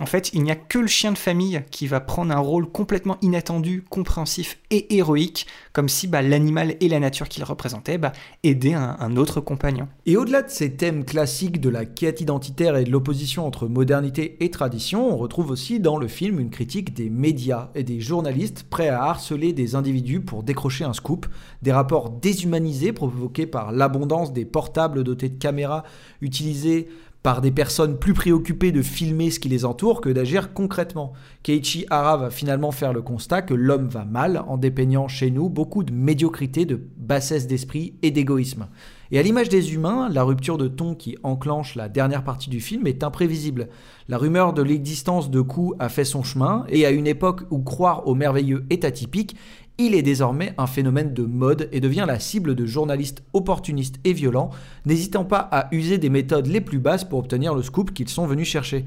En 0.00 0.06
fait, 0.06 0.30
il 0.32 0.44
n'y 0.44 0.50
a 0.50 0.56
que 0.56 0.78
le 0.78 0.86
chien 0.86 1.10
de 1.10 1.18
famille 1.18 1.62
qui 1.70 1.88
va 1.88 1.98
prendre 1.98 2.32
un 2.32 2.38
rôle 2.38 2.70
complètement 2.70 3.18
inattendu, 3.20 3.82
compréhensif 3.88 4.58
et 4.70 4.96
héroïque, 4.96 5.46
comme 5.72 5.88
si 5.88 6.06
bah, 6.06 6.22
l'animal 6.22 6.76
et 6.80 6.88
la 6.88 7.00
nature 7.00 7.28
qu'il 7.28 7.42
représentait 7.42 7.98
bah, 7.98 8.12
aidaient 8.44 8.74
un, 8.74 9.16
autre 9.16 9.40
compagnon. 9.40 9.88
Et 10.06 10.16
au-delà 10.16 10.42
de 10.42 10.50
ces 10.50 10.74
thèmes 10.74 11.04
classiques 11.04 11.60
de 11.60 11.68
la 11.68 11.84
quête 11.84 12.20
identitaire 12.20 12.76
et 12.76 12.84
de 12.84 12.90
l'opposition 12.90 13.46
entre 13.46 13.66
modernité 13.66 14.36
et 14.40 14.50
tradition, 14.50 15.12
on 15.12 15.16
retrouve 15.16 15.50
aussi 15.50 15.80
dans 15.80 15.98
le 15.98 16.06
film 16.06 16.38
une 16.38 16.50
critique 16.50 16.94
des 16.94 17.10
médias 17.10 17.70
et 17.74 17.82
des 17.82 18.00
journalistes 18.00 18.64
prêts 18.68 18.88
à 18.88 19.02
harceler 19.04 19.52
des 19.52 19.74
individus 19.74 20.20
pour 20.20 20.44
décrocher 20.44 20.84
un 20.84 20.92
scoop, 20.92 21.26
des 21.62 21.72
rapports 21.72 22.10
déshumanisés 22.10 22.92
provoqués 22.92 23.46
par 23.46 23.72
l'abondance 23.72 24.32
des 24.32 24.44
portables 24.44 25.02
dotés 25.02 25.28
de 25.28 25.38
caméras 25.38 25.82
utilisés 26.20 26.88
par 27.22 27.40
des 27.40 27.50
personnes 27.50 27.98
plus 27.98 28.14
préoccupées 28.14 28.72
de 28.72 28.82
filmer 28.82 29.30
ce 29.30 29.40
qui 29.40 29.48
les 29.48 29.64
entoure 29.64 30.00
que 30.00 30.08
d'agir 30.08 30.52
concrètement. 30.52 31.12
Keiichi 31.42 31.84
Hara 31.90 32.16
va 32.16 32.30
finalement 32.30 32.70
faire 32.70 32.92
le 32.92 33.02
constat 33.02 33.42
que 33.42 33.54
l'homme 33.54 33.88
va 33.88 34.04
mal 34.04 34.42
en 34.46 34.56
dépeignant 34.56 35.08
chez 35.08 35.30
nous 35.30 35.48
beaucoup 35.48 35.82
de 35.82 35.92
médiocrité, 35.92 36.64
de 36.64 36.80
bassesse 36.96 37.46
d'esprit 37.46 37.94
et 38.02 38.10
d'égoïsme. 38.10 38.68
Et 39.10 39.18
à 39.18 39.22
l'image 39.22 39.48
des 39.48 39.72
humains, 39.74 40.10
la 40.10 40.22
rupture 40.22 40.58
de 40.58 40.68
ton 40.68 40.94
qui 40.94 41.16
enclenche 41.22 41.76
la 41.76 41.88
dernière 41.88 42.24
partie 42.24 42.50
du 42.50 42.60
film 42.60 42.86
est 42.86 43.02
imprévisible. 43.02 43.68
La 44.08 44.18
rumeur 44.18 44.52
de 44.52 44.62
l'existence 44.62 45.30
de 45.30 45.40
coups 45.40 45.74
a 45.78 45.88
fait 45.88 46.04
son 46.04 46.22
chemin, 46.22 46.66
et 46.68 46.84
à 46.84 46.90
une 46.90 47.06
époque 47.06 47.42
où 47.50 47.60
croire 47.60 48.06
au 48.06 48.14
merveilleux 48.14 48.66
est 48.68 48.84
atypique, 48.84 49.34
il 49.78 49.94
est 49.94 50.02
désormais 50.02 50.54
un 50.58 50.66
phénomène 50.66 51.14
de 51.14 51.22
mode 51.22 51.68
et 51.70 51.80
devient 51.80 52.04
la 52.06 52.18
cible 52.18 52.56
de 52.56 52.66
journalistes 52.66 53.22
opportunistes 53.32 54.00
et 54.04 54.12
violents, 54.12 54.50
n'hésitant 54.86 55.24
pas 55.24 55.48
à 55.52 55.68
user 55.72 55.98
des 55.98 56.10
méthodes 56.10 56.48
les 56.48 56.60
plus 56.60 56.80
basses 56.80 57.04
pour 57.04 57.20
obtenir 57.20 57.54
le 57.54 57.62
scoop 57.62 57.94
qu'ils 57.94 58.08
sont 58.08 58.26
venus 58.26 58.48
chercher. 58.48 58.84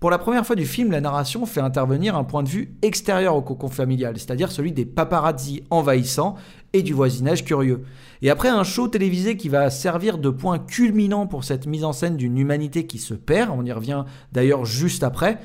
Pour 0.00 0.10
la 0.10 0.18
première 0.18 0.44
fois 0.44 0.54
du 0.54 0.66
film, 0.66 0.90
la 0.90 1.00
narration 1.00 1.46
fait 1.46 1.62
intervenir 1.62 2.14
un 2.14 2.24
point 2.24 2.42
de 2.42 2.48
vue 2.50 2.74
extérieur 2.82 3.36
au 3.36 3.40
cocon 3.40 3.68
familial, 3.68 4.18
c'est-à-dire 4.18 4.52
celui 4.52 4.72
des 4.72 4.84
paparazzi 4.84 5.62
envahissants 5.70 6.34
et 6.74 6.82
du 6.82 6.92
voisinage 6.92 7.42
curieux. 7.42 7.84
Et 8.20 8.28
après 8.28 8.50
un 8.50 8.64
show 8.64 8.86
télévisé 8.86 9.38
qui 9.38 9.48
va 9.48 9.70
servir 9.70 10.18
de 10.18 10.28
point 10.28 10.58
culminant 10.58 11.26
pour 11.26 11.44
cette 11.44 11.66
mise 11.66 11.84
en 11.84 11.94
scène 11.94 12.18
d'une 12.18 12.36
humanité 12.36 12.86
qui 12.86 12.98
se 12.98 13.14
perd, 13.14 13.50
on 13.50 13.64
y 13.64 13.72
revient 13.72 14.04
d'ailleurs 14.32 14.66
juste 14.66 15.04
après, 15.04 15.38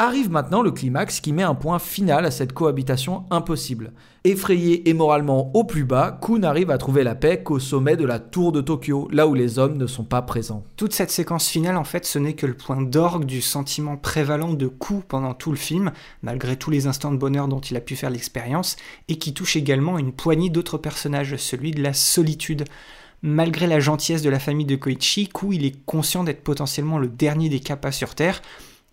Arrive 0.00 0.28
maintenant 0.28 0.62
le 0.62 0.72
climax 0.72 1.20
qui 1.20 1.32
met 1.32 1.44
un 1.44 1.54
point 1.54 1.78
final 1.78 2.26
à 2.26 2.32
cette 2.32 2.52
cohabitation 2.52 3.26
impossible. 3.30 3.92
Effrayé 4.24 4.88
et 4.88 4.92
moralement 4.92 5.52
au 5.54 5.62
plus 5.62 5.84
bas, 5.84 6.18
Ku 6.20 6.40
n'arrive 6.40 6.72
à 6.72 6.78
trouver 6.78 7.04
la 7.04 7.14
paix 7.14 7.44
qu'au 7.44 7.60
sommet 7.60 7.96
de 7.96 8.04
la 8.04 8.18
tour 8.18 8.50
de 8.50 8.60
Tokyo, 8.60 9.06
là 9.12 9.28
où 9.28 9.34
les 9.34 9.60
hommes 9.60 9.76
ne 9.76 9.86
sont 9.86 10.02
pas 10.02 10.20
présents. 10.20 10.64
Toute 10.76 10.94
cette 10.94 11.12
séquence 11.12 11.46
finale, 11.46 11.76
en 11.76 11.84
fait, 11.84 12.06
ce 12.06 12.18
n'est 12.18 12.32
que 12.32 12.46
le 12.46 12.56
point 12.56 12.82
d'orgue 12.82 13.24
du 13.24 13.40
sentiment 13.40 13.96
prévalent 13.96 14.52
de 14.52 14.66
Ku 14.66 14.94
pendant 15.06 15.32
tout 15.32 15.52
le 15.52 15.56
film, 15.56 15.92
malgré 16.24 16.56
tous 16.56 16.72
les 16.72 16.88
instants 16.88 17.12
de 17.12 17.16
bonheur 17.16 17.46
dont 17.46 17.60
il 17.60 17.76
a 17.76 17.80
pu 17.80 17.94
faire 17.94 18.10
l'expérience, 18.10 18.74
et 19.06 19.18
qui 19.18 19.32
touche 19.32 19.54
également 19.54 19.96
une 19.96 20.12
poignée 20.12 20.50
d'autres 20.50 20.78
personnages, 20.78 21.36
celui 21.36 21.70
de 21.70 21.84
la 21.84 21.92
solitude. 21.92 22.64
Malgré 23.22 23.68
la 23.68 23.78
gentillesse 23.78 24.22
de 24.22 24.28
la 24.30 24.40
famille 24.40 24.66
de 24.66 24.74
Koichi, 24.74 25.28
Ku 25.28 25.54
il 25.54 25.64
est 25.64 25.84
conscient 25.86 26.24
d'être 26.24 26.42
potentiellement 26.42 26.98
le 26.98 27.06
dernier 27.06 27.48
des 27.48 27.60
kappas 27.60 27.92
sur 27.92 28.16
Terre, 28.16 28.42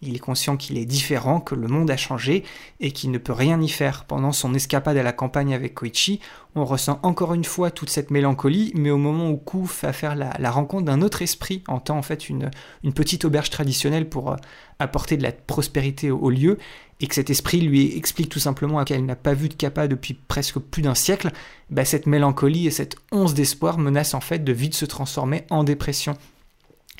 il 0.02 0.16
est 0.16 0.20
conscient 0.20 0.58
qu'il 0.58 0.78
est 0.78 0.86
différent, 0.86 1.40
que 1.40 1.54
le 1.54 1.68
monde 1.68 1.92
a 1.92 1.98
changé 1.98 2.44
et 2.80 2.92
qu'il 2.92 3.12
ne 3.12 3.18
peut 3.18 3.34
rien 3.34 3.62
y 3.62 3.70
faire. 3.70 4.06
Pendant 4.06 4.32
son 4.32 4.54
escapade 4.54 4.98
à 4.98 5.04
la 5.04 5.14
campagne 5.14 5.54
avec 5.54 5.76
Koichi, 5.76 6.20
on 6.56 6.66
ressent 6.66 7.00
encore 7.04 7.34
une 7.34 7.44
fois 7.44 7.72
toute 7.72 7.90
cette 7.90 8.10
mélancolie, 8.10 8.72
mais 8.76 8.90
au 8.90 8.98
moment 8.98 9.30
où 9.30 9.38
Kou 9.38 9.66
fait 9.66 9.94
faire 9.94 10.16
la, 10.16 10.52
rencontre 10.52 10.86
d'un 10.86 11.02
autre 11.02 11.22
esprit, 11.22 11.64
en 11.68 11.80
tant 11.80 11.98
en 11.98 12.02
fait 12.02 12.30
une, 12.30 12.50
une 12.84 12.94
petite 12.94 13.26
auberge 13.26 13.52
traditionnelle 13.52 14.10
pour 14.10 14.32
euh, 14.32 14.36
apporter 14.80 15.18
de 15.18 15.24
la 15.24 15.32
prospérité 15.32 16.10
au, 16.10 16.30
lieu, 16.30 16.58
et 17.00 17.08
que 17.08 17.16
cet 17.16 17.30
esprit 17.30 17.62
lui 17.62 17.96
explique 17.96 18.30
tout 18.30 18.40
simplement 18.40 18.84
qu'elle 18.84 19.06
n'a 19.06 19.16
pas 19.16 19.34
vu 19.34 19.50
de 19.50 19.54
kappa 19.54 19.88
depuis 19.88 20.14
presque 20.14 20.60
plus 20.60 20.82
d'un 20.82 20.96
siècle, 20.96 21.32
bah 21.70 21.86
cette 21.86 22.08
mélancolie 22.08 22.68
et 22.68 22.72
cette 22.72 22.96
once 23.12 23.34
d'espoir 23.34 23.78
menacent 23.78 24.16
en 24.16 24.22
fait 24.22 24.44
de 24.44 24.52
vite 24.52 24.76
se 24.76 24.86
transformer 24.86 25.46
en 25.50 25.64
dépression. 25.64 26.16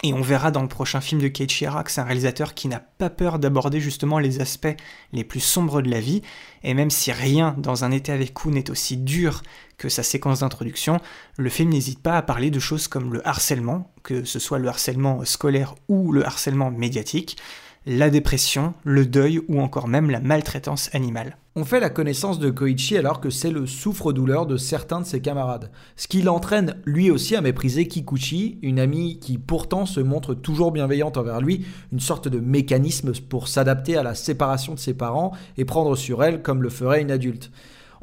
Et 0.04 0.14
on 0.14 0.22
verra 0.22 0.50
dans 0.50 0.64
le 0.64 0.68
prochain 0.68 1.00
film 1.00 1.22
de 1.22 1.28
Keiichi 1.28 1.68
Hara 1.68 1.84
c'est 1.86 2.02
un 2.02 2.06
réalisateur 2.06 2.56
qui 2.56 2.68
n'a 2.68 2.80
pas 2.80 3.12
peur 3.12 3.38
d'aborder 3.38 3.80
justement 3.80 4.18
les 4.18 4.42
aspects 4.42 4.76
les 5.14 5.24
plus 5.24 5.40
sombres 5.40 5.84
de 5.84 5.92
la 5.92 6.00
vie, 6.00 6.24
et 6.64 6.74
même 6.74 6.90
si 6.90 7.12
rien 7.12 7.56
dans 7.60 7.84
Un 7.84 7.92
été 7.92 8.12
avec 8.12 8.34
Ku 8.34 8.50
n'est 8.50 8.72
aussi 8.72 8.98
dur 8.98 9.44
que 9.78 9.90
sa 9.90 10.02
séquence 10.02 10.40
d'introduction, 10.40 11.00
le 11.38 11.50
film 11.50 11.70
n'hésite 11.70 12.02
pas 12.02 12.18
à 12.18 12.24
parler 12.24 12.50
de 12.50 12.60
choses 12.60 12.88
comme 12.88 13.14
le 13.14 13.28
harcèlement, 13.28 13.92
que 14.02 14.24
ce 14.24 14.40
soit 14.40 14.60
le 14.60 14.70
harcèlement 14.70 15.24
scolaire 15.24 15.76
ou 15.88 16.12
le 16.12 16.26
harcèlement 16.26 16.72
médiatique, 16.72 17.38
la 17.86 18.10
dépression, 18.10 18.74
le 18.84 19.06
deuil 19.06 19.40
ou 19.48 19.62
encore 19.62 19.88
même 19.88 20.10
la 20.10 20.20
maltraitance 20.20 20.90
animale. 20.94 21.38
On 21.54 21.66
fait 21.66 21.82
la 21.82 21.90
connaissance 21.90 22.40
de 22.40 22.50
Koichi 22.50 22.96
alors 22.96 23.20
que 23.20 23.30
c'est 23.30 23.52
le 23.52 23.68
souffre-douleur 23.68 24.46
de 24.46 24.56
certains 24.56 25.02
de 25.02 25.06
ses 25.06 25.20
camarades, 25.20 25.70
ce 25.98 26.08
qui 26.08 26.22
l'entraîne 26.22 26.78
lui 26.86 27.12
aussi 27.12 27.36
à 27.36 27.42
mépriser 27.42 27.90
Kikuchi, 27.90 28.58
une 28.62 28.80
amie 28.80 29.20
qui 29.20 29.38
pourtant 29.38 29.86
se 29.86 30.00
montre 30.00 30.34
toujours 30.34 30.72
bienveillante 30.72 31.18
envers 31.18 31.42
lui, 31.42 31.66
une 31.92 32.00
sorte 32.00 32.30
de 32.30 32.40
mécanisme 32.40 33.12
pour 33.28 33.50
s'adapter 33.50 33.98
à 33.98 34.04
la 34.04 34.16
séparation 34.16 34.76
de 34.76 34.80
ses 34.80 34.94
parents 34.94 35.34
et 35.58 35.66
prendre 35.66 35.98
sur 35.98 36.24
elle 36.24 36.42
comme 36.42 36.64
le 36.64 36.70
ferait 36.70 37.02
une 37.02 37.12
adulte. 37.12 37.52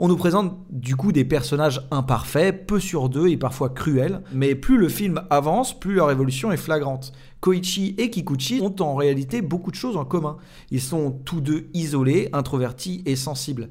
On 0.00 0.06
nous 0.06 0.16
présente 0.16 0.56
du 0.70 0.94
coup 0.94 1.10
des 1.10 1.24
personnages 1.24 1.88
imparfaits, 1.90 2.68
peu 2.68 2.78
sur 2.78 3.08
deux 3.08 3.26
et 3.26 3.36
parfois 3.36 3.68
cruels, 3.68 4.22
mais 4.32 4.54
plus 4.54 4.78
le 4.78 4.88
film 4.88 5.22
avance, 5.28 5.78
plus 5.78 5.94
leur 5.94 6.12
évolution 6.12 6.52
est 6.52 6.56
flagrante. 6.56 7.12
Koichi 7.40 7.96
et 7.98 8.08
Kikuchi 8.08 8.60
ont 8.60 8.76
en 8.78 8.94
réalité 8.94 9.42
beaucoup 9.42 9.72
de 9.72 9.76
choses 9.76 9.96
en 9.96 10.04
commun. 10.04 10.36
Ils 10.70 10.80
sont 10.80 11.10
tous 11.24 11.40
deux 11.40 11.68
isolés, 11.74 12.28
introvertis 12.32 13.02
et 13.06 13.16
sensibles. 13.16 13.70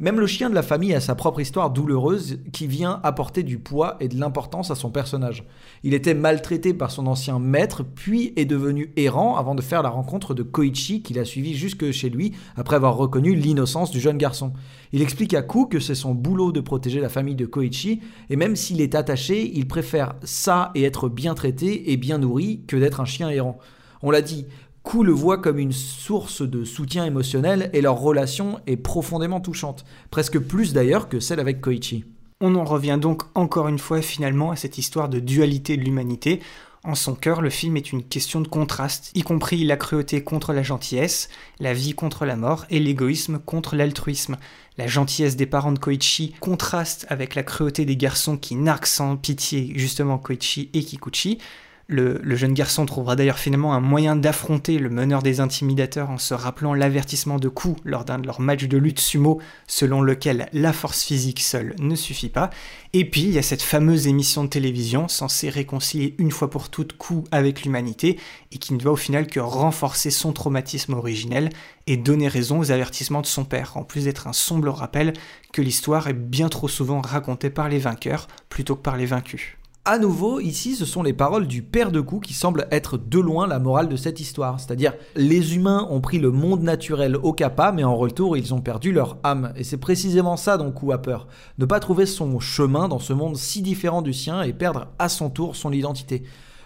Même 0.00 0.18
le 0.18 0.26
chien 0.26 0.50
de 0.50 0.56
la 0.56 0.64
famille 0.64 0.92
a 0.92 0.98
sa 0.98 1.14
propre 1.14 1.38
histoire 1.38 1.70
douloureuse 1.70 2.38
qui 2.52 2.66
vient 2.66 2.98
apporter 3.04 3.44
du 3.44 3.60
poids 3.60 3.96
et 4.00 4.08
de 4.08 4.18
l'importance 4.18 4.72
à 4.72 4.74
son 4.74 4.90
personnage. 4.90 5.44
Il 5.84 5.94
était 5.94 6.14
maltraité 6.14 6.74
par 6.74 6.90
son 6.90 7.06
ancien 7.06 7.38
maître, 7.38 7.84
puis 7.84 8.32
est 8.34 8.44
devenu 8.44 8.92
errant 8.96 9.36
avant 9.36 9.54
de 9.54 9.62
faire 9.62 9.84
la 9.84 9.90
rencontre 9.90 10.34
de 10.34 10.42
Koichi 10.42 11.00
qui 11.02 11.14
l'a 11.14 11.24
suivi 11.24 11.54
jusque 11.54 11.92
chez 11.92 12.10
lui 12.10 12.32
après 12.56 12.74
avoir 12.74 12.96
reconnu 12.96 13.36
l'innocence 13.36 13.92
du 13.92 14.00
jeune 14.00 14.18
garçon. 14.18 14.52
Il 14.92 15.00
explique 15.00 15.32
à 15.32 15.42
Ku 15.42 15.68
que 15.68 15.78
c'est 15.78 15.94
son 15.94 16.12
boulot 16.12 16.50
de 16.50 16.60
protéger 16.60 16.98
la 16.98 17.08
famille 17.08 17.36
de 17.36 17.46
Koichi, 17.46 18.00
et 18.30 18.36
même 18.36 18.56
s'il 18.56 18.80
est 18.80 18.96
attaché, 18.96 19.48
il 19.54 19.68
préfère 19.68 20.16
ça 20.24 20.72
et 20.74 20.82
être 20.82 21.08
bien 21.08 21.34
traité 21.34 21.92
et 21.92 21.96
bien 21.96 22.18
nourri 22.18 22.62
que 22.66 22.76
d'être 22.76 23.00
un 23.00 23.04
chien 23.04 23.30
errant. 23.30 23.60
On 24.06 24.10
l'a 24.10 24.22
dit, 24.22 24.44
Ku 24.84 25.02
le 25.02 25.12
voit 25.12 25.38
comme 25.38 25.58
une 25.58 25.72
source 25.72 26.42
de 26.42 26.62
soutien 26.62 27.06
émotionnel 27.06 27.70
et 27.72 27.80
leur 27.80 27.98
relation 27.98 28.60
est 28.66 28.76
profondément 28.76 29.40
touchante, 29.40 29.86
presque 30.10 30.38
plus 30.38 30.74
d'ailleurs 30.74 31.08
que 31.08 31.20
celle 31.20 31.40
avec 31.40 31.62
Koichi. 31.62 32.04
On 32.42 32.54
en 32.54 32.64
revient 32.64 32.98
donc 33.00 33.22
encore 33.34 33.68
une 33.68 33.78
fois 33.78 34.02
finalement 34.02 34.50
à 34.50 34.56
cette 34.56 34.76
histoire 34.76 35.08
de 35.08 35.20
dualité 35.20 35.78
de 35.78 35.82
l'humanité. 35.82 36.40
En 36.84 36.94
son 36.94 37.14
cœur, 37.14 37.40
le 37.40 37.48
film 37.48 37.78
est 37.78 37.92
une 37.92 38.02
question 38.02 38.42
de 38.42 38.46
contraste, 38.46 39.10
y 39.14 39.22
compris 39.22 39.64
la 39.64 39.78
cruauté 39.78 40.22
contre 40.22 40.52
la 40.52 40.62
gentillesse, 40.62 41.30
la 41.60 41.72
vie 41.72 41.94
contre 41.94 42.26
la 42.26 42.36
mort 42.36 42.66
et 42.68 42.78
l'égoïsme 42.78 43.38
contre 43.38 43.76
l'altruisme. 43.76 44.36
La 44.76 44.86
gentillesse 44.86 45.36
des 45.36 45.46
parents 45.46 45.72
de 45.72 45.78
Koichi 45.78 46.34
contraste 46.40 47.06
avec 47.08 47.36
la 47.36 47.42
cruauté 47.42 47.86
des 47.86 47.96
garçons 47.96 48.36
qui 48.36 48.54
narquent 48.54 48.84
sans 48.84 49.16
pitié 49.16 49.72
justement 49.76 50.18
Koichi 50.18 50.68
et 50.74 50.84
Kikuchi. 50.84 51.38
Le, 51.86 52.34
jeune 52.34 52.54
garçon 52.54 52.86
trouvera 52.86 53.14
d'ailleurs 53.14 53.38
finalement 53.38 53.74
un 53.74 53.80
moyen 53.80 54.16
d'affronter 54.16 54.78
le 54.78 54.88
meneur 54.88 55.22
des 55.22 55.40
intimidateurs 55.40 56.08
en 56.08 56.16
se 56.16 56.32
rappelant 56.32 56.72
l'avertissement 56.72 57.38
de 57.38 57.50
Ku 57.50 57.74
lors 57.84 58.06
d'un 58.06 58.18
de 58.18 58.26
leurs 58.26 58.40
matchs 58.40 58.64
de 58.64 58.78
lutte 58.78 59.00
sumo, 59.00 59.38
selon 59.66 60.00
lequel 60.00 60.48
la 60.54 60.72
force 60.72 61.04
physique 61.04 61.40
seule 61.40 61.74
ne 61.78 61.94
suffit 61.94 62.30
pas. 62.30 62.48
Et 62.94 63.04
puis 63.04 63.22
il 63.22 63.32
y 63.32 63.38
a 63.38 63.42
cette 63.42 63.60
fameuse 63.60 64.06
émission 64.06 64.44
de 64.44 64.48
télévision 64.48 65.08
censée 65.08 65.50
réconcilier 65.50 66.14
une 66.16 66.30
fois 66.30 66.48
pour 66.48 66.70
toutes 66.70 66.96
Ku 66.96 67.16
avec 67.30 67.64
l'humanité 67.64 68.18
et 68.50 68.56
qui 68.56 68.72
ne 68.72 68.82
va 68.82 68.92
au 68.92 68.96
final 68.96 69.26
que 69.26 69.40
renforcer 69.40 70.10
son 70.10 70.32
traumatisme 70.32 70.94
originel 70.94 71.50
et 71.86 71.98
donner 71.98 72.28
raison 72.28 72.60
aux 72.60 72.72
avertissements 72.72 73.20
de 73.20 73.26
son 73.26 73.44
père, 73.44 73.76
en 73.76 73.84
plus 73.84 74.04
d'être 74.04 74.26
un 74.26 74.32
sombre 74.32 74.70
rappel 74.70 75.12
que 75.52 75.60
l'histoire 75.60 76.08
est 76.08 76.14
bien 76.14 76.48
trop 76.48 76.68
souvent 76.68 77.02
racontée 77.02 77.50
par 77.50 77.68
les 77.68 77.78
vainqueurs 77.78 78.26
plutôt 78.48 78.74
que 78.74 78.82
par 78.82 78.96
les 78.96 79.06
vaincus. 79.06 79.58
À 79.86 79.98
nouveau, 79.98 80.40
ici, 80.40 80.76
ce 80.76 80.86
sont 80.86 81.02
les 81.02 81.12
paroles 81.12 81.46
du 81.46 81.62
père 81.62 81.92
de 81.92 82.00
Coup 82.00 82.18
qui 82.18 82.32
semblent 82.32 82.66
être 82.70 82.96
de 82.96 83.18
loin 83.18 83.46
la 83.46 83.58
morale 83.58 83.90
de 83.90 83.96
cette 83.96 84.18
histoire. 84.18 84.58
C'est-à-dire, 84.58 84.94
les 85.14 85.56
humains 85.56 85.86
ont 85.90 86.00
pris 86.00 86.18
le 86.18 86.30
monde 86.30 86.62
naturel 86.62 87.16
au 87.16 87.34
capa, 87.34 87.70
mais 87.70 87.84
en 87.84 87.94
retour, 87.94 88.34
ils 88.38 88.54
ont 88.54 88.62
perdu 88.62 88.92
leur 88.92 89.18
âme. 89.24 89.52
Et 89.56 89.62
c'est 89.62 89.76
précisément 89.76 90.38
ça 90.38 90.56
dont 90.56 90.72
Coup 90.72 90.92
a 90.92 91.02
peur. 91.02 91.26
Ne 91.58 91.66
pas 91.66 91.80
trouver 91.80 92.06
son 92.06 92.40
chemin 92.40 92.88
dans 92.88 92.98
ce 92.98 93.12
monde 93.12 93.36
si 93.36 93.60
différent 93.60 94.00
du 94.00 94.14
sien 94.14 94.40
et 94.40 94.54
perdre 94.54 94.86
à 94.98 95.10
son 95.10 95.28
tour 95.28 95.54
son 95.54 95.70
identité. 95.70 96.22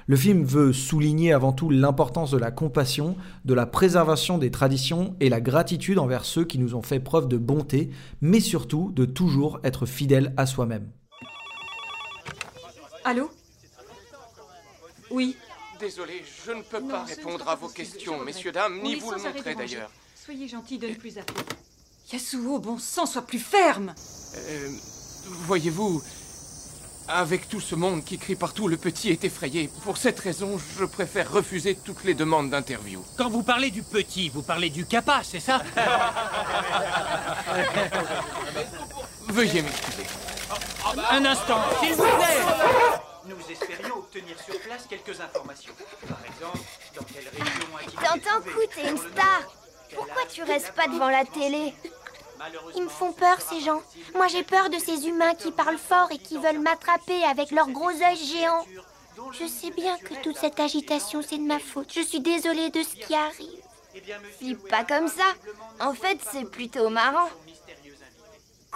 Le 0.07 0.15
film 0.15 0.45
veut 0.45 0.73
souligner 0.73 1.33
avant 1.33 1.53
tout 1.53 1.71
l'importance 1.71 2.31
de 2.31 2.39
la 2.39 2.53
compassion, 2.53 3.17
de 3.45 3.53
la 3.53 3.67
préservation 3.67 4.39
des 4.39 4.53
traditions 4.53 5.17
et 5.19 5.29
la 5.29 5.41
gratitude 5.41 5.99
envers 5.99 6.25
ceux 6.25 6.45
qui 6.45 6.61
nous 6.61 6.77
ont 6.77 6.83
fait 6.83 7.01
preuve 7.01 7.27
de 7.27 7.37
bonté, 7.37 7.91
mais 8.21 8.39
surtout 8.39 8.93
de 8.95 9.07
toujours 9.07 9.59
être 9.65 9.87
fidèle 9.87 10.33
à 10.37 10.47
soi-même. 10.47 10.87
Allô 13.05 13.31
Oui. 15.11 15.37
Désolé, 15.81 16.25
je 16.45 16.53
ne 16.53 16.63
peux 16.63 16.83
pas 16.83 17.05
répondre 17.05 17.49
à 17.49 17.55
vos 17.55 17.69
questions, 17.69 18.19
messieurs, 18.25 18.53
dames, 18.53 18.81
ni 18.83 18.97
vous 18.97 19.11
le 19.13 19.19
montrer 19.19 19.55
d'ailleurs. 19.55 19.91
Soyez 20.15 20.49
gentil 20.49 20.79
de 20.79 20.89
ne 20.89 20.95
plus 20.95 21.17
appeler. 21.19 21.41
Yasuo, 22.13 22.59
bon 22.59 22.79
sang, 22.79 23.07
sois 23.07 23.23
plus 23.23 23.39
ferme 23.39 23.95
euh, 24.37 24.71
Voyez-vous, 25.25 26.03
avec 27.07 27.49
tout 27.49 27.61
ce 27.61 27.75
monde 27.75 28.05
qui 28.05 28.19
crie 28.19 28.35
partout, 28.35 28.69
le 28.69 28.77
petit 28.77 29.11
est 29.11 29.25
effrayé. 29.25 29.71
Pour 29.85 29.97
cette 29.97 30.19
raison, 30.19 30.59
je 30.79 30.85
préfère 30.85 31.31
refuser 31.33 31.77
toutes 31.77 32.05
les 32.05 32.15
demandes 32.15 32.51
d'interview. 32.51 33.03
Quand 33.17 33.31
vous 33.31 33.43
parlez 33.43 33.71
du 33.71 33.83
petit, 33.83 34.29
vous 34.29 34.43
parlez 34.43 34.69
du 34.71 34.85
capa, 34.85 35.23
c'est 35.23 35.41
ça? 35.41 35.63
Veuillez 39.29 39.63
m'excuser. 39.63 40.05
Un 40.97 41.25
instant, 41.27 41.61
s'il 41.81 41.95
vous 41.95 42.03
plaît 42.03 42.41
Nous 43.27 43.37
espérions 43.51 43.97
obtenir 43.97 44.37
sur 44.41 44.59
place 44.61 44.87
quelques 44.89 45.21
informations. 45.21 45.73
Par 46.09 46.19
exemple, 46.25 46.59
dans 46.97 47.05
quelle 47.05 47.29
région 47.29 47.77
a 47.77 48.07
T'entends, 48.07 48.41
coup, 48.41 48.61
t'es 48.75 48.89
une 48.89 48.97
star 48.97 49.43
Pourquoi 49.95 50.23
tu 50.31 50.43
restes 50.43 50.73
pas 50.73 50.87
devant 50.87 51.11
la 51.11 51.27
télé 51.27 51.75
Ils 52.75 52.85
me 52.85 52.89
font 52.89 53.13
peur, 53.13 53.37
ces 53.41 53.61
gens. 53.61 53.83
Moi, 54.15 54.29
j'ai 54.29 54.45
peur 54.45 54.71
de 54.71 54.79
ces 54.79 55.07
humains 55.07 55.35
qui 55.35 55.53
parlent 55.53 55.79
fort 55.79 56.09
et 56.11 56.19
qui 56.19 56.39
veulent 56.39 56.61
m'attraper 56.61 57.23
avec 57.25 57.51
leurs 57.51 57.69
gros 57.69 57.91
yeux 57.91 58.17
géants. 58.17 58.65
Je 59.33 59.47
sais 59.47 59.71
bien 59.71 59.99
que 59.99 60.15
toute 60.23 60.39
cette 60.39 60.59
agitation, 60.59 61.21
c'est 61.21 61.39
de 61.39 61.47
ma 61.47 61.59
faute. 61.59 61.93
Je 61.93 62.01
suis 62.01 62.21
désolée 62.21 62.71
de 62.71 62.83
ce 62.83 62.95
qui 62.95 63.15
arrive. 63.15 63.63
Dis 64.41 64.55
pas 64.55 64.85
comme 64.85 65.09
ça. 65.09 65.25
En 65.81 65.93
fait, 65.93 66.19
c'est 66.33 66.51
plutôt 66.51 66.89
marrant. 66.89 67.29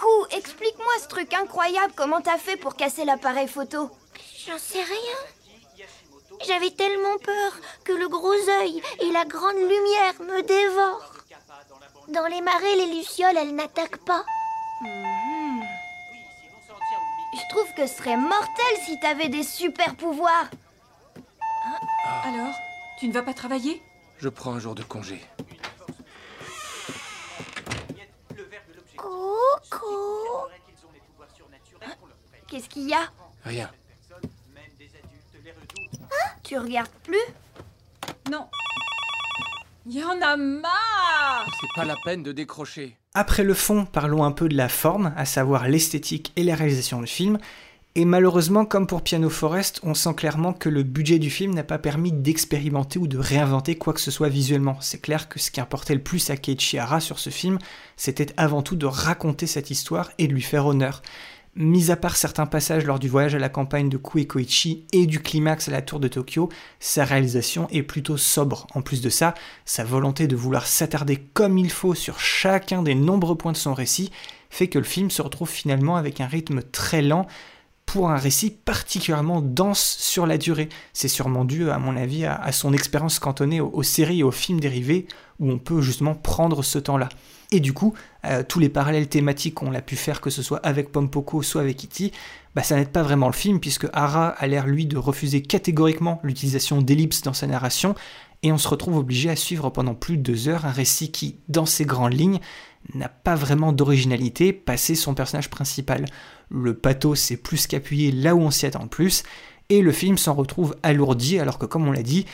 Kou, 0.03 0.25
explique-moi 0.31 0.93
ce 1.01 1.07
truc 1.07 1.33
incroyable. 1.33 1.93
Comment 1.95 2.19
t'as 2.19 2.37
fait 2.37 2.57
pour 2.57 2.75
casser 2.75 3.05
l'appareil 3.05 3.47
photo? 3.47 3.89
J'en 4.45 4.57
sais 4.57 4.83
rien. 4.83 5.87
J'avais 6.45 6.71
tellement 6.71 7.17
peur 7.23 7.53
que 7.85 7.93
le 7.93 8.09
gros 8.09 8.33
œil 8.59 8.81
et 8.99 9.11
la 9.11 9.23
grande 9.23 9.55
lumière 9.55 10.13
me 10.19 10.41
dévorent. 10.41 11.13
Dans 12.09 12.25
les 12.25 12.41
marais, 12.41 12.75
les 12.75 12.97
lucioles, 12.97 13.37
elles 13.37 13.55
n'attaquent 13.55 14.03
pas. 14.03 14.25
Mhm. 14.81 15.63
Je 17.35 17.49
trouve 17.49 17.73
que 17.73 17.87
ce 17.87 17.95
serait 17.95 18.17
mortel 18.17 18.77
si 18.85 18.99
t'avais 18.99 19.29
des 19.29 19.43
super 19.43 19.95
pouvoirs. 19.95 20.49
Alors, 22.25 22.53
tu 22.99 23.07
ne 23.07 23.13
vas 23.13 23.23
pas 23.23 23.33
travailler? 23.33 23.81
Je 24.17 24.27
prends 24.27 24.51
un 24.51 24.59
jour 24.59 24.75
de 24.75 24.83
congé. 24.83 25.21
Coucou 29.73 30.47
Qu'est-ce 32.47 32.69
qu'il 32.69 32.87
y 32.87 32.93
a 32.93 33.09
Rien. 33.45 33.69
Tu 36.43 36.57
regardes 36.57 36.89
plus 37.03 37.17
Non. 38.29 38.47
Il 39.85 39.97
y 39.97 40.03
en 40.03 40.21
a 40.21 40.37
marre 40.37 41.45
C'est 41.59 41.75
pas 41.75 41.85
la 41.85 41.95
peine 42.05 42.23
de 42.23 42.31
décrocher. 42.31 42.97
Après 43.13 43.43
le 43.43 43.53
fond, 43.53 43.85
parlons 43.85 44.23
un 44.23 44.31
peu 44.31 44.47
de 44.47 44.55
la 44.55 44.69
forme, 44.69 45.13
à 45.17 45.25
savoir 45.25 45.67
l'esthétique 45.67 46.31
et 46.35 46.43
la 46.43 46.55
réalisation 46.55 47.01
du 47.01 47.07
film. 47.07 47.37
Et 47.95 48.05
malheureusement, 48.05 48.65
comme 48.65 48.87
pour 48.87 49.03
Piano 49.03 49.29
Forest, 49.29 49.79
on 49.83 49.93
sent 49.93 50.15
clairement 50.15 50.53
que 50.53 50.67
le 50.67 50.81
budget 50.81 51.19
du 51.19 51.29
film 51.29 51.53
n'a 51.53 51.63
pas 51.63 51.77
permis 51.77 52.11
d'expérimenter 52.11 52.97
ou 52.97 53.05
de 53.05 53.19
réinventer 53.19 53.75
quoi 53.75 53.93
que 53.93 54.01
ce 54.01 54.09
soit 54.09 54.29
visuellement. 54.29 54.77
C'est 54.81 54.99
clair 54.99 55.29
que 55.29 55.37
ce 55.37 55.51
qui 55.51 55.61
importait 55.61 55.93
le 55.93 56.01
plus 56.01 56.31
à 56.31 56.35
Keiichi 56.35 56.79
Hara 56.79 56.99
sur 56.99 57.19
ce 57.19 57.29
film, 57.29 57.59
c'était 57.95 58.33
avant 58.35 58.63
tout 58.63 58.75
de 58.75 58.87
raconter 58.87 59.45
cette 59.45 59.69
histoire 59.69 60.09
et 60.17 60.27
de 60.27 60.33
lui 60.33 60.41
faire 60.41 60.65
honneur. 60.65 61.03
Mis 61.55 61.91
à 61.91 61.95
part 61.95 62.15
certains 62.15 62.47
passages 62.47 62.83
lors 62.83 62.97
du 62.97 63.07
voyage 63.07 63.35
à 63.35 63.39
la 63.39 63.47
campagne 63.47 63.89
de 63.89 63.97
Kue 63.97 64.25
Koichi 64.25 64.87
et 64.91 65.05
du 65.05 65.19
climax 65.19 65.67
à 65.67 65.71
la 65.71 65.83
tour 65.83 65.99
de 65.99 66.07
Tokyo, 66.07 66.49
sa 66.79 67.05
réalisation 67.05 67.67
est 67.69 67.83
plutôt 67.83 68.17
sobre. 68.17 68.65
En 68.73 68.81
plus 68.81 69.01
de 69.01 69.09
ça, 69.11 69.35
sa 69.65 69.83
volonté 69.83 70.25
de 70.25 70.35
vouloir 70.35 70.65
s'attarder 70.65 71.17
comme 71.35 71.59
il 71.59 71.69
faut 71.69 71.93
sur 71.93 72.19
chacun 72.19 72.81
des 72.81 72.95
nombreux 72.95 73.35
points 73.35 73.51
de 73.51 73.57
son 73.57 73.75
récit 73.75 74.09
fait 74.49 74.67
que 74.67 74.79
le 74.79 74.83
film 74.83 75.11
se 75.11 75.21
retrouve 75.21 75.49
finalement 75.49 75.95
avec 75.95 76.21
un 76.21 76.27
rythme 76.27 76.63
très 76.63 77.03
lent 77.03 77.27
pour 77.85 78.09
un 78.09 78.17
récit 78.17 78.49
particulièrement 78.49 79.41
dense 79.41 79.97
sur 79.99 80.25
la 80.25 80.37
durée. 80.37 80.69
C'est 80.93 81.07
sûrement 81.07 81.45
dû, 81.45 81.69
à 81.69 81.77
mon 81.77 81.95
avis, 81.95 82.25
à, 82.25 82.51
son 82.51 82.73
expérience 82.73 83.19
cantonnée 83.19 83.61
aux, 83.61 83.83
séries 83.83 84.19
et 84.19 84.23
aux 84.23 84.31
films 84.31 84.59
dérivés, 84.59 85.07
où 85.39 85.51
on 85.51 85.59
peut 85.59 85.81
justement 85.81 86.15
prendre 86.15 86.63
ce 86.63 86.79
temps-là. 86.79 87.09
Et 87.51 87.59
du 87.59 87.73
coup, 87.73 87.93
euh, 88.25 88.41
tous 88.47 88.59
les 88.59 88.69
parallèles 88.69 89.07
thématiques 89.07 89.55
qu'on 89.55 89.75
a 89.75 89.81
pu 89.81 89.95
faire, 89.95 90.21
que 90.21 90.31
ce 90.31 90.41
soit 90.41 90.59
avec 90.63 90.91
Pompoko, 90.91 91.43
soit 91.43 91.61
avec 91.61 91.77
Kitty, 91.77 92.11
bah, 92.55 92.63
ça 92.63 92.75
n'aide 92.75 92.89
pas 92.89 93.03
vraiment 93.03 93.27
le 93.27 93.33
film, 93.33 93.59
puisque 93.59 93.87
Hara 93.93 94.29
a 94.29 94.47
l'air, 94.47 94.65
lui, 94.65 94.85
de 94.85 94.97
refuser 94.97 95.41
catégoriquement 95.41 96.19
l'utilisation 96.23 96.81
d'ellipses 96.81 97.21
dans 97.21 97.33
sa 97.33 97.45
narration, 97.45 97.93
et 98.41 98.51
on 98.51 98.57
se 98.57 98.67
retrouve 98.67 98.97
obligé 98.97 99.29
à 99.29 99.35
suivre 99.35 99.69
pendant 99.69 99.95
plus 99.95 100.17
de 100.17 100.23
deux 100.23 100.49
heures 100.49 100.65
un 100.65 100.71
récit 100.71 101.11
qui, 101.11 101.37
dans 101.47 101.65
ses 101.65 101.85
grandes 101.85 102.13
lignes, 102.13 102.39
n'a 102.93 103.07
pas 103.07 103.35
vraiment 103.35 103.71
d'originalité, 103.71 104.51
passé 104.51 104.95
son 104.95 105.13
personnage 105.13 105.49
principal. 105.49 106.05
Le 106.53 106.73
pathos 106.73 107.19
c'est 107.19 107.37
plus 107.37 107.67
qu'appuyé 107.67 108.11
là 108.11 108.35
où 108.35 108.39
on 108.39 108.51
s'y 108.51 108.65
attend 108.65 108.83
le 108.83 108.89
plus, 108.89 109.23
et 109.69 109.81
le 109.81 109.91
film 109.91 110.17
s'en 110.17 110.33
retrouve 110.33 110.75
alourdi 110.83 111.39
alors 111.39 111.57
que 111.57 111.65
comme 111.65 111.87
on 111.87 111.91
l'a 111.91 112.03
dit, 112.03 112.25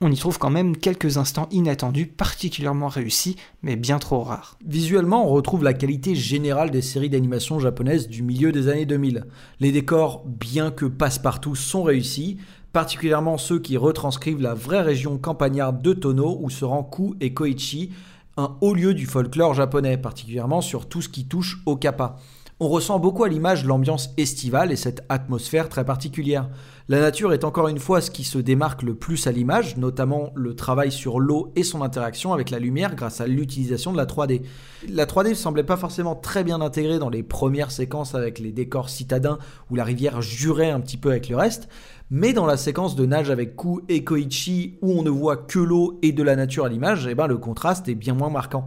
on 0.00 0.12
y 0.12 0.16
trouve 0.16 0.38
quand 0.38 0.50
même 0.50 0.76
quelques 0.76 1.16
instants 1.16 1.48
inattendus, 1.50 2.06
particulièrement 2.06 2.86
réussis, 2.86 3.34
mais 3.62 3.74
bien 3.74 3.98
trop 3.98 4.22
rares. 4.22 4.56
Visuellement, 4.64 5.26
on 5.26 5.30
retrouve 5.30 5.64
la 5.64 5.74
qualité 5.74 6.14
générale 6.14 6.70
des 6.70 6.82
séries 6.82 7.10
d'animation 7.10 7.58
japonaises 7.58 8.06
du 8.06 8.22
milieu 8.22 8.52
des 8.52 8.68
années 8.68 8.86
2000. 8.86 9.26
Les 9.58 9.72
décors, 9.72 10.22
bien 10.24 10.70
que 10.70 10.84
passe-partout, 10.84 11.56
sont 11.56 11.82
réussis, 11.82 12.38
particulièrement 12.72 13.38
ceux 13.38 13.58
qui 13.58 13.76
retranscrivent 13.76 14.40
la 14.40 14.54
vraie 14.54 14.82
région 14.82 15.18
campagnarde 15.18 15.82
de 15.82 15.92
Tono 15.92 16.38
où 16.40 16.48
se 16.48 16.64
rend 16.64 16.84
Ku 16.84 17.14
et 17.20 17.34
Koichi, 17.34 17.90
un 18.36 18.56
haut 18.60 18.74
lieu 18.74 18.94
du 18.94 19.04
folklore 19.04 19.54
japonais, 19.54 19.96
particulièrement 19.98 20.60
sur 20.60 20.88
tout 20.88 21.02
ce 21.02 21.08
qui 21.08 21.24
touche 21.24 21.60
au 21.66 21.74
kappa. 21.74 22.18
On 22.60 22.66
ressent 22.66 22.98
beaucoup 22.98 23.22
à 23.22 23.28
l'image 23.28 23.64
l'ambiance 23.64 24.10
estivale 24.16 24.72
et 24.72 24.76
cette 24.76 25.04
atmosphère 25.08 25.68
très 25.68 25.84
particulière. 25.84 26.48
La 26.88 26.98
nature 26.98 27.32
est 27.32 27.44
encore 27.44 27.68
une 27.68 27.78
fois 27.78 28.00
ce 28.00 28.10
qui 28.10 28.24
se 28.24 28.38
démarque 28.38 28.82
le 28.82 28.94
plus 28.94 29.28
à 29.28 29.30
l'image, 29.30 29.76
notamment 29.76 30.32
le 30.34 30.56
travail 30.56 30.90
sur 30.90 31.20
l'eau 31.20 31.52
et 31.54 31.62
son 31.62 31.82
interaction 31.82 32.32
avec 32.32 32.50
la 32.50 32.58
lumière 32.58 32.96
grâce 32.96 33.20
à 33.20 33.28
l'utilisation 33.28 33.92
de 33.92 33.96
la 33.96 34.06
3D. 34.06 34.42
La 34.88 35.06
3D 35.06 35.28
ne 35.28 35.34
semblait 35.34 35.62
pas 35.62 35.76
forcément 35.76 36.16
très 36.16 36.42
bien 36.42 36.60
intégrée 36.60 36.98
dans 36.98 37.10
les 37.10 37.22
premières 37.22 37.70
séquences 37.70 38.16
avec 38.16 38.40
les 38.40 38.50
décors 38.50 38.88
citadins 38.88 39.38
où 39.70 39.76
la 39.76 39.84
rivière 39.84 40.20
jurait 40.20 40.70
un 40.70 40.80
petit 40.80 40.96
peu 40.96 41.10
avec 41.10 41.28
le 41.28 41.36
reste, 41.36 41.68
mais 42.10 42.32
dans 42.32 42.46
la 42.46 42.56
séquence 42.56 42.96
de 42.96 43.06
nage 43.06 43.30
avec 43.30 43.54
Ku 43.54 43.84
et 43.88 44.02
Koichi 44.02 44.78
où 44.82 44.98
on 44.98 45.04
ne 45.04 45.10
voit 45.10 45.36
que 45.36 45.60
l'eau 45.60 46.00
et 46.02 46.10
de 46.10 46.24
la 46.24 46.34
nature 46.34 46.64
à 46.64 46.68
l'image, 46.68 47.06
eh 47.08 47.14
ben 47.14 47.28
le 47.28 47.38
contraste 47.38 47.88
est 47.88 47.94
bien 47.94 48.14
moins 48.14 48.30
marquant. 48.30 48.66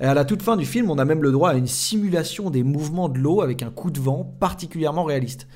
Et 0.00 0.04
à 0.04 0.14
la 0.14 0.24
toute 0.24 0.42
fin 0.42 0.56
du 0.56 0.66
film, 0.66 0.90
on 0.90 0.98
a 0.98 1.04
même 1.04 1.22
le 1.22 1.32
droit 1.32 1.50
à 1.50 1.54
une 1.54 1.66
simulation 1.66 2.50
des 2.50 2.62
mouvements 2.62 3.08
de 3.08 3.18
l'eau 3.18 3.40
avec 3.40 3.62
un 3.62 3.70
coup 3.70 3.90
de 3.90 4.00
vent 4.00 4.36
particulièrement 4.38 5.04
réaliste. 5.04 5.46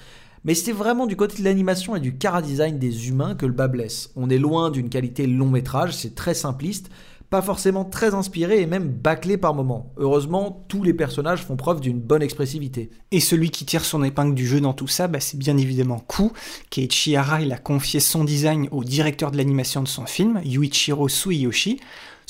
Mais 0.45 0.55
c'est 0.55 0.73
vraiment 0.73 1.07
du 1.07 1.17
côté 1.17 1.39
de 1.39 1.45
l'animation 1.45 1.95
et 1.95 2.01
du 2.01 2.17
chara-design 2.21 2.79
des 2.79 3.09
humains 3.09 3.35
que 3.35 3.45
le 3.45 3.53
bas 3.53 3.69
blesse. 3.69 4.11
On 4.17 4.31
est 4.31 4.39
loin 4.39 4.71
d'une 4.71 4.89
qualité 4.89 5.27
long 5.27 5.51
métrage, 5.51 5.95
c'est 5.95 6.15
très 6.15 6.33
simpliste, 6.33 6.91
pas 7.29 7.43
forcément 7.43 7.85
très 7.85 8.15
inspiré 8.15 8.63
et 8.63 8.67
même 8.67 8.89
bâclé 8.89 9.37
par 9.37 9.55
moments. 9.55 9.93
Heureusement, 9.99 10.65
tous 10.69 10.83
les 10.83 10.95
personnages 10.95 11.45
font 11.45 11.57
preuve 11.57 11.81
d'une 11.81 12.01
bonne 12.01 12.23
expressivité. 12.23 12.91
Et 13.13 13.21
celui 13.21 13.51
qui 13.51 13.67
tire 13.67 13.85
son 13.85 14.03
épingle 14.03 14.35
du 14.35 14.47
jeu 14.47 14.61
dans 14.61 14.73
tout 14.73 14.89
ça, 14.89 15.07
bah, 15.07 15.21
c'est 15.21 15.39
bien 15.39 15.59
évidemment 15.59 16.03
Ku. 16.09 16.31
Keiichi 16.71 17.15
Hara, 17.15 17.43
il 17.43 17.53
a 17.53 17.59
confié 17.59 18.01
son 18.01 18.25
design 18.25 18.67
au 18.73 18.83
directeur 18.83 19.31
de 19.31 19.37
l'animation 19.37 19.83
de 19.83 19.89
son 19.89 20.07
film, 20.07 20.41
Yuichiro 20.43 21.09
Suiyoshi. 21.09 21.79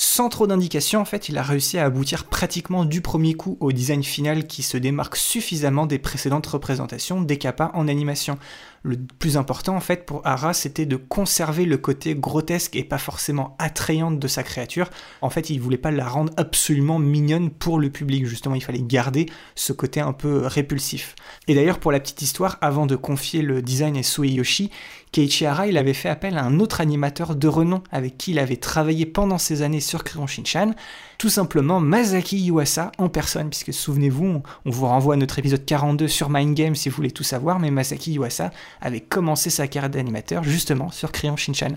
Sans 0.02 0.30
trop 0.30 0.46
d'indications, 0.46 1.02
en 1.02 1.04
fait, 1.04 1.28
il 1.28 1.36
a 1.36 1.42
réussi 1.42 1.76
à 1.76 1.84
aboutir 1.84 2.24
pratiquement 2.24 2.86
du 2.86 3.02
premier 3.02 3.34
coup 3.34 3.58
au 3.60 3.70
design 3.70 4.02
final 4.02 4.46
qui 4.46 4.62
se 4.62 4.78
démarque 4.78 5.16
suffisamment 5.16 5.84
des 5.84 5.98
précédentes 5.98 6.46
représentations 6.46 7.20
des 7.20 7.36
kappas 7.36 7.70
en 7.74 7.86
animation. 7.86 8.38
Le 8.82 8.96
plus 8.96 9.36
important, 9.36 9.76
en 9.76 9.80
fait, 9.80 10.06
pour 10.06 10.22
Hara, 10.26 10.54
c'était 10.54 10.86
de 10.86 10.96
conserver 10.96 11.66
le 11.66 11.76
côté 11.76 12.14
grotesque 12.14 12.76
et 12.76 12.84
pas 12.84 12.96
forcément 12.96 13.54
attrayante 13.58 14.18
de 14.18 14.26
sa 14.26 14.42
créature. 14.42 14.88
En 15.20 15.28
fait, 15.28 15.50
il 15.50 15.60
voulait 15.60 15.76
pas 15.76 15.90
la 15.90 16.08
rendre 16.08 16.32
absolument 16.38 16.98
mignonne 16.98 17.50
pour 17.50 17.78
le 17.78 17.90
public, 17.90 18.24
justement, 18.24 18.54
il 18.54 18.62
fallait 18.62 18.80
garder 18.80 19.26
ce 19.54 19.74
côté 19.74 20.00
un 20.00 20.14
peu 20.14 20.46
répulsif. 20.46 21.14
Et 21.46 21.54
d'ailleurs, 21.54 21.78
pour 21.78 21.92
la 21.92 22.00
petite 22.00 22.22
histoire, 22.22 22.56
avant 22.62 22.86
de 22.86 22.96
confier 22.96 23.42
le 23.42 23.60
design 23.60 23.98
à 23.98 24.02
Sueyoshi, 24.02 24.70
Keiichi 25.12 25.44
Hara, 25.44 25.66
il 25.66 25.76
avait 25.76 25.92
fait 25.92 26.08
appel 26.08 26.38
à 26.38 26.44
un 26.44 26.58
autre 26.58 26.80
animateur 26.80 27.36
de 27.36 27.48
renom 27.48 27.82
avec 27.92 28.16
qui 28.16 28.30
il 28.30 28.38
avait 28.38 28.56
travaillé 28.56 29.04
pendant 29.04 29.38
ces 29.38 29.60
années 29.60 29.80
sur 29.80 30.04
Crayon 30.04 30.26
Shinchan, 30.26 30.74
tout 31.20 31.28
simplement 31.28 31.80
Masaki 31.80 32.38
Yuasa 32.46 32.92
en 32.96 33.10
personne, 33.10 33.50
puisque 33.50 33.74
souvenez-vous, 33.74 34.42
on, 34.64 34.70
vous 34.70 34.86
renvoie 34.86 35.12
à 35.12 35.16
notre 35.18 35.38
épisode 35.38 35.66
42 35.66 36.08
sur 36.08 36.30
Mind 36.30 36.54
Game 36.54 36.74
si 36.74 36.88
vous 36.88 36.96
voulez 36.96 37.10
tout 37.10 37.24
savoir, 37.24 37.58
mais 37.58 37.70
Masaki 37.70 38.14
Yuasa 38.14 38.50
avait 38.80 39.02
commencé 39.02 39.50
sa 39.50 39.68
carrière 39.68 39.90
d'animateur 39.90 40.42
justement 40.42 40.90
sur 40.90 41.12
Crayon 41.12 41.36
Shinchan. 41.36 41.76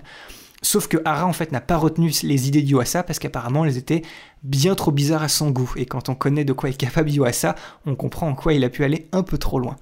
Sauf 0.62 0.88
que 0.88 0.96
Hara 1.04 1.26
en 1.26 1.34
fait 1.34 1.52
n'a 1.52 1.60
pas 1.60 1.76
retenu 1.76 2.10
les 2.22 2.48
idées 2.48 2.62
d'Iwasa 2.62 3.02
parce 3.02 3.18
qu'apparemment 3.18 3.66
elles 3.66 3.76
étaient 3.76 4.00
bien 4.44 4.74
trop 4.74 4.92
bizarres 4.92 5.22
à 5.22 5.28
son 5.28 5.50
goût. 5.50 5.72
Et 5.76 5.86
quand 5.86 6.10
on 6.10 6.14
connaît 6.14 6.44
de 6.44 6.52
quoi 6.52 6.68
est 6.68 6.74
capable 6.74 7.10
Iwasa, 7.10 7.56
on 7.86 7.96
comprend 7.96 8.28
en 8.28 8.34
quoi 8.34 8.52
il 8.52 8.62
a 8.62 8.68
pu 8.68 8.84
aller 8.84 9.08
un 9.12 9.22
peu 9.22 9.38
trop 9.38 9.58
loin. 9.58 9.76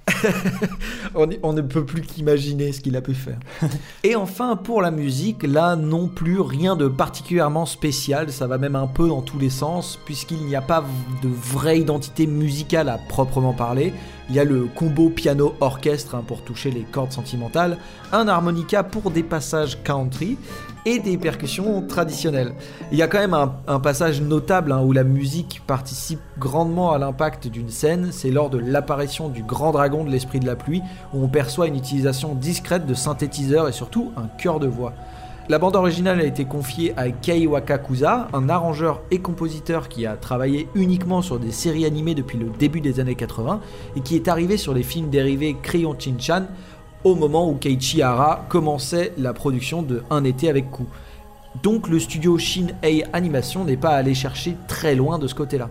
on, 1.15 1.53
ne 1.53 1.61
peut 1.61 1.85
plus 1.85 2.03
qu'imaginer 2.03 2.73
ce 2.73 2.81
qu'il 2.81 2.97
a 2.97 3.01
pu 3.01 3.15
faire. 3.15 3.39
Et 4.05 4.15
enfin 4.15 4.57
pour 4.57 4.81
la 4.81 4.93
musique, 4.93 5.43
là 5.43 5.75
non 5.75 6.07
plus 6.07 6.41
rien 6.41 6.77
de 6.77 6.87
particulièrement 6.87 7.67
spécial, 7.67 8.31
ça 8.31 8.47
va 8.47 8.57
même 8.57 8.77
un 8.77 8.87
peu 8.87 9.09
dans 9.09 9.21
tous 9.21 9.39
les 9.39 9.51
sens 9.51 9.99
puisqu'il 10.05 10.45
n'y 10.47 10.55
a 10.55 10.63
pas 10.63 10.85
de 11.23 11.29
vraie 11.29 11.81
identité 11.81 12.27
musicale 12.27 12.89
à 12.89 12.99
proprement 12.99 13.53
parler. 13.53 13.93
Il 14.31 14.37
y 14.37 14.39
a 14.39 14.45
le 14.45 14.67
combo 14.67 15.11
piano-orchestre 15.11 16.15
hein, 16.15 16.25
pour 16.27 16.43
toucher 16.43 16.71
les 16.71 16.83
cordes 16.83 17.13
sentimentales, 17.13 17.77
un 18.13 18.29
harmonica 18.29 18.85
pour 18.85 19.11
des 19.11 19.25
passages 19.25 19.83
country, 19.83 20.39
et 20.87 20.99
des 20.99 21.17
percussions 21.17 21.83
traditionnelles. 21.83 22.55
Il 22.91 22.99
y 22.99 23.03
a 23.03 23.09
quand 23.09 23.19
même 23.19 23.35
un, 23.35 23.81
passage 23.81 24.21
notable 24.21 24.73
hein, 24.73 24.83
où 24.83 24.93
la 24.93 25.05
musique 25.05 25.63
participe 25.67 26.21
grandement 26.39 26.93
à 26.93 26.99
l'impact 26.99 27.49
d'une 27.49 27.71
scène, 27.71 28.09
c'est 28.13 28.31
lors 28.31 28.51
de 28.51 28.59
l'apparition 28.59 29.29
du 29.29 29.43
grand 29.43 29.73
dragon 29.73 30.05
de 30.05 30.11
l'esprit 30.11 30.41
de 30.41 30.47
la 30.47 30.57
pluie, 30.57 30.83
où 31.13 31.23
on 31.23 31.29
perçoit 31.29 31.67
une 31.67 31.77
utilisation 31.77 32.35
discrète 32.35 32.87
de 32.87 32.95
synthétiseurs 32.95 33.69
et 33.69 33.73
surtout 33.73 34.13
un 34.17 34.27
chœur 34.39 34.61
de 34.61 34.67
voix. 34.67 34.93
La 35.49 35.59
bande 35.59 35.75
originale 35.75 36.21
a 36.21 36.25
été 36.25 36.45
confiée 36.45 36.95
à 36.97 37.11
Kei 37.11 37.49
Wakakusa, 37.49 38.29
un 38.33 38.49
arrangeur 38.49 39.03
et 39.11 39.19
compositeur 39.19 39.89
qui 39.89 40.07
a 40.07 40.17
travaillé 40.17 40.69
uniquement 40.77 41.21
sur 41.21 41.41
des 41.41 41.51
séries 41.51 41.85
animées 41.85 42.15
depuis 42.15 42.39
le 42.39 42.47
début 42.61 42.81
des 42.81 43.01
années 43.01 43.17
80 43.17 43.61
et 43.97 44.01
qui 44.01 44.15
est 44.15 44.29
arrivé 44.29 44.57
sur 44.57 44.73
les 44.73 44.85
films 44.85 45.11
dérivés 45.11 45.57
Crayon 45.61 45.97
Chinchan 45.99 46.45
au 47.05 47.15
moment 47.15 47.51
où 47.51 47.55
Keiichi 47.55 48.03
Hara 48.03 48.47
commençait 48.49 49.13
la 49.19 49.33
production 49.33 49.83
de 49.83 50.03
Un 50.11 50.25
été 50.25 50.49
avec 50.49 50.71
Ku. 50.71 50.85
Donc 51.63 51.89
le 51.89 51.99
studio 51.99 52.39
Shin-Ei 52.39 53.05
Animation 53.13 53.65
n'est 53.65 53.77
pas 53.77 53.91
allé 53.91 54.15
chercher 54.15 54.57
très 54.69 54.95
loin 54.95 55.19
de 55.19 55.27
ce 55.27 55.35
côté-là. 55.35 55.71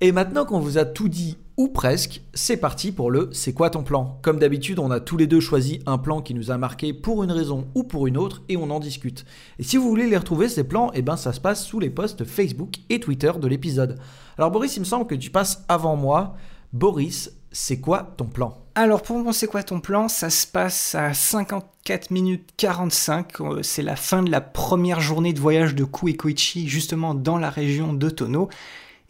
Et 0.00 0.12
maintenant 0.12 0.46
qu'on 0.46 0.60
vous 0.60 0.78
a 0.78 0.86
tout 0.86 1.08
dit 1.08 1.36
ou 1.58 1.68
presque, 1.68 2.22
c'est 2.32 2.56
parti 2.56 2.90
pour 2.90 3.10
le 3.10 3.28
C'est 3.32 3.52
quoi 3.52 3.68
ton 3.68 3.82
plan? 3.82 4.18
Comme 4.22 4.38
d'habitude, 4.38 4.78
on 4.78 4.90
a 4.90 4.98
tous 4.98 5.18
les 5.18 5.26
deux 5.26 5.40
choisi 5.40 5.80
un 5.84 5.98
plan 5.98 6.22
qui 6.22 6.32
nous 6.32 6.50
a 6.50 6.56
marqué 6.56 6.94
pour 6.94 7.22
une 7.22 7.30
raison 7.30 7.66
ou 7.74 7.82
pour 7.82 8.06
une 8.06 8.16
autre 8.16 8.40
et 8.48 8.56
on 8.56 8.70
en 8.70 8.80
discute. 8.80 9.26
Et 9.58 9.62
si 9.62 9.76
vous 9.76 9.86
voulez 9.90 10.08
les 10.08 10.16
retrouver, 10.16 10.48
ces 10.48 10.64
plans, 10.64 10.90
eh 10.94 11.02
ben 11.02 11.18
ça 11.18 11.34
se 11.34 11.40
passe 11.40 11.62
sous 11.66 11.80
les 11.80 11.90
posts 11.90 12.24
Facebook 12.24 12.76
et 12.88 12.98
Twitter 12.98 13.32
de 13.38 13.46
l'épisode. 13.46 13.98
Alors 14.38 14.50
Boris, 14.50 14.74
il 14.76 14.80
me 14.80 14.84
semble 14.86 15.06
que 15.06 15.14
tu 15.14 15.28
passes 15.28 15.62
avant 15.68 15.96
moi. 15.96 16.34
Boris, 16.72 17.32
c'est 17.52 17.80
quoi 17.80 18.14
ton 18.16 18.24
plan? 18.24 18.56
Alors 18.80 19.02
pour 19.02 19.18
moi, 19.18 19.34
c'est 19.34 19.46
quoi 19.46 19.62
ton 19.62 19.78
plan? 19.78 20.08
Ça 20.08 20.30
se 20.30 20.46
passe 20.46 20.94
à 20.94 21.12
54 21.12 22.10
minutes 22.10 22.48
45. 22.56 23.40
Euh, 23.40 23.62
c'est 23.62 23.82
la 23.82 23.94
fin 23.94 24.22
de 24.22 24.30
la 24.30 24.40
première 24.40 25.02
journée 25.02 25.34
de 25.34 25.38
voyage 25.38 25.74
de 25.74 25.84
Ku 25.84 26.08
et 26.08 26.16
Koichi, 26.16 26.66
justement 26.66 27.14
dans 27.14 27.36
la 27.36 27.50
région 27.50 27.92
de 27.92 28.08
Tono. 28.08 28.48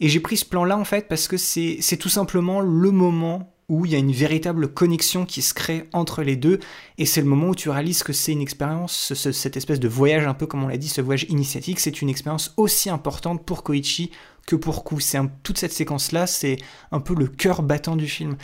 Et 0.01 0.09
j'ai 0.09 0.19
pris 0.19 0.35
ce 0.35 0.43
plan-là 0.43 0.77
en 0.77 0.83
fait 0.83 1.07
parce 1.07 1.29
que 1.29 1.37
c'est 1.37 1.97
tout 1.97 2.09
simplement 2.09 2.59
le 2.59 2.91
moment 2.91 3.53
où 3.69 3.85
il 3.85 3.93
y 3.93 3.95
a 3.95 3.99
une 3.99 4.11
véritable 4.11 4.67
connexion 4.67 5.25
qui 5.25 5.41
se 5.41 5.53
crée 5.53 5.87
entre 5.93 6.21
les 6.21 6.35
deux, 6.35 6.59
et 6.97 7.05
c'est 7.05 7.21
le 7.21 7.27
moment 7.27 7.47
où 7.47 7.55
tu 7.55 7.69
réalises 7.69 8.03
que 8.03 8.11
c'est 8.11 8.33
une 8.33 8.41
expérience, 8.41 9.13
cette 9.13 9.55
espèce 9.55 9.79
de 9.79 9.87
voyage 9.87 10.27
un 10.27 10.33
peu 10.33 10.47
comme 10.47 10.65
on 10.65 10.67
l'a 10.67 10.75
dit, 10.75 10.89
ce 10.89 10.99
voyage 10.99 11.25
initiatique, 11.29 11.79
c'est 11.79 12.01
une 12.01 12.09
expérience 12.09 12.53
aussi 12.57 12.89
importante 12.89 13.45
pour 13.45 13.63
Koichi 13.63 14.11
que 14.45 14.57
pour 14.57 14.83
Ku. 14.83 14.99
C'est 14.99 15.21
toute 15.43 15.57
cette 15.57 15.71
séquence-là, 15.71 16.27
c'est 16.27 16.57
un 16.91 16.99
peu 16.99 17.15
le 17.15 17.27
cœur 17.27 17.61
battant 17.61 17.95
du 17.95 18.07
film. 18.07 18.35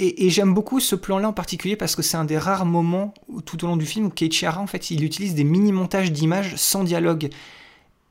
Et, 0.00 0.28
j'aime 0.28 0.54
beaucoup 0.54 0.80
ce 0.80 0.96
plan-là 0.96 1.28
en 1.28 1.32
particulier 1.32 1.76
parce 1.76 1.94
que 1.94 2.02
c'est 2.02 2.16
un 2.16 2.24
des 2.24 2.36
rares 2.36 2.66
moments 2.66 3.14
tout 3.44 3.64
au 3.64 3.68
long 3.68 3.76
du 3.76 3.86
film 3.86 4.06
où 4.06 4.10
Keiichi 4.10 4.44
Hara, 4.44 4.60
en 4.60 4.66
fait, 4.66 4.90
il 4.90 5.04
utilise 5.04 5.34
des 5.34 5.44
mini-montages 5.44 6.10
d'images 6.10 6.56
sans 6.56 6.82
dialogue. 6.82 7.30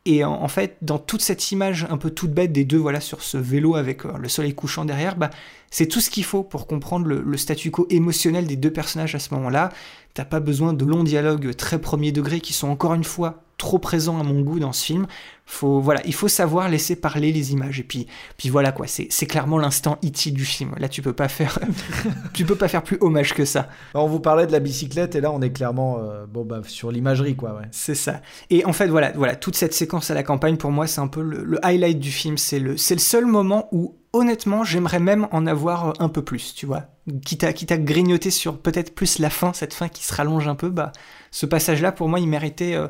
Et 0.05 0.25
en, 0.25 0.47
fait, 0.49 0.77
dans 0.81 0.99
toute 0.99 1.21
cette 1.21 1.51
image 1.51 1.87
un 1.89 1.97
peu 1.97 2.09
toute 2.09 2.31
bête 2.31 2.51
des 2.51 2.65
deux, 2.65 2.77
voilà, 2.77 2.99
sur 2.99 3.21
ce 3.21 3.37
vélo 3.37 3.75
avec 3.75 4.05
euh, 4.05 4.17
le 4.17 4.27
soleil 4.27 4.53
couchant 4.53 4.83
derrière, 4.83 5.15
bah, 5.15 5.29
c'est 5.71 5.87
tout 5.87 6.01
ce 6.01 6.09
qu'il 6.09 6.25
faut 6.25 6.43
pour 6.43 6.67
comprendre 6.67 7.05
le, 7.05 7.21
le, 7.21 7.37
statu 7.37 7.71
quo 7.71 7.87
émotionnel 7.89 8.45
des 8.45 8.57
deux 8.57 8.71
personnages 8.71 9.15
à 9.15 9.19
ce 9.19 9.33
moment-là. 9.33 9.69
T'as 10.13 10.25
pas 10.25 10.41
besoin 10.41 10.73
de 10.73 10.83
longs 10.83 11.05
dialogues 11.05 11.55
très 11.55 11.79
premier 11.79 12.11
degré 12.11 12.41
qui 12.41 12.51
sont 12.51 12.67
encore 12.67 12.93
une 12.95 13.05
fois 13.05 13.43
trop 13.63 13.79
présents 13.79 14.19
à 14.19 14.23
mon 14.23 14.41
goût 14.41 14.59
dans 14.59 14.73
ce 14.73 14.83
film. 14.83 15.07
Faut, 15.45 15.79
voilà, 15.79 16.01
il 16.05 16.13
faut 16.13 16.27
savoir 16.27 16.67
laisser 16.67 16.97
parler 16.97 17.31
les 17.31 17.53
images. 17.53 17.79
Et 17.79 17.83
puis, 17.83 18.07
puis 18.37 18.49
voilà 18.49 18.73
quoi, 18.73 18.87
c'est, 18.87 19.07
clairement 19.25 19.57
l'instant 19.57 19.97
E.T. 20.03 20.31
du 20.31 20.43
film. 20.43 20.75
Là, 20.77 20.89
tu 20.89 21.01
peux 21.01 21.13
pas 21.13 21.29
faire, 21.29 21.59
tu 22.33 22.43
peux 22.43 22.55
pas 22.55 22.67
faire 22.67 22.83
plus 22.83 22.97
hommage 22.99 23.33
que 23.33 23.45
ça. 23.45 23.69
On 23.93 24.07
vous 24.07 24.19
parlait 24.19 24.47
de 24.47 24.51
la 24.51 24.59
bicyclette 24.59 25.15
et 25.15 25.21
là, 25.21 25.31
on 25.31 25.41
est 25.41 25.51
clairement 25.51 25.99
euh, 25.99 26.25
bon, 26.25 26.43
bah, 26.43 26.59
sur 26.65 26.91
l'imagerie 26.91 27.35
quoi. 27.35 27.53
Ouais. 27.53 27.67
C'est 27.71 27.95
ça. 27.95 28.21
Et 28.49 28.65
en 28.65 28.73
fait, 28.73 28.87
voilà, 28.87 29.13
voilà, 29.15 29.37
toute 29.37 29.55
cette 29.55 29.73
séquence 29.73 30.11
à 30.11 30.13
la 30.13 30.23
campagne, 30.23 30.57
pour 30.57 30.71
moi, 30.71 30.85
c'est 30.85 31.01
un 31.01 31.07
peu 31.07 31.21
le, 31.21 31.65
highlight 31.65 31.99
du 31.99 32.11
film. 32.11 32.37
C'est 32.37 32.59
le, 32.59 32.75
seul 32.75 33.25
moment 33.25 33.69
où 33.71 33.95
honnêtement, 34.11 34.65
j'aimerais 34.65 34.99
même 34.99 35.27
en 35.31 35.47
avoir 35.47 35.93
un 35.99 36.09
peu 36.09 36.21
plus, 36.21 36.53
tu 36.53 36.65
vois. 36.65 36.83
Quitte 37.25 37.45
à, 37.45 37.53
quitte 37.53 37.71
à 37.71 37.77
grignoter 37.77 38.29
sur 38.29 38.57
peut-être 38.57 38.93
plus 38.93 39.19
la 39.19 39.29
fin, 39.29 39.53
cette 39.53 39.73
fin 39.73 39.87
qui 39.87 40.03
se 40.03 40.13
rallonge 40.13 40.47
un 40.49 40.55
peu, 40.55 40.69
bah, 40.69 40.91
ce 41.31 41.45
passage-là, 41.45 41.93
pour 41.93 42.09
moi, 42.09 42.19
il 42.19 42.27
méritait 42.27 42.75
euh, 42.75 42.87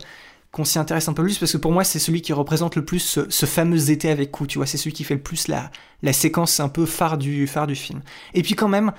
qu'on 0.54 0.66
s'y 0.66 0.78
intéresse 0.78 1.10
un 1.10 1.14
peu 1.14 1.24
plus, 1.24 1.40
parce 1.40 1.52
que 1.52 1.58
pour 1.58 1.72
moi, 1.72 1.84
c'est 1.84 1.98
celui 1.98 2.22
qui 2.22 2.32
représente 2.32 2.76
le 2.76 2.86
plus 2.86 3.20
ce, 3.28 3.46
fameux 3.48 3.90
été 3.90 4.12
avec 4.12 4.30
coup, 4.30 4.46
tu 4.46 4.60
vois, 4.60 4.68
c'est 4.68 4.78
celui 4.78 4.94
qui 4.94 5.04
fait 5.04 5.16
le 5.16 5.22
plus 5.22 5.48
la, 5.48 5.72
la 6.04 6.14
séquence 6.14 6.60
un 6.60 6.70
peu 6.70 6.86
phare 6.86 7.18
du, 7.18 7.48
phare 7.48 7.66
du 7.66 7.74
film. 7.74 8.02
Et 8.36 8.44
puis 8.44 8.54
quand 8.54 8.68
même, 8.68 8.92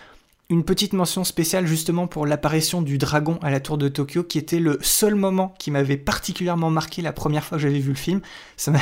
une 0.51 0.65
petite 0.65 0.95
mention 0.95 1.23
spéciale 1.23 1.65
justement 1.69 2.09
pour 2.09 2.27
l'apparition 2.27 2.83
du 2.83 2.99
dragon 2.99 3.39
à 3.41 3.53
la 3.53 3.61
tour 3.61 3.79
de 3.79 3.87
Tokyo, 3.87 4.25
qui 4.25 4.37
était 4.37 4.59
le 4.59 4.81
seul 4.83 5.15
moment 5.15 5.55
qui 5.61 5.71
m'avait 5.71 5.97
particulièrement 5.97 6.71
marqué 6.71 7.03
la 7.03 7.13
première 7.13 7.45
fois 7.45 7.57
que 7.57 7.63
j'avais 7.63 7.79
vu 7.79 7.91
le 7.91 7.95
film. 7.95 8.21
Ça 8.57 8.73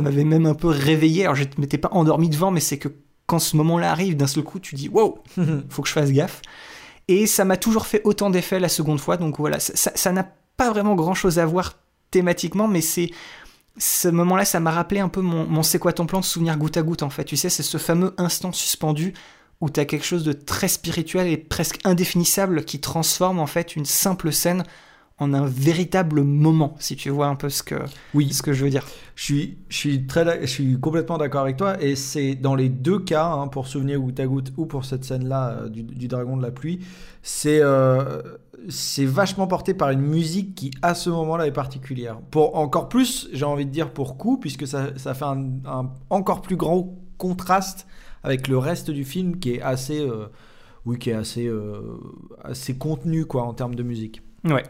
m'avait 0.00 0.24
même 0.24 0.46
un 0.46 0.54
peu 0.54 0.68
réveillé. 0.68 1.24
Alors 1.24 1.34
je 1.34 1.42
ne 1.42 1.48
m'étais 1.58 1.76
pas 1.76 1.90
endormi 1.90 2.28
devant, 2.28 2.52
mais 2.52 2.60
c'est 2.60 2.78
que 2.78 2.88
quand 3.26 3.40
ce 3.40 3.56
moment-là 3.56 3.90
arrive, 3.90 4.16
d'un 4.16 4.28
seul 4.28 4.44
coup, 4.44 4.60
tu 4.60 4.76
dis 4.76 4.88
wow, 4.88 5.18
faut 5.68 5.82
que 5.82 5.88
je 5.88 5.92
fasse 5.92 6.12
gaffe. 6.12 6.40
Et 7.08 7.26
ça 7.26 7.44
m'a 7.44 7.56
toujours 7.56 7.86
fait 7.86 8.00
autant 8.04 8.30
d'effet 8.30 8.60
la 8.60 8.68
seconde 8.68 9.00
fois. 9.00 9.16
Donc 9.16 9.38
voilà, 9.38 9.58
ça 9.58 10.12
n'a 10.12 10.30
pas 10.56 10.70
vraiment 10.70 10.94
grand-chose 10.94 11.40
à 11.40 11.46
voir 11.46 11.74
thématiquement, 12.12 12.68
mais 12.68 12.80
c'est 12.80 13.10
ce 13.78 14.06
moment-là, 14.08 14.44
ça 14.44 14.60
m'a 14.60 14.70
rappelé 14.70 15.00
un 15.00 15.08
peu 15.08 15.20
mon, 15.20 15.46
mon 15.46 15.64
C'est 15.64 15.80
quoi 15.80 15.92
ton 15.92 16.06
plan 16.06 16.20
de 16.20 16.24
souvenir 16.24 16.56
goutte 16.56 16.76
à 16.76 16.82
goutte 16.82 17.02
en 17.02 17.10
fait. 17.10 17.24
Tu 17.24 17.36
sais, 17.36 17.48
c'est 17.48 17.64
ce 17.64 17.78
fameux 17.78 18.14
instant 18.18 18.52
suspendu 18.52 19.14
où 19.60 19.70
tu 19.70 19.80
as 19.80 19.84
quelque 19.84 20.04
chose 20.04 20.24
de 20.24 20.32
très 20.32 20.68
spirituel 20.68 21.26
et 21.26 21.36
presque 21.36 21.80
indéfinissable 21.84 22.64
qui 22.64 22.80
transforme 22.80 23.38
en 23.38 23.46
fait 23.46 23.74
une 23.74 23.86
simple 23.86 24.32
scène 24.32 24.64
en 25.22 25.32
un 25.32 25.46
véritable 25.46 26.22
moment, 26.22 26.74
si 26.78 26.96
tu 26.96 27.10
vois 27.10 27.28
un 27.28 27.36
peu 27.36 27.48
ce 27.48 27.62
que, 27.62 27.76
oui. 28.14 28.32
ce 28.32 28.42
que 28.42 28.52
je 28.52 28.64
veux 28.64 28.70
dire. 28.70 28.84
Je 29.14 29.24
suis, 29.24 29.58
je 29.68 29.76
suis, 29.76 30.06
très, 30.06 30.40
je 30.42 30.46
suis 30.46 30.78
complètement 30.80 31.16
d'accord 31.16 31.42
avec 31.42 31.56
toi, 31.56 31.80
et 31.80 31.94
c'est 31.94 32.34
dans 32.34 32.54
les 32.54 32.68
deux 32.68 32.98
cas, 32.98 33.26
hein, 33.26 33.48
pour 33.48 33.68
Souvenir 33.68 34.00
goutte 34.00 34.18
à 34.20 34.26
goutte 34.26 34.52
ou 34.56 34.66
pour 34.66 34.84
cette 34.84 35.04
scène-là 35.04 35.50
euh, 35.50 35.68
du, 35.68 36.08
dragon 36.08 36.36
de 36.36 36.42
la 36.42 36.50
pluie, 36.50 36.80
c'est 37.22 37.60
euh, 37.62 38.22
c'est 38.68 39.04
vachement 39.04 39.46
porté 39.46 39.74
par 39.74 39.90
une 39.90 40.00
musique 40.00 40.54
qui, 40.54 40.70
à 40.82 40.94
ce 40.94 41.10
moment-là, 41.10 41.46
est 41.46 41.52
particulière. 41.52 42.18
Pour 42.30 42.56
encore 42.56 42.88
plus, 42.88 43.28
j'ai 43.32 43.44
envie 43.44 43.66
de 43.66 43.70
dire 43.70 43.92
pour 43.92 44.16
coup, 44.16 44.38
puisque 44.38 44.66
ça, 44.66 44.96
ça 44.96 45.14
fait 45.14 45.24
un, 45.24 45.46
un, 45.66 45.90
encore 46.10 46.42
plus 46.42 46.56
grand 46.56 46.96
contraste 47.18 47.86
avec 48.22 48.48
le 48.48 48.58
reste 48.58 48.90
du 48.90 49.04
film 49.04 49.38
qui 49.38 49.54
est 49.54 49.62
assez, 49.62 50.00
euh, 50.00 50.26
oui, 50.84 50.98
qui 50.98 51.10
est 51.10 51.14
assez, 51.14 51.50
assez 52.42 52.76
contenu 52.76 53.24
quoi 53.24 53.42
en 53.42 53.54
termes 53.54 53.74
de 53.74 53.82
musique. 53.82 54.22
Ouais. 54.44 54.64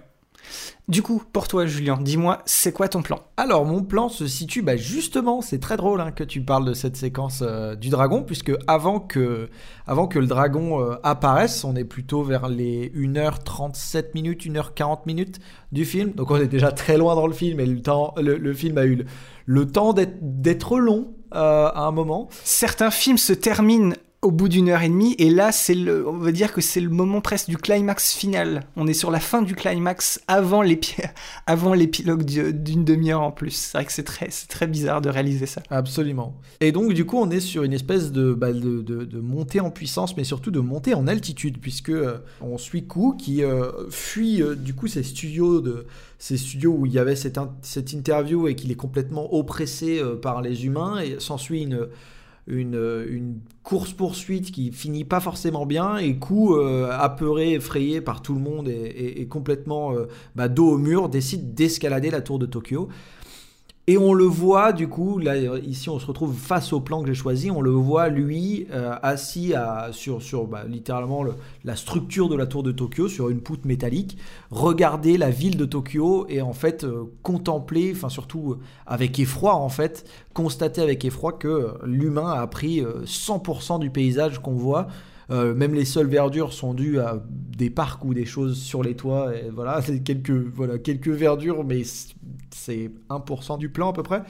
Du 0.88 1.02
coup, 1.02 1.22
pour 1.32 1.48
toi, 1.48 1.66
Julien, 1.66 1.96
dis-moi, 2.00 2.42
c'est 2.44 2.72
quoi 2.72 2.88
ton 2.88 3.02
plan? 3.02 3.20
Alors, 3.36 3.64
mon 3.64 3.82
plan 3.82 4.08
se 4.08 4.26
situe, 4.26 4.62
bah, 4.62 4.76
justement, 4.76 5.40
c'est 5.40 5.58
très 5.58 5.76
drôle 5.76 6.00
hein, 6.00 6.10
que 6.10 6.24
tu 6.24 6.40
parles 6.40 6.64
de 6.64 6.74
cette 6.74 6.96
séquence 6.96 7.42
euh, 7.42 7.74
du 7.74 7.88
dragon, 7.88 8.22
puisque 8.22 8.52
avant 8.66 9.00
que, 9.00 9.48
avant 9.86 10.06
que 10.06 10.18
le 10.18 10.26
dragon 10.26 10.96
apparaisse, 11.02 11.64
on 11.64 11.76
est 11.76 11.84
plutôt 11.84 12.22
vers 12.22 12.48
les 12.48 12.90
1h37 12.90 14.14
minutes, 14.14 14.44
1h40 14.46 15.00
minutes 15.06 15.38
du 15.70 15.84
film. 15.84 16.12
Donc, 16.12 16.30
on 16.30 16.36
est 16.36 16.48
déjà 16.48 16.72
très 16.72 16.98
loin 16.98 17.14
dans 17.14 17.26
le 17.26 17.32
film, 17.32 17.60
et 17.60 17.66
le, 17.66 17.80
temps, 17.80 18.14
le, 18.16 18.52
film 18.52 18.78
a 18.78 18.84
eu 18.84 18.96
le, 18.96 19.04
le 19.46 19.66
temps 19.66 19.94
d'être 19.94 20.78
long 20.78 21.14
euh, 21.34 21.70
à 21.72 21.86
un 21.86 21.92
moment. 21.92 22.28
Certains 22.44 22.90
films 22.90 23.16
se 23.16 23.32
terminent 23.32 23.94
au 24.22 24.30
bout 24.30 24.48
d'une 24.48 24.68
heure 24.68 24.82
et 24.82 24.88
demie, 24.88 25.16
et 25.18 25.30
là, 25.30 25.50
c'est 25.50 25.74
le, 25.74 26.06
on 26.08 26.16
va 26.16 26.30
dire 26.30 26.52
que 26.52 26.60
c'est 26.60 26.80
le 26.80 26.88
moment 26.88 27.20
presque 27.20 27.48
du 27.48 27.56
climax 27.56 28.14
final. 28.14 28.62
On 28.76 28.86
est 28.86 28.94
sur 28.94 29.10
la 29.10 29.18
fin 29.18 29.42
du 29.42 29.56
climax 29.56 30.20
avant 30.28 30.62
l'épilogue 31.74 32.24
d'une 32.24 32.84
demi-heure 32.84 33.20
en 33.20 33.32
plus. 33.32 33.50
C'est 33.50 33.78
vrai 33.78 33.84
que 33.84 33.92
c'est 33.92 34.04
très, 34.04 34.28
très 34.48 34.68
bizarre 34.68 35.00
de 35.00 35.08
réaliser 35.08 35.46
ça. 35.46 35.60
Absolument. 35.70 36.36
Et 36.60 36.70
donc, 36.70 36.92
du 36.92 37.04
coup, 37.04 37.18
on 37.18 37.30
est 37.30 37.40
sur 37.40 37.64
une 37.64 37.72
espèce 37.72 38.12
de, 38.12 38.32
bah, 38.32 38.52
de, 38.52 38.80
de, 38.80 39.20
montée 39.20 39.58
en 39.58 39.72
puissance, 39.72 40.16
mais 40.16 40.22
surtout 40.22 40.52
de 40.52 40.60
montée 40.60 40.94
en 40.94 41.08
altitude, 41.08 41.58
puisque 41.60 41.90
euh, 41.90 42.18
on 42.40 42.58
suit 42.58 42.86
Kou 42.86 43.16
qui 43.18 43.42
euh, 43.42 43.90
fuit 43.90 44.40
du 44.56 44.74
coup 44.74 44.86
ces 44.86 45.02
studios 45.02 45.60
de 45.60 45.86
ces 46.20 46.36
studios 46.36 46.72
où 46.72 46.86
il 46.86 46.92
y 46.92 47.00
avait 47.00 47.16
cette, 47.16 47.40
cette 47.62 47.92
interview 47.92 48.46
et 48.46 48.54
qu'il 48.54 48.70
est 48.70 48.76
complètement 48.76 49.34
oppressé 49.34 50.00
par 50.22 50.42
les 50.42 50.64
humains 50.64 51.00
et 51.00 51.16
s'ensuit 51.18 51.62
une 51.62 51.88
une, 52.46 53.04
une 53.08 53.38
course-poursuite 53.62 54.50
qui 54.50 54.72
finit 54.72 55.04
pas 55.04 55.20
forcément 55.20 55.66
bien 55.66 55.96
et 55.98 56.16
coup 56.16 56.54
euh, 56.56 56.90
apeuré, 56.90 57.52
effrayé 57.52 58.00
par 58.00 58.22
tout 58.22 58.34
le 58.34 58.40
monde 58.40 58.68
et, 58.68 59.26
complètement 59.28 59.92
euh, 59.92 60.06
bah, 60.34 60.48
dos 60.48 60.70
au 60.70 60.78
mur, 60.78 61.08
décide 61.08 61.54
d'escalader 61.54 62.10
la 62.10 62.20
tour 62.20 62.38
de 62.38 62.46
Tokyo. 62.46 62.88
Et 63.88 63.98
on 63.98 64.14
le 64.14 64.24
voit, 64.24 64.72
du 64.72 64.86
coup, 64.86 65.18
là, 65.18 65.36
ici, 65.36 65.90
on 65.90 65.98
se 65.98 66.06
retrouve 66.06 66.36
face 66.36 66.72
au 66.72 66.80
plan 66.80 67.02
que 67.02 67.08
j'ai 67.08 67.14
choisi. 67.14 67.50
On 67.50 67.60
le 67.60 67.72
voit, 67.72 68.08
lui, 68.10 68.68
euh, 68.70 68.94
assis 69.02 69.54
sur, 69.90 70.22
sur 70.22 70.46
bah, 70.46 70.62
littéralement 70.68 71.24
la 71.64 71.74
structure 71.74 72.28
de 72.28 72.36
la 72.36 72.46
tour 72.46 72.62
de 72.62 72.70
Tokyo, 72.70 73.08
sur 73.08 73.28
une 73.28 73.40
poutre 73.40 73.66
métallique, 73.66 74.18
regarder 74.52 75.18
la 75.18 75.30
ville 75.30 75.56
de 75.56 75.64
Tokyo 75.64 76.26
et 76.28 76.42
en 76.42 76.52
fait 76.52 76.84
euh, 76.84 77.12
contempler, 77.24 77.92
enfin 77.92 78.08
surtout 78.08 78.52
euh, 78.52 78.58
avec 78.86 79.18
effroi, 79.18 79.56
en 79.56 79.68
fait, 79.68 80.08
constater 80.32 80.80
avec 80.80 81.04
effroi 81.04 81.32
que 81.32 81.74
l'humain 81.84 82.30
a 82.30 82.46
pris 82.46 82.82
100% 82.82 83.80
du 83.80 83.90
paysage 83.90 84.38
qu'on 84.38 84.54
voit. 84.54 84.86
Même 85.32 85.74
les 85.74 85.84
seules 85.84 86.08
verdures 86.08 86.52
sont 86.52 86.74
dues 86.74 86.98
à 86.98 87.22
des 87.56 87.70
parcs 87.70 88.04
ou 88.04 88.12
des 88.12 88.26
choses 88.26 88.60
sur 88.60 88.82
les 88.82 88.94
toits. 88.94 89.34
Et 89.34 89.48
voilà, 89.50 89.80
quelques, 90.04 90.30
voilà, 90.30 90.78
quelques 90.78 91.08
verdures, 91.08 91.64
mais 91.64 91.82
c'est 92.50 92.90
1% 93.08 93.58
du 93.58 93.68
plan 93.68 93.90
à 93.90 93.92
peu 93.92 94.02
près. 94.02 94.22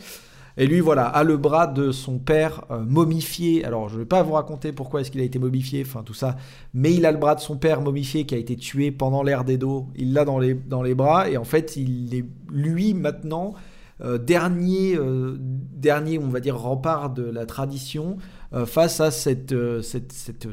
Et 0.56 0.66
lui, 0.66 0.80
voilà, 0.80 1.06
a 1.06 1.24
le 1.24 1.36
bras 1.36 1.66
de 1.66 1.92
son 1.92 2.18
père 2.18 2.64
euh, 2.70 2.84
momifié. 2.84 3.64
Alors, 3.64 3.88
je 3.88 3.94
ne 3.94 4.00
vais 4.00 4.06
pas 4.06 4.22
vous 4.22 4.32
raconter 4.32 4.72
pourquoi 4.72 5.00
est-ce 5.00 5.10
qu'il 5.10 5.20
a 5.20 5.24
été 5.24 5.38
momifié, 5.38 5.82
enfin 5.86 6.02
tout 6.02 6.14
ça, 6.14 6.36
mais 6.74 6.92
il 6.92 7.06
a 7.06 7.12
le 7.12 7.18
bras 7.18 7.34
de 7.34 7.40
son 7.40 7.56
père 7.56 7.80
momifié 7.80 8.26
qui 8.26 8.34
a 8.34 8.38
été 8.38 8.56
tué 8.56 8.90
pendant 8.90 9.22
l'ère 9.22 9.44
d'Edo. 9.44 9.86
Il 9.96 10.12
l'a 10.12 10.24
dans 10.24 10.38
les, 10.38 10.54
dans 10.54 10.82
les 10.82 10.94
bras, 10.94 11.30
et 11.30 11.36
en 11.36 11.44
fait, 11.44 11.76
il 11.76 12.14
est 12.14 12.24
lui 12.50 12.92
maintenant 12.92 13.54
euh, 14.02 14.18
dernier, 14.18 14.94
euh, 14.96 15.36
dernier, 15.38 16.18
on 16.18 16.28
va 16.28 16.40
dire, 16.40 16.58
rempart 16.58 17.10
de 17.10 17.22
la 17.22 17.46
tradition 17.46 18.18
face 18.66 19.00
à 19.00 19.10
cette, 19.10 19.54
cette, 19.82 20.12
cette, 20.12 20.46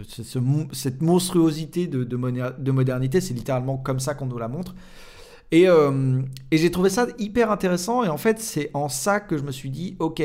cette, 0.74 1.02
monstruosité 1.02 1.88
de, 1.88 2.04
de 2.04 2.72
modernité. 2.72 3.22
C'est 3.22 3.34
littéralement 3.34 3.78
comme 3.78 4.00
ça 4.00 4.14
qu'on 4.14 4.28
nous 4.28 4.38
la 4.38 4.48
montre. 4.48 4.74
Euh, 5.54 6.22
et, 6.52 6.58
j'ai 6.58 6.72
trouvé 6.72 6.90
ça 6.90 7.08
hyper 7.18 7.52
intéressant. 7.52 8.04
Et 8.04 8.10
en 8.10 8.18
fait, 8.18 8.40
c'est 8.40 8.70
en 8.74 8.90
ça 8.90 9.20
que 9.20 9.38
je 9.38 9.44
me 9.44 9.52
suis 9.52 9.70
dit, 9.70 9.96
ok, 10.00 10.22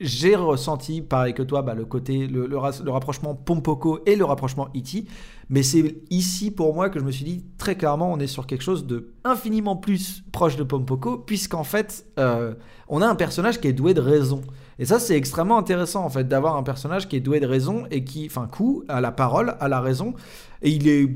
j'ai 0.00 0.36
ressenti, 0.36 1.02
pareil 1.02 1.34
que 1.34 1.42
toi, 1.42 1.62
bah, 1.62 1.74
le 1.74 1.84
côté, 1.84 2.26
le, 2.26 2.46
le, 2.46 2.56
rapprochement 2.56 3.34
Pompoko 3.34 4.00
et 4.06 4.16
le 4.16 4.24
rapprochement 4.24 4.68
E.T. 4.76 5.06
Mais 5.50 5.62
c'est 5.62 5.96
ici 6.10 6.50
pour 6.50 6.72
moi 6.74 6.88
que 6.88 7.00
je 7.00 7.04
me 7.04 7.10
suis 7.10 7.24
dit 7.24 7.44
très 7.58 7.74
clairement, 7.74 8.12
on 8.12 8.18
est 8.18 8.28
sur 8.28 8.46
quelque 8.46 8.62
chose 8.62 8.86
de 8.86 9.12
infiniment 9.24 9.76
plus 9.76 10.22
proche 10.30 10.56
de 10.56 10.62
Pompoko, 10.62 11.18
puisqu'en 11.18 11.64
fait, 11.64 12.06
euh, 12.18 12.54
on 12.88 13.02
a 13.02 13.06
un 13.06 13.16
personnage 13.16 13.60
qui 13.60 13.68
est 13.68 13.72
doué 13.72 13.92
de 13.92 14.00
raison. 14.00 14.42
Et 14.78 14.84
ça, 14.84 14.98
c'est 14.98 15.16
extrêmement 15.16 15.58
intéressant 15.58 16.04
en 16.04 16.08
fait 16.08 16.28
d'avoir 16.28 16.56
un 16.56 16.62
personnage 16.62 17.08
qui 17.08 17.16
est 17.16 17.20
doué 17.20 17.40
de 17.40 17.46
raison 17.46 17.84
et 17.90 18.04
qui, 18.04 18.26
enfin, 18.26 18.46
coup, 18.46 18.84
à 18.88 19.00
la 19.00 19.10
parole, 19.10 19.56
à 19.60 19.68
la 19.68 19.80
raison, 19.80 20.14
et 20.62 20.70
il 20.70 20.88
est 20.88 21.08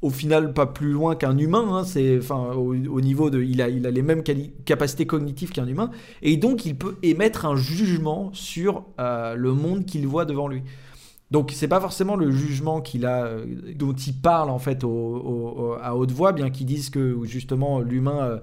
au 0.00 0.10
final 0.10 0.52
pas 0.52 0.66
plus 0.66 0.92
loin 0.92 1.14
qu'un 1.14 1.38
humain. 1.38 1.64
Hein, 1.70 1.84
c'est 1.84 2.18
enfin 2.18 2.52
au, 2.54 3.00
niveau 3.00 3.30
de, 3.30 3.42
il 3.42 3.62
a, 3.62 3.68
il 3.68 3.86
a 3.86 3.90
les 3.90 4.02
mêmes 4.02 4.22
capacités 4.64 5.06
cognitives 5.06 5.50
qu'un 5.50 5.66
humain, 5.66 5.90
et 6.22 6.36
donc 6.36 6.66
il 6.66 6.76
peut 6.76 6.96
émettre 7.02 7.46
un 7.46 7.56
jugement 7.56 8.30
sur 8.32 8.84
euh, 9.00 9.34
le 9.34 9.52
monde 9.52 9.86
qu'il 9.86 10.06
voit 10.06 10.24
devant 10.24 10.48
lui. 10.48 10.62
Donc 11.32 11.50
c'est 11.54 11.68
pas 11.68 11.80
forcément 11.80 12.14
le 12.14 12.30
jugement 12.30 12.82
qu'il 12.82 13.06
a, 13.06 13.24
euh, 13.24 13.46
dont 13.74 13.94
il 13.94 14.12
parle 14.12 14.50
en 14.50 14.58
fait 14.58 14.84
à 14.84 15.96
haute 15.96 16.10
voix, 16.10 16.32
bien 16.32 16.50
qu'ils 16.50 16.66
disent 16.66 16.90
que 16.90 17.16
justement 17.24 17.80
l'humain, 17.80 18.22
euh, 18.22 18.38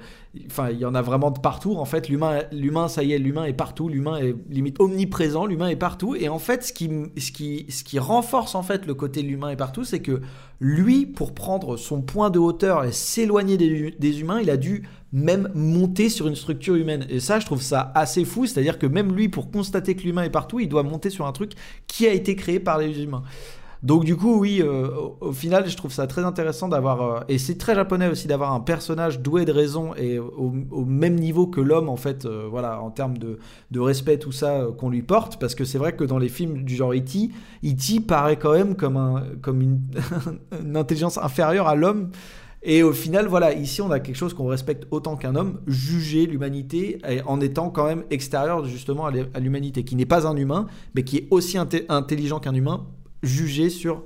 enfin 0.45 0.69
il 0.69 0.80
y 0.80 0.86
en 0.86 0.95
a 0.95 1.01
vraiment 1.01 1.32
de 1.32 1.39
partout. 1.39 1.75
En 1.75 1.86
fait 1.86 2.09
l'humain, 2.09 2.43
l'humain 2.51 2.88
ça 2.88 3.03
y 3.03 3.13
est, 3.13 3.19
l'humain 3.19 3.45
est 3.45 3.53
partout, 3.53 3.89
l'humain 3.89 4.17
est 4.17 4.36
limite 4.49 4.80
omniprésent, 4.80 5.45
l'humain 5.45 5.69
est 5.69 5.75
partout. 5.75 6.15
Et 6.15 6.30
en 6.30 6.39
fait 6.39 6.63
ce 6.63 6.73
qui, 6.73 6.89
ce 7.17 7.32
qui, 7.32 7.65
ce 7.69 7.84
qui 7.84 7.99
renforce 7.99 8.55
en 8.55 8.63
fait 8.63 8.86
le 8.86 8.93
côté 8.93 9.21
l'humain 9.21 9.49
est 9.49 9.55
partout, 9.55 9.84
c'est 9.84 10.01
que 10.01 10.21
lui, 10.59 11.05
pour 11.05 11.34
prendre 11.34 11.77
son 11.77 12.01
point 12.01 12.30
de 12.30 12.39
hauteur 12.39 12.84
et 12.84 12.91
s'éloigner 12.91 13.57
des, 13.57 13.91
des 13.97 14.19
humains, 14.21 14.41
il 14.41 14.49
a 14.49 14.57
dû 14.57 14.84
même 15.11 15.49
monter 15.55 16.09
sur 16.09 16.27
une 16.27 16.36
structure 16.36 16.75
humaine. 16.75 17.05
Et 17.09 17.19
ça, 17.19 17.39
je 17.39 17.45
trouve 17.45 17.61
ça 17.61 17.91
assez 17.95 18.25
fou. 18.25 18.45
C'est-à-dire 18.45 18.77
que 18.77 18.86
même 18.86 19.15
lui, 19.15 19.30
pour 19.30 19.51
constater 19.51 19.95
que 19.95 20.03
l'humain 20.03 20.23
est 20.23 20.30
partout, 20.30 20.59
il 20.59 20.69
doit 20.69 20.84
monter 20.84 21.09
sur 21.09 21.25
un 21.25 21.32
truc 21.32 21.53
qui 21.88 22.07
a 22.07 22.13
été 22.13 22.36
créé 22.36 22.59
par 22.59 22.77
les 22.77 23.01
humains. 23.01 23.23
Donc 23.82 24.03
du 24.03 24.17
coup, 24.17 24.39
oui, 24.39 24.61
euh, 24.61 24.89
au, 25.21 25.32
final, 25.32 25.69
je 25.69 25.77
trouve 25.77 25.93
ça 25.93 26.05
très 26.05 26.25
intéressant 26.25 26.67
d'avoir, 26.67 27.01
euh, 27.01 27.19
et 27.30 27.38
c'est 27.38 27.57
très 27.57 27.75
japonais 27.75 28.07
aussi 28.07 28.27
d'avoir 28.27 28.51
un 28.53 28.59
personnage 28.59 29.21
doué 29.21 29.45
de 29.45 29.53
raison 29.53 29.95
et 29.95 30.19
au, 30.19 30.51
même 30.86 31.15
niveau 31.15 31.47
que 31.47 31.61
l'homme, 31.61 31.88
en 31.88 31.95
fait, 31.95 32.25
euh, 32.25 32.45
voilà, 32.49 32.82
en 32.82 32.91
termes 32.91 33.17
de, 33.17 33.39
de, 33.71 33.80
respect, 33.80 34.19
tout 34.19 34.34
ça 34.34 34.67
qu'on 34.77 34.89
lui 34.89 35.01
porte, 35.01 35.39
parce 35.39 35.55
que 35.55 35.63
c'est 35.63 35.77
vrai 35.77 35.95
que 35.95 36.03
dans 36.03 36.17
les 36.17 36.27
films 36.27 36.63
du 36.63 36.75
genre 36.75 36.93
E.T., 36.93 37.30
E.T. 37.63 38.01
paraît 38.01 38.38
quand 38.38 38.51
même 38.51 38.75
comme, 38.75 38.97
un, 38.97 39.23
comme 39.41 39.61
une, 39.61 39.80
une 40.61 40.75
intelligence 40.75 41.17
inférieure 41.17 41.67
à 41.67 41.75
l'homme. 41.75 42.09
Et 42.61 42.84
au 42.84 42.91
final, 42.91 43.27
voilà, 43.27 43.53
ici 43.53 43.82
on 43.82 43.89
a 43.89 44.01
quelque 44.01 44.17
chose 44.17 44.34
qu'on 44.34 44.47
respecte 44.47 44.86
autant 44.91 45.15
qu'un 45.15 45.36
homme, 45.36 45.61
juger 45.65 46.25
l'humanité 46.25 47.01
en 47.25 47.39
étant 47.39 47.69
quand 47.69 47.86
même 47.86 48.03
extérieur 48.09 48.65
justement 48.65 49.05
à 49.05 49.39
l'humanité, 49.39 49.86
qui 49.86 49.95
n'est 49.95 50.05
pas 50.05 50.27
un 50.27 50.36
humain, 50.36 50.67
mais 50.93 51.03
qui 51.03 51.15
est 51.19 51.27
aussi 51.32 51.57
intelligent 51.57 52.41
qu'un 52.41 52.53
humain, 52.53 52.86
jugé 53.24 53.70
sur 53.70 54.03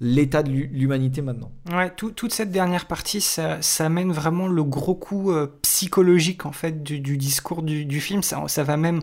l'état 0.00 0.42
de 0.42 0.50
l'humanité 0.50 1.22
maintenant. 1.22 1.50
Ouais, 1.72 1.90
toute 1.90 2.32
cette 2.32 2.50
dernière 2.50 2.86
partie, 2.86 3.20
ça, 3.20 3.62
ça 3.62 3.86
amène 3.86 4.12
vraiment 4.12 4.46
le 4.46 4.62
gros 4.62 4.94
coup 4.94 5.32
euh, 5.32 5.46
psychologique 5.62 6.44
en 6.44 6.52
fait 6.52 6.82
du, 6.82 7.16
discours 7.16 7.62
du, 7.62 8.00
film. 8.00 8.22
Ça, 8.22 8.42
ça 8.48 8.62
va 8.62 8.76
même, 8.76 9.00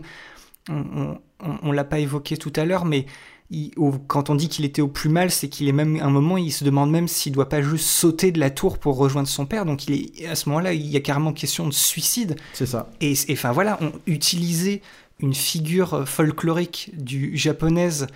on, 0.68 1.18
on, 1.40 1.72
l'a 1.72 1.84
pas 1.84 1.98
évoqué 1.98 2.36
tout 2.36 2.52
à 2.54 2.64
l'heure, 2.64 2.84
mais 2.84 3.06
il- 3.50 3.72
au- 3.76 3.90
quand 3.92 4.30
on 4.30 4.36
dit 4.36 4.48
qu'il 4.48 4.64
était 4.64 4.82
au 4.82 4.88
plus 4.88 5.10
mal, 5.10 5.32
c'est 5.32 5.48
qu'il 5.48 5.68
est 5.68 5.72
même 5.72 5.96
à 5.96 6.04
un 6.04 6.10
moment, 6.10 6.36
il 6.36 6.52
se 6.52 6.62
demande 6.62 6.92
même 6.92 7.08
s'il 7.08 7.32
doit 7.32 7.48
pas 7.48 7.60
juste 7.60 7.86
sauter 7.86 8.30
de 8.30 8.38
la 8.38 8.50
tour 8.50 8.78
pour 8.78 8.96
rejoindre 8.96 9.28
son 9.28 9.46
père. 9.46 9.64
Donc 9.66 9.88
il 9.88 9.94
est 9.94 10.26
à 10.26 10.36
ce 10.36 10.48
moment-là, 10.48 10.74
il 10.74 10.86
y 10.86 10.96
a 10.96 11.00
carrément 11.00 11.32
question 11.32 11.66
de 11.66 11.72
suicide. 11.72 12.36
C'est 12.52 12.66
ça. 12.66 12.88
Et 13.00 13.14
et 13.26 13.32
enfin 13.32 13.50
voilà, 13.50 13.78
on 13.80 13.90
utilisait 14.06 14.80
une 15.18 15.34
figure 15.34 15.94
euh, 15.94 16.04
folklorique 16.04 16.92
du 16.96 17.36
japonaise 17.36 18.06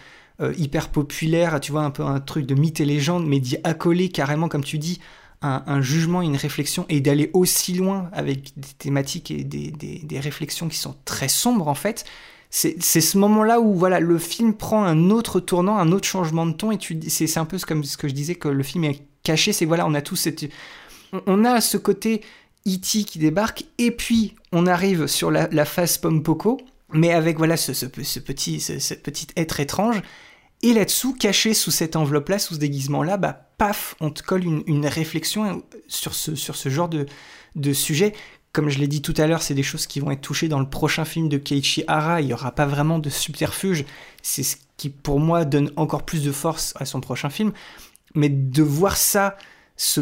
euh, 0.41 0.53
hyper 0.57 0.89
populaire, 0.89 1.59
tu 1.61 1.72
vois, 1.72 1.82
un 1.82 1.91
peu 1.91 2.03
un 2.05 2.20
truc 2.20 2.47
de 2.47 2.55
mythe 2.55 2.80
et 2.80 2.84
légende, 2.84 3.26
mais 3.26 3.41
d'y 3.41 3.57
accoler 3.64 4.09
carrément, 4.09 4.49
comme 4.49 4.64
tu 4.64 4.78
dis, 4.78 5.01
un, 5.41 5.62
jugement, 5.82 6.20
une 6.20 6.34
réflexion, 6.36 6.84
et 6.89 7.01
d'aller 7.01 7.30
aussi 7.32 7.72
loin 7.74 8.09
avec 8.12 8.59
des 8.59 8.68
thématiques 8.76 9.30
et 9.30 9.45
des, 9.45 9.70
des- 9.70 10.01
réflexions 10.18 10.68
qui 10.68 10.76
sont 10.76 10.97
très 11.05 11.28
sombres 11.28 11.68
en 11.68 11.74
fait. 11.76 12.05
C'est 12.51 12.80
ce 12.80 13.18
moment-là 13.18 13.61
où 13.61 13.74
voilà 13.74 14.01
le 14.01 14.18
film 14.18 14.55
prend 14.55 14.82
un 14.82 15.11
autre 15.11 15.39
tournant, 15.39 15.76
un 15.78 15.93
autre 15.93 16.09
changement 16.09 16.47
de 16.47 16.53
ton, 16.53 16.72
et 16.72 16.78
c'est 17.09 17.39
un 17.39 17.45
peu 17.45 17.59
comme 17.59 17.84
ce 17.84 17.97
que 17.97 18.09
je 18.09 18.14
disais 18.14 18.34
que 18.34 18.49
le 18.49 18.62
film 18.64 18.84
est 18.84 19.03
caché. 19.22 19.53
C'est 19.53 19.64
voilà, 19.66 19.86
on 19.86 19.95
a 19.95 20.01
tous 20.03 20.16
cette, 20.16 20.47
on- 21.26 21.45
a 21.45 21.61
ce 21.61 21.76
côté 21.76 22.22
E.T. 22.66 23.05
qui 23.05 23.18
débarque, 23.20 23.64
et 23.78 23.91
puis 23.93 24.34
on 24.51 24.66
arrive 24.66 25.07
sur 25.07 25.30
la, 25.30 25.49
la 25.53 25.64
phase 25.64 25.99
Pompoko, 25.99 26.59
mais 26.93 27.12
avec 27.12 27.39
voilà 27.39 27.57
ce, 27.57 27.74
ce 27.74 27.86
pe- 27.86 28.03
ce 28.03 28.18
petit, 28.18 28.61
ce 28.61 28.95
petit 28.95 29.28
être 29.36 29.61
étrange. 29.61 30.03
Et 30.62 30.72
là-dessous, 30.72 31.14
caché 31.14 31.54
sous 31.54 31.70
cette 31.70 31.94
enveloppe-là, 31.94 32.38
sous 32.38 32.54
ce 32.54 32.59
déguisement-là, 32.59 33.16
bah 33.16 33.48
paf, 33.59 33.94
on 34.00 34.11
te 34.11 34.22
colle 34.22 34.44
une, 34.44 34.86
réflexion 34.86 35.62
sur 35.86 36.14
ce, 36.14 36.34
sur 36.34 36.56
ce 36.56 36.68
genre 36.68 36.88
de, 36.88 37.72
sujet. 37.72 38.12
Comme 38.52 38.68
je 38.68 38.78
l'ai 38.78 38.88
dit 38.88 39.02
tout 39.02 39.14
à 39.18 39.26
l'heure, 39.26 39.42
c'est 39.42 39.54
des 39.54 39.62
choses 39.62 39.86
qui 39.86 40.00
vont 40.00 40.11
être 40.11 40.20
touchées 40.20 40.48
dans 40.48 40.59
le 40.59 40.68
prochain 40.68 41.04
film 41.04 41.28
de 41.28 41.36
Keiichi 41.38 41.84
Hara. 41.86 42.20
Il 42.20 42.26
n'y 42.26 42.32
aura 42.32 42.52
pas 42.52 42.66
vraiment 42.66 42.98
de 42.98 43.11
subterfuge. 43.11 43.84
C'est 44.22 44.42
ce 44.42 44.56
qui, 44.76 44.90
pour 44.90 45.20
moi, 45.20 45.44
donne 45.44 45.70
encore 45.76 46.04
plus 46.04 46.24
de 46.24 46.32
force 46.32 46.74
à 46.76 46.84
son 46.84 47.00
prochain 47.00 47.30
film. 47.30 47.52
Mais 48.14 48.28
de 48.28 48.62
voir 48.62 48.96
ça, 48.96 49.36
ce, 49.76 50.00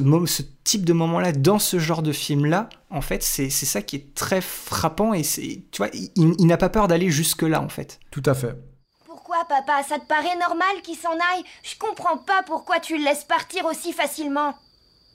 type 0.64 0.86
de 0.86 0.92
moment-là, 0.94 1.32
dans 1.32 1.58
ce 1.58 1.78
genre 1.78 2.02
de 2.02 2.12
film-là, 2.12 2.70
en 2.88 3.02
fait, 3.02 3.22
c'est 3.22 3.50
ça 3.50 3.82
qui 3.82 3.96
est 3.96 4.14
très 4.14 4.40
frappant. 4.40 5.12
Et 5.12 5.22
tu 5.22 5.76
vois, 5.76 5.90
il 5.92 6.46
n'a 6.46 6.56
pas 6.56 6.70
peur 6.70 6.88
d'aller 6.88 7.10
jusque-là, 7.10 7.60
en 7.60 7.68
fait. 7.68 8.00
Tout 8.10 8.22
à 8.24 8.32
fait. 8.32 8.56
Pourquoi, 9.26 9.44
papa? 9.46 9.82
Ça 9.82 9.98
te 9.98 10.06
paraît 10.06 10.38
normal 10.38 10.82
qu'il 10.84 10.94
s'en 10.94 11.10
aille? 11.10 11.42
Je 11.64 11.74
comprends 11.76 12.16
pas 12.16 12.44
pourquoi 12.44 12.78
tu 12.78 12.96
le 12.96 13.02
laisses 13.02 13.24
partir 13.24 13.64
aussi 13.64 13.92
facilement. 13.92 14.54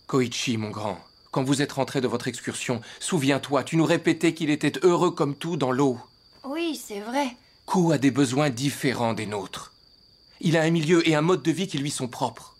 Koichi, 0.07 0.57
mon 0.57 0.70
grand, 0.70 0.99
quand 1.32 1.43
vous 1.43 1.62
êtes 1.62 1.72
rentré 1.72 2.01
de 2.01 2.09
votre 2.09 2.28
excursion, 2.28 2.82
souviens-toi, 2.99 3.64
tu 3.64 3.78
nous 3.78 3.86
répétais 3.86 4.34
qu'il 4.34 4.49
était 4.49 4.74
heureux 4.84 5.12
comme 5.12 5.34
tout 5.34 5.55
dans 5.55 5.72
l'eau. 5.72 5.97
Oui, 6.43 6.76
c'est 6.76 6.99
vrai. 6.99 7.38
Ku 7.66 7.93
a 7.93 7.97
des 7.97 8.12
besoins 8.12 8.49
différents 8.49 9.14
des 9.14 9.28
nôtres. 9.28 9.72
Il 10.41 10.57
a 10.57 10.64
un 10.64 10.72
milieu 10.72 11.07
et 11.07 11.16
un 11.16 11.22
mode 11.22 11.41
de 11.41 11.51
vie 11.51 11.70
qui 11.70 11.78
lui 11.78 11.89
sont 11.89 12.09
propres. 12.09 12.57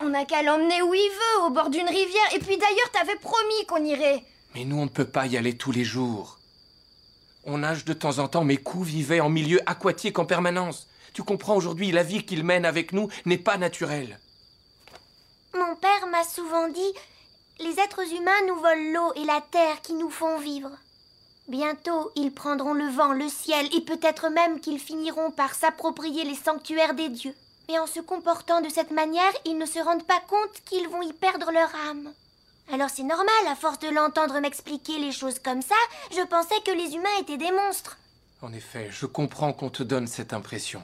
On 0.00 0.08
n'a 0.08 0.24
qu'à 0.24 0.42
l'emmener 0.42 0.80
où 0.80 0.94
il 0.94 1.10
veut, 1.10 1.44
au 1.44 1.50
bord 1.50 1.68
d'une 1.68 1.86
rivière. 1.86 2.34
Et 2.34 2.38
puis 2.38 2.56
d'ailleurs, 2.56 2.90
t'avais 2.94 3.16
promis 3.16 3.66
qu'on 3.68 3.84
irait. 3.84 4.24
Mais 4.54 4.64
nous, 4.64 4.78
on 4.78 4.84
ne 4.84 4.88
peut 4.88 5.04
pas 5.04 5.26
y 5.26 5.36
aller 5.36 5.54
tous 5.54 5.70
les 5.70 5.84
jours. 5.84 6.38
On 7.44 7.58
nage 7.58 7.84
de 7.84 7.92
temps 7.92 8.20
en 8.20 8.28
temps, 8.28 8.44
mais 8.44 8.56
Ku 8.56 8.82
vivait 8.82 9.20
en 9.20 9.28
milieu 9.28 9.60
aquatique 9.66 10.18
en 10.18 10.24
permanence. 10.24 10.86
Tu 11.14 11.22
comprends 11.22 11.54
aujourd'hui, 11.56 11.92
la 11.92 12.02
vie 12.02 12.26
qu'il 12.26 12.42
mène 12.42 12.66
avec 12.66 12.92
nous 12.92 13.08
n'est 13.24 13.38
pas 13.38 13.56
naturelle. 13.56 14.18
Mon 15.54 15.76
père 15.76 16.08
m'a 16.08 16.24
souvent 16.24 16.68
dit 16.68 16.92
Les 17.60 17.78
êtres 17.78 18.12
humains 18.12 18.46
nous 18.48 18.56
volent 18.56 18.92
l'eau 18.92 19.12
et 19.14 19.24
la 19.24 19.40
terre 19.40 19.80
qui 19.80 19.94
nous 19.94 20.10
font 20.10 20.38
vivre. 20.38 20.70
Bientôt, 21.46 22.10
ils 22.16 22.32
prendront 22.32 22.74
le 22.74 22.88
vent, 22.88 23.12
le 23.12 23.28
ciel, 23.28 23.68
et 23.76 23.82
peut-être 23.82 24.28
même 24.28 24.58
qu'ils 24.58 24.80
finiront 24.80 25.30
par 25.30 25.54
s'approprier 25.54 26.24
les 26.24 26.34
sanctuaires 26.34 26.94
des 26.94 27.10
dieux. 27.10 27.34
Mais 27.68 27.78
en 27.78 27.86
se 27.86 28.00
comportant 28.00 28.60
de 28.60 28.68
cette 28.68 28.90
manière, 28.90 29.32
ils 29.44 29.56
ne 29.56 29.66
se 29.66 29.78
rendent 29.78 30.06
pas 30.06 30.20
compte 30.28 30.62
qu'ils 30.64 30.88
vont 30.88 31.02
y 31.02 31.12
perdre 31.12 31.52
leur 31.52 31.72
âme. 31.88 32.12
Alors 32.72 32.90
c'est 32.90 33.04
normal, 33.04 33.46
à 33.46 33.54
force 33.54 33.78
de 33.78 33.88
l'entendre 33.88 34.40
m'expliquer 34.40 34.98
les 34.98 35.12
choses 35.12 35.38
comme 35.38 35.62
ça, 35.62 35.76
je 36.10 36.22
pensais 36.22 36.60
que 36.66 36.72
les 36.72 36.96
humains 36.96 37.20
étaient 37.20 37.36
des 37.36 37.52
monstres. 37.52 37.98
En 38.42 38.52
effet, 38.52 38.88
je 38.90 39.06
comprends 39.06 39.52
qu'on 39.52 39.70
te 39.70 39.84
donne 39.84 40.08
cette 40.08 40.32
impression. 40.32 40.82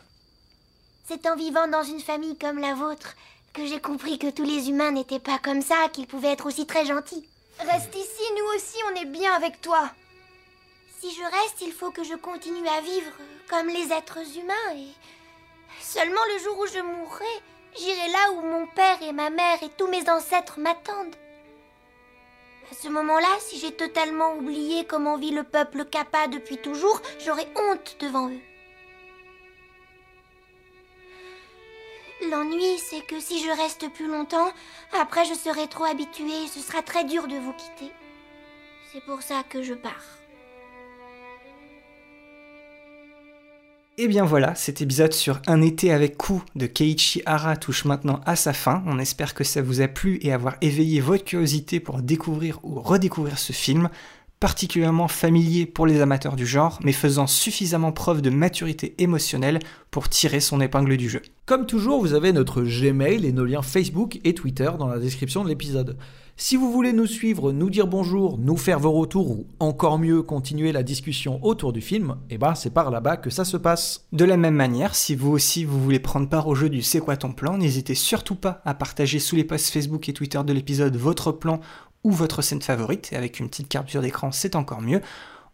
C'est 1.12 1.26
en 1.26 1.34
vivant 1.34 1.66
dans 1.66 1.82
une 1.82 1.98
famille 1.98 2.38
comme 2.38 2.61
la 2.61 2.74
vôtre 2.74 3.16
que 3.52 3.66
j'ai 3.66 3.80
compris 3.80 4.16
que 4.16 4.30
tous 4.30 4.44
les 4.44 4.70
humains 4.70 4.92
n'étaient 4.92 5.18
pas 5.18 5.40
comme 5.42 5.61
ça, 5.61 5.88
qu'ils 5.92 6.06
pouvaient 6.06 6.28
être 6.28 6.46
aussi 6.46 6.66
très 6.66 6.86
gentils. 6.86 7.28
Reste 7.58 7.96
ici, 7.96 8.22
nous 8.38 8.54
aussi, 8.54 8.76
on 8.88 9.00
est 9.00 9.06
bien 9.06 9.32
avec 9.32 9.61
toi. 9.61 9.90
Si 11.00 11.11
je 11.11 11.24
reste, 11.24 11.62
il 11.62 11.72
faut 11.72 11.90
que 11.90 12.04
je 12.04 12.14
continue 12.14 12.68
à 12.68 12.80
vivre 12.80 13.11
comme 13.48 13.66
les 13.66 13.92
êtres 13.92 14.20
humains 14.38 14.76
et 14.76 14.86
seulement 15.80 16.20
le 16.32 16.44
jour 16.44 16.56
où 16.61 16.66
je 16.68 16.78
mourrai, 16.78 17.42
j'irai 17.76 18.08
là 18.12 18.30
où 18.36 18.42
mon 18.42 18.68
père 18.68 19.02
et 19.02 19.12
ma 19.12 19.30
mère 19.30 19.61
et 19.64 19.70
tous 19.76 19.88
mes 19.88 20.08
ancêtres 20.08 20.61
m'attendent. 20.61 21.16
À 22.70 22.74
ce 22.80 22.86
moment-là, 22.86 23.36
si 23.40 23.58
j'ai 23.58 23.72
totalement 23.72 24.36
oublié 24.36 24.84
comment 24.84 25.16
vit 25.16 25.32
le 25.32 25.42
peuple 25.42 25.86
Kappa 25.86 26.28
depuis 26.28 26.58
toujours, 26.58 27.02
j'aurai 27.18 27.48
honte 27.56 27.96
devant 27.98 28.28
eux. 28.28 28.40
L'ennui, 32.29 32.79
c'est 32.79 33.07
que 33.07 33.18
si 33.18 33.43
je 33.43 33.51
reste 33.51 33.91
plus 33.93 34.07
longtemps, 34.07 34.53
après 35.01 35.25
je 35.25 35.33
serai 35.33 35.66
trop 35.68 35.85
habituée 35.85 36.45
et 36.45 36.49
ce 36.49 36.61
sera 36.61 36.83
très 36.83 37.05
dur 37.05 37.27
de 37.27 37.37
vous 37.37 37.55
quitter. 37.55 37.93
C'est 38.93 39.03
pour 39.05 39.23
ça 39.23 39.43
que 39.49 39.62
je 39.62 39.73
pars. 39.73 40.21
Et 43.97 44.09
bien 44.09 44.25
voilà, 44.25 44.55
cet 44.55 44.81
épisode 44.81 45.12
sur 45.12 45.41
Un 45.47 45.62
été 45.62 45.93
avec 45.93 46.16
Ku 46.16 46.35
de 46.57 46.66
Keiichi 46.66 47.23
Hara 47.27 47.57
touche 47.57 47.85
maintenant 47.85 48.21
à 48.25 48.37
sa 48.37 48.53
fin. 48.53 48.83
On 48.87 48.99
espère 48.99 49.35
que 49.35 49.45
ça 49.45 49.62
vous 49.62 49.81
a 49.81 49.89
plu 49.89 50.18
et 50.23 50.33
avoir 50.33 50.57
éveillé 50.61 51.01
votre 51.01 51.25
curiosité 51.25 51.81
pour 51.81 52.01
découvrir 52.01 52.61
ou 52.62 52.81
redécouvrir 52.81 53.39
ce 53.39 53.53
film, 53.53 53.91
particulièrement 54.41 55.07
familier 55.07 55.66
pour 55.66 55.86
les 55.86 56.01
amateurs 56.01 56.34
du 56.34 56.47
genre, 56.47 56.78
mais 56.82 56.93
faisant 56.93 57.26
suffisamment 57.26 57.93
preuve 57.93 58.22
de 58.22 58.30
maturité 58.30 58.95
émotionnelle 58.99 59.61
pour 59.91 60.09
tirer 60.09 60.41
son 60.41 60.62
épingle 60.62 60.97
du 60.97 61.11
jeu. 61.11 61.20
Comme 61.45 61.66
toujours, 61.66 62.01
vous 62.01 62.14
avez 62.14 62.32
notre 62.32 62.62
Gmail 62.62 63.26
et 63.26 63.32
nos 63.32 63.45
liens 63.45 63.62
Facebook 63.62 64.18
et 64.24 64.34
Twitter 64.34 64.70
dans 64.78 64.88
la 64.88 64.99
description 64.99 65.45
de 65.45 65.51
l'épisode. 65.51 65.99
Si 66.43 66.57
vous 66.57 66.72
voulez 66.72 66.95
nous 66.95 67.05
suivre, 67.05 67.53
nous 67.53 67.68
dire 67.68 67.86
bonjour, 67.86 68.38
nous 68.38 68.57
faire 68.57 68.80
vos 68.80 68.93
retours 68.93 69.30
ou 69.30 69.47
encore 69.59 69.99
mieux 69.99 70.22
continuer 70.22 70.72
la 70.72 70.82
discussion 70.82 71.38
autour 71.45 71.74
du 71.74 71.82
film, 71.82 72.16
eh 72.30 72.38
ben 72.38 72.55
c'est 72.55 72.72
par 72.72 72.91
là-bas 72.91 73.18
que 73.18 73.28
ça 73.28 73.45
se 73.45 73.59
passe. 73.59 74.07
De 74.12 74.24
la 74.24 74.38
même 74.38 74.55
manière, 74.55 74.95
si 74.95 75.14
vous 75.14 75.30
aussi 75.32 75.64
vous 75.64 75.78
voulez 75.78 75.99
prendre 75.99 76.30
part 76.30 76.49
au 76.49 76.55
jeu 76.55 76.70
du 76.70 76.80
C'est 76.80 77.01
quoi 77.01 77.18
ton 77.18 77.32
plan, 77.32 77.59
n'hésitez 77.59 77.95
surtout 77.95 78.36
pas 78.36 78.62
à 78.64 78.72
partager 78.72 79.18
sous 79.18 79.36
les 79.36 79.45
posts 79.45 79.68
Facebook 79.68 80.09
et 80.09 80.14
Twitter 80.14 80.41
de 80.43 80.55
l'épisode 80.55 80.97
votre 80.97 81.30
plan 81.30 81.61
ou 82.05 82.11
votre 82.11 82.42
scène 82.42 82.62
favorite, 82.62 83.12
et 83.12 83.16
avec 83.16 83.40
une 83.40 83.48
petite 83.48 83.68
capture 83.68 84.03
d'écran 84.03 84.32
c'est 84.32 84.57
encore 84.57 84.80
mieux. 84.80 85.01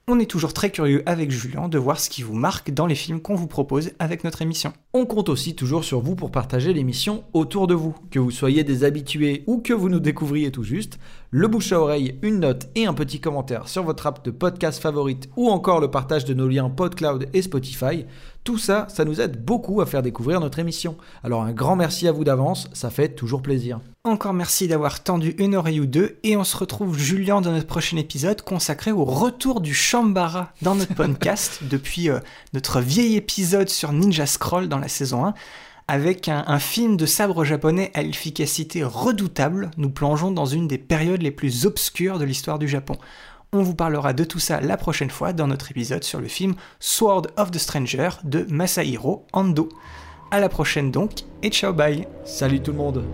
On 0.09 0.21
est 0.21 0.31
toujours 0.31 0.55
très 0.55 0.71
curieux 0.71 1.03
avec 1.05 1.33
Julien 1.33 1.69
de 1.69 1.79
voir 1.79 1.99
ce 1.99 2.09
qui 2.09 2.23
vous 2.23 2.33
marque 2.33 2.71
dans 2.71 2.87
les 2.87 2.95
films 2.95 3.21
qu'on 3.21 3.35
vous 3.35 3.49
propose 3.49 3.91
avec 3.99 4.23
notre 4.23 4.41
émission. 4.41 4.73
On 4.95 5.05
compte 5.05 5.29
aussi 5.29 5.57
toujours 5.57 5.83
sur 5.83 6.01
vous 6.01 6.15
pour 6.15 6.31
partager 6.31 6.73
l'émission 6.73 7.25
autour 7.33 7.67
de 7.67 7.75
vous. 7.75 7.93
Que 8.13 8.21
vous 8.21 8.31
soyez 8.31 8.63
des 8.63 8.85
habitués 8.85 9.43
ou 9.49 9.59
que 9.59 9.73
vous 9.73 9.89
nous 9.89 9.99
découvriez 9.99 10.53
tout 10.53 10.63
juste, 10.63 11.01
le 11.33 11.49
bouche 11.49 11.73
à 11.73 11.81
oreille, 11.81 12.21
une 12.23 12.39
note 12.39 12.69
et 12.77 12.87
un 12.87 12.95
petit 12.95 13.19
commentaire 13.19 13.67
sur 13.67 13.83
votre 13.83 14.07
app 14.07 14.25
de 14.25 14.31
podcast 14.31 14.81
favorite 14.81 15.29
ou 15.37 15.51
encore 15.51 15.81
le 15.81 15.91
partage 15.91 16.25
de 16.25 16.35
nos 16.35 16.47
liens 16.47 16.71
PodCloud 16.71 17.29
et 17.35 17.43
Spotify, 17.43 18.07
tout 18.47 18.59
ça, 18.59 18.87
ça 18.89 19.05
nous 19.05 19.21
aide 19.21 19.45
beaucoup 19.45 19.81
à 19.81 19.87
faire 19.87 20.03
découvrir 20.03 20.39
notre 20.39 20.61
émission. 20.61 20.97
Alors 21.25 21.43
un 21.43 21.51
grand 21.51 21.75
merci 21.75 22.07
à 22.07 22.13
vous 22.13 22.23
d'avance, 22.23 22.71
ça 22.73 22.91
fait 22.91 23.09
toujours 23.09 23.43
plaisir. 23.43 23.81
Encore 24.05 24.35
merci 24.35 24.69
d'avoir 24.69 25.03
tendu 25.03 25.35
une 25.39 25.57
oreille 25.57 25.81
ou 25.81 25.87
deux 25.87 26.21
et 26.23 26.37
on 26.37 26.45
se 26.45 26.57
retrouve 26.57 26.97
Julien 26.97 27.41
dans 27.41 27.51
notre 27.51 27.67
prochain 27.67 27.97
épisode 27.97 28.43
consacré 28.43 28.93
au 28.93 29.05
retour 29.05 29.61
du 29.61 29.75
Shambara 29.75 30.53
dans 30.63 30.77
notre 30.77 30.95
podcast 30.95 31.59
depuis 31.63 32.09
euh, 32.09 32.21
notre 32.55 32.81
vieil 32.81 33.17
épisode 33.17 33.69
sur 33.69 33.93
Ninja 33.93 34.27
Scroll 34.27 34.69
dans 34.69 34.79
la 34.79 34.87
saison 34.87 35.27
1 35.27 35.35
avec 35.89 36.29
un, 36.29 36.45
un 36.47 36.61
film 36.61 36.97
de 36.97 37.05
sabre 37.05 37.43
japonais 37.43 37.91
à 37.95 38.03
l'efficacité 38.03 38.85
redoutable. 38.85 39.73
Nous 39.77 39.91
plongeons 39.91 40.31
dans 40.31 40.47
une 40.47 40.69
des 40.69 40.79
périodes 40.79 41.23
les 41.23 41.33
plus 41.33 41.67
obscures 41.67 42.21
de 42.21 42.25
l'histoire 42.25 42.61
du 42.61 42.69
Japon. 42.69 42.97
On 43.53 43.63
vous 43.63 43.75
parlera 43.75 44.13
de 44.13 44.25
tout 44.25 44.39
ça 44.39 44.61
la 44.61 44.77
prochaine 44.77 45.11
fois 45.11 45.33
dans 45.33 45.47
notre 45.47 45.71
épisode 45.71 46.05
sur 46.05 46.21
le 46.21 46.29
film 46.29 46.55
Sword 46.81 47.29
of 47.37 47.51
the 47.51 47.59
Stranger 47.59 48.11
de 48.25 48.47
Masahiro 48.51 49.27
Ando. 49.33 49.69
À 50.31 50.41
la 50.41 50.49
prochaine 50.49 50.91
donc 50.91 51.21
et 51.43 51.51
ciao 51.51 51.73
bye. 51.73 52.07
Salut 52.25 52.61
tout 52.61 52.73
le 52.73 52.79
monde 52.79 53.05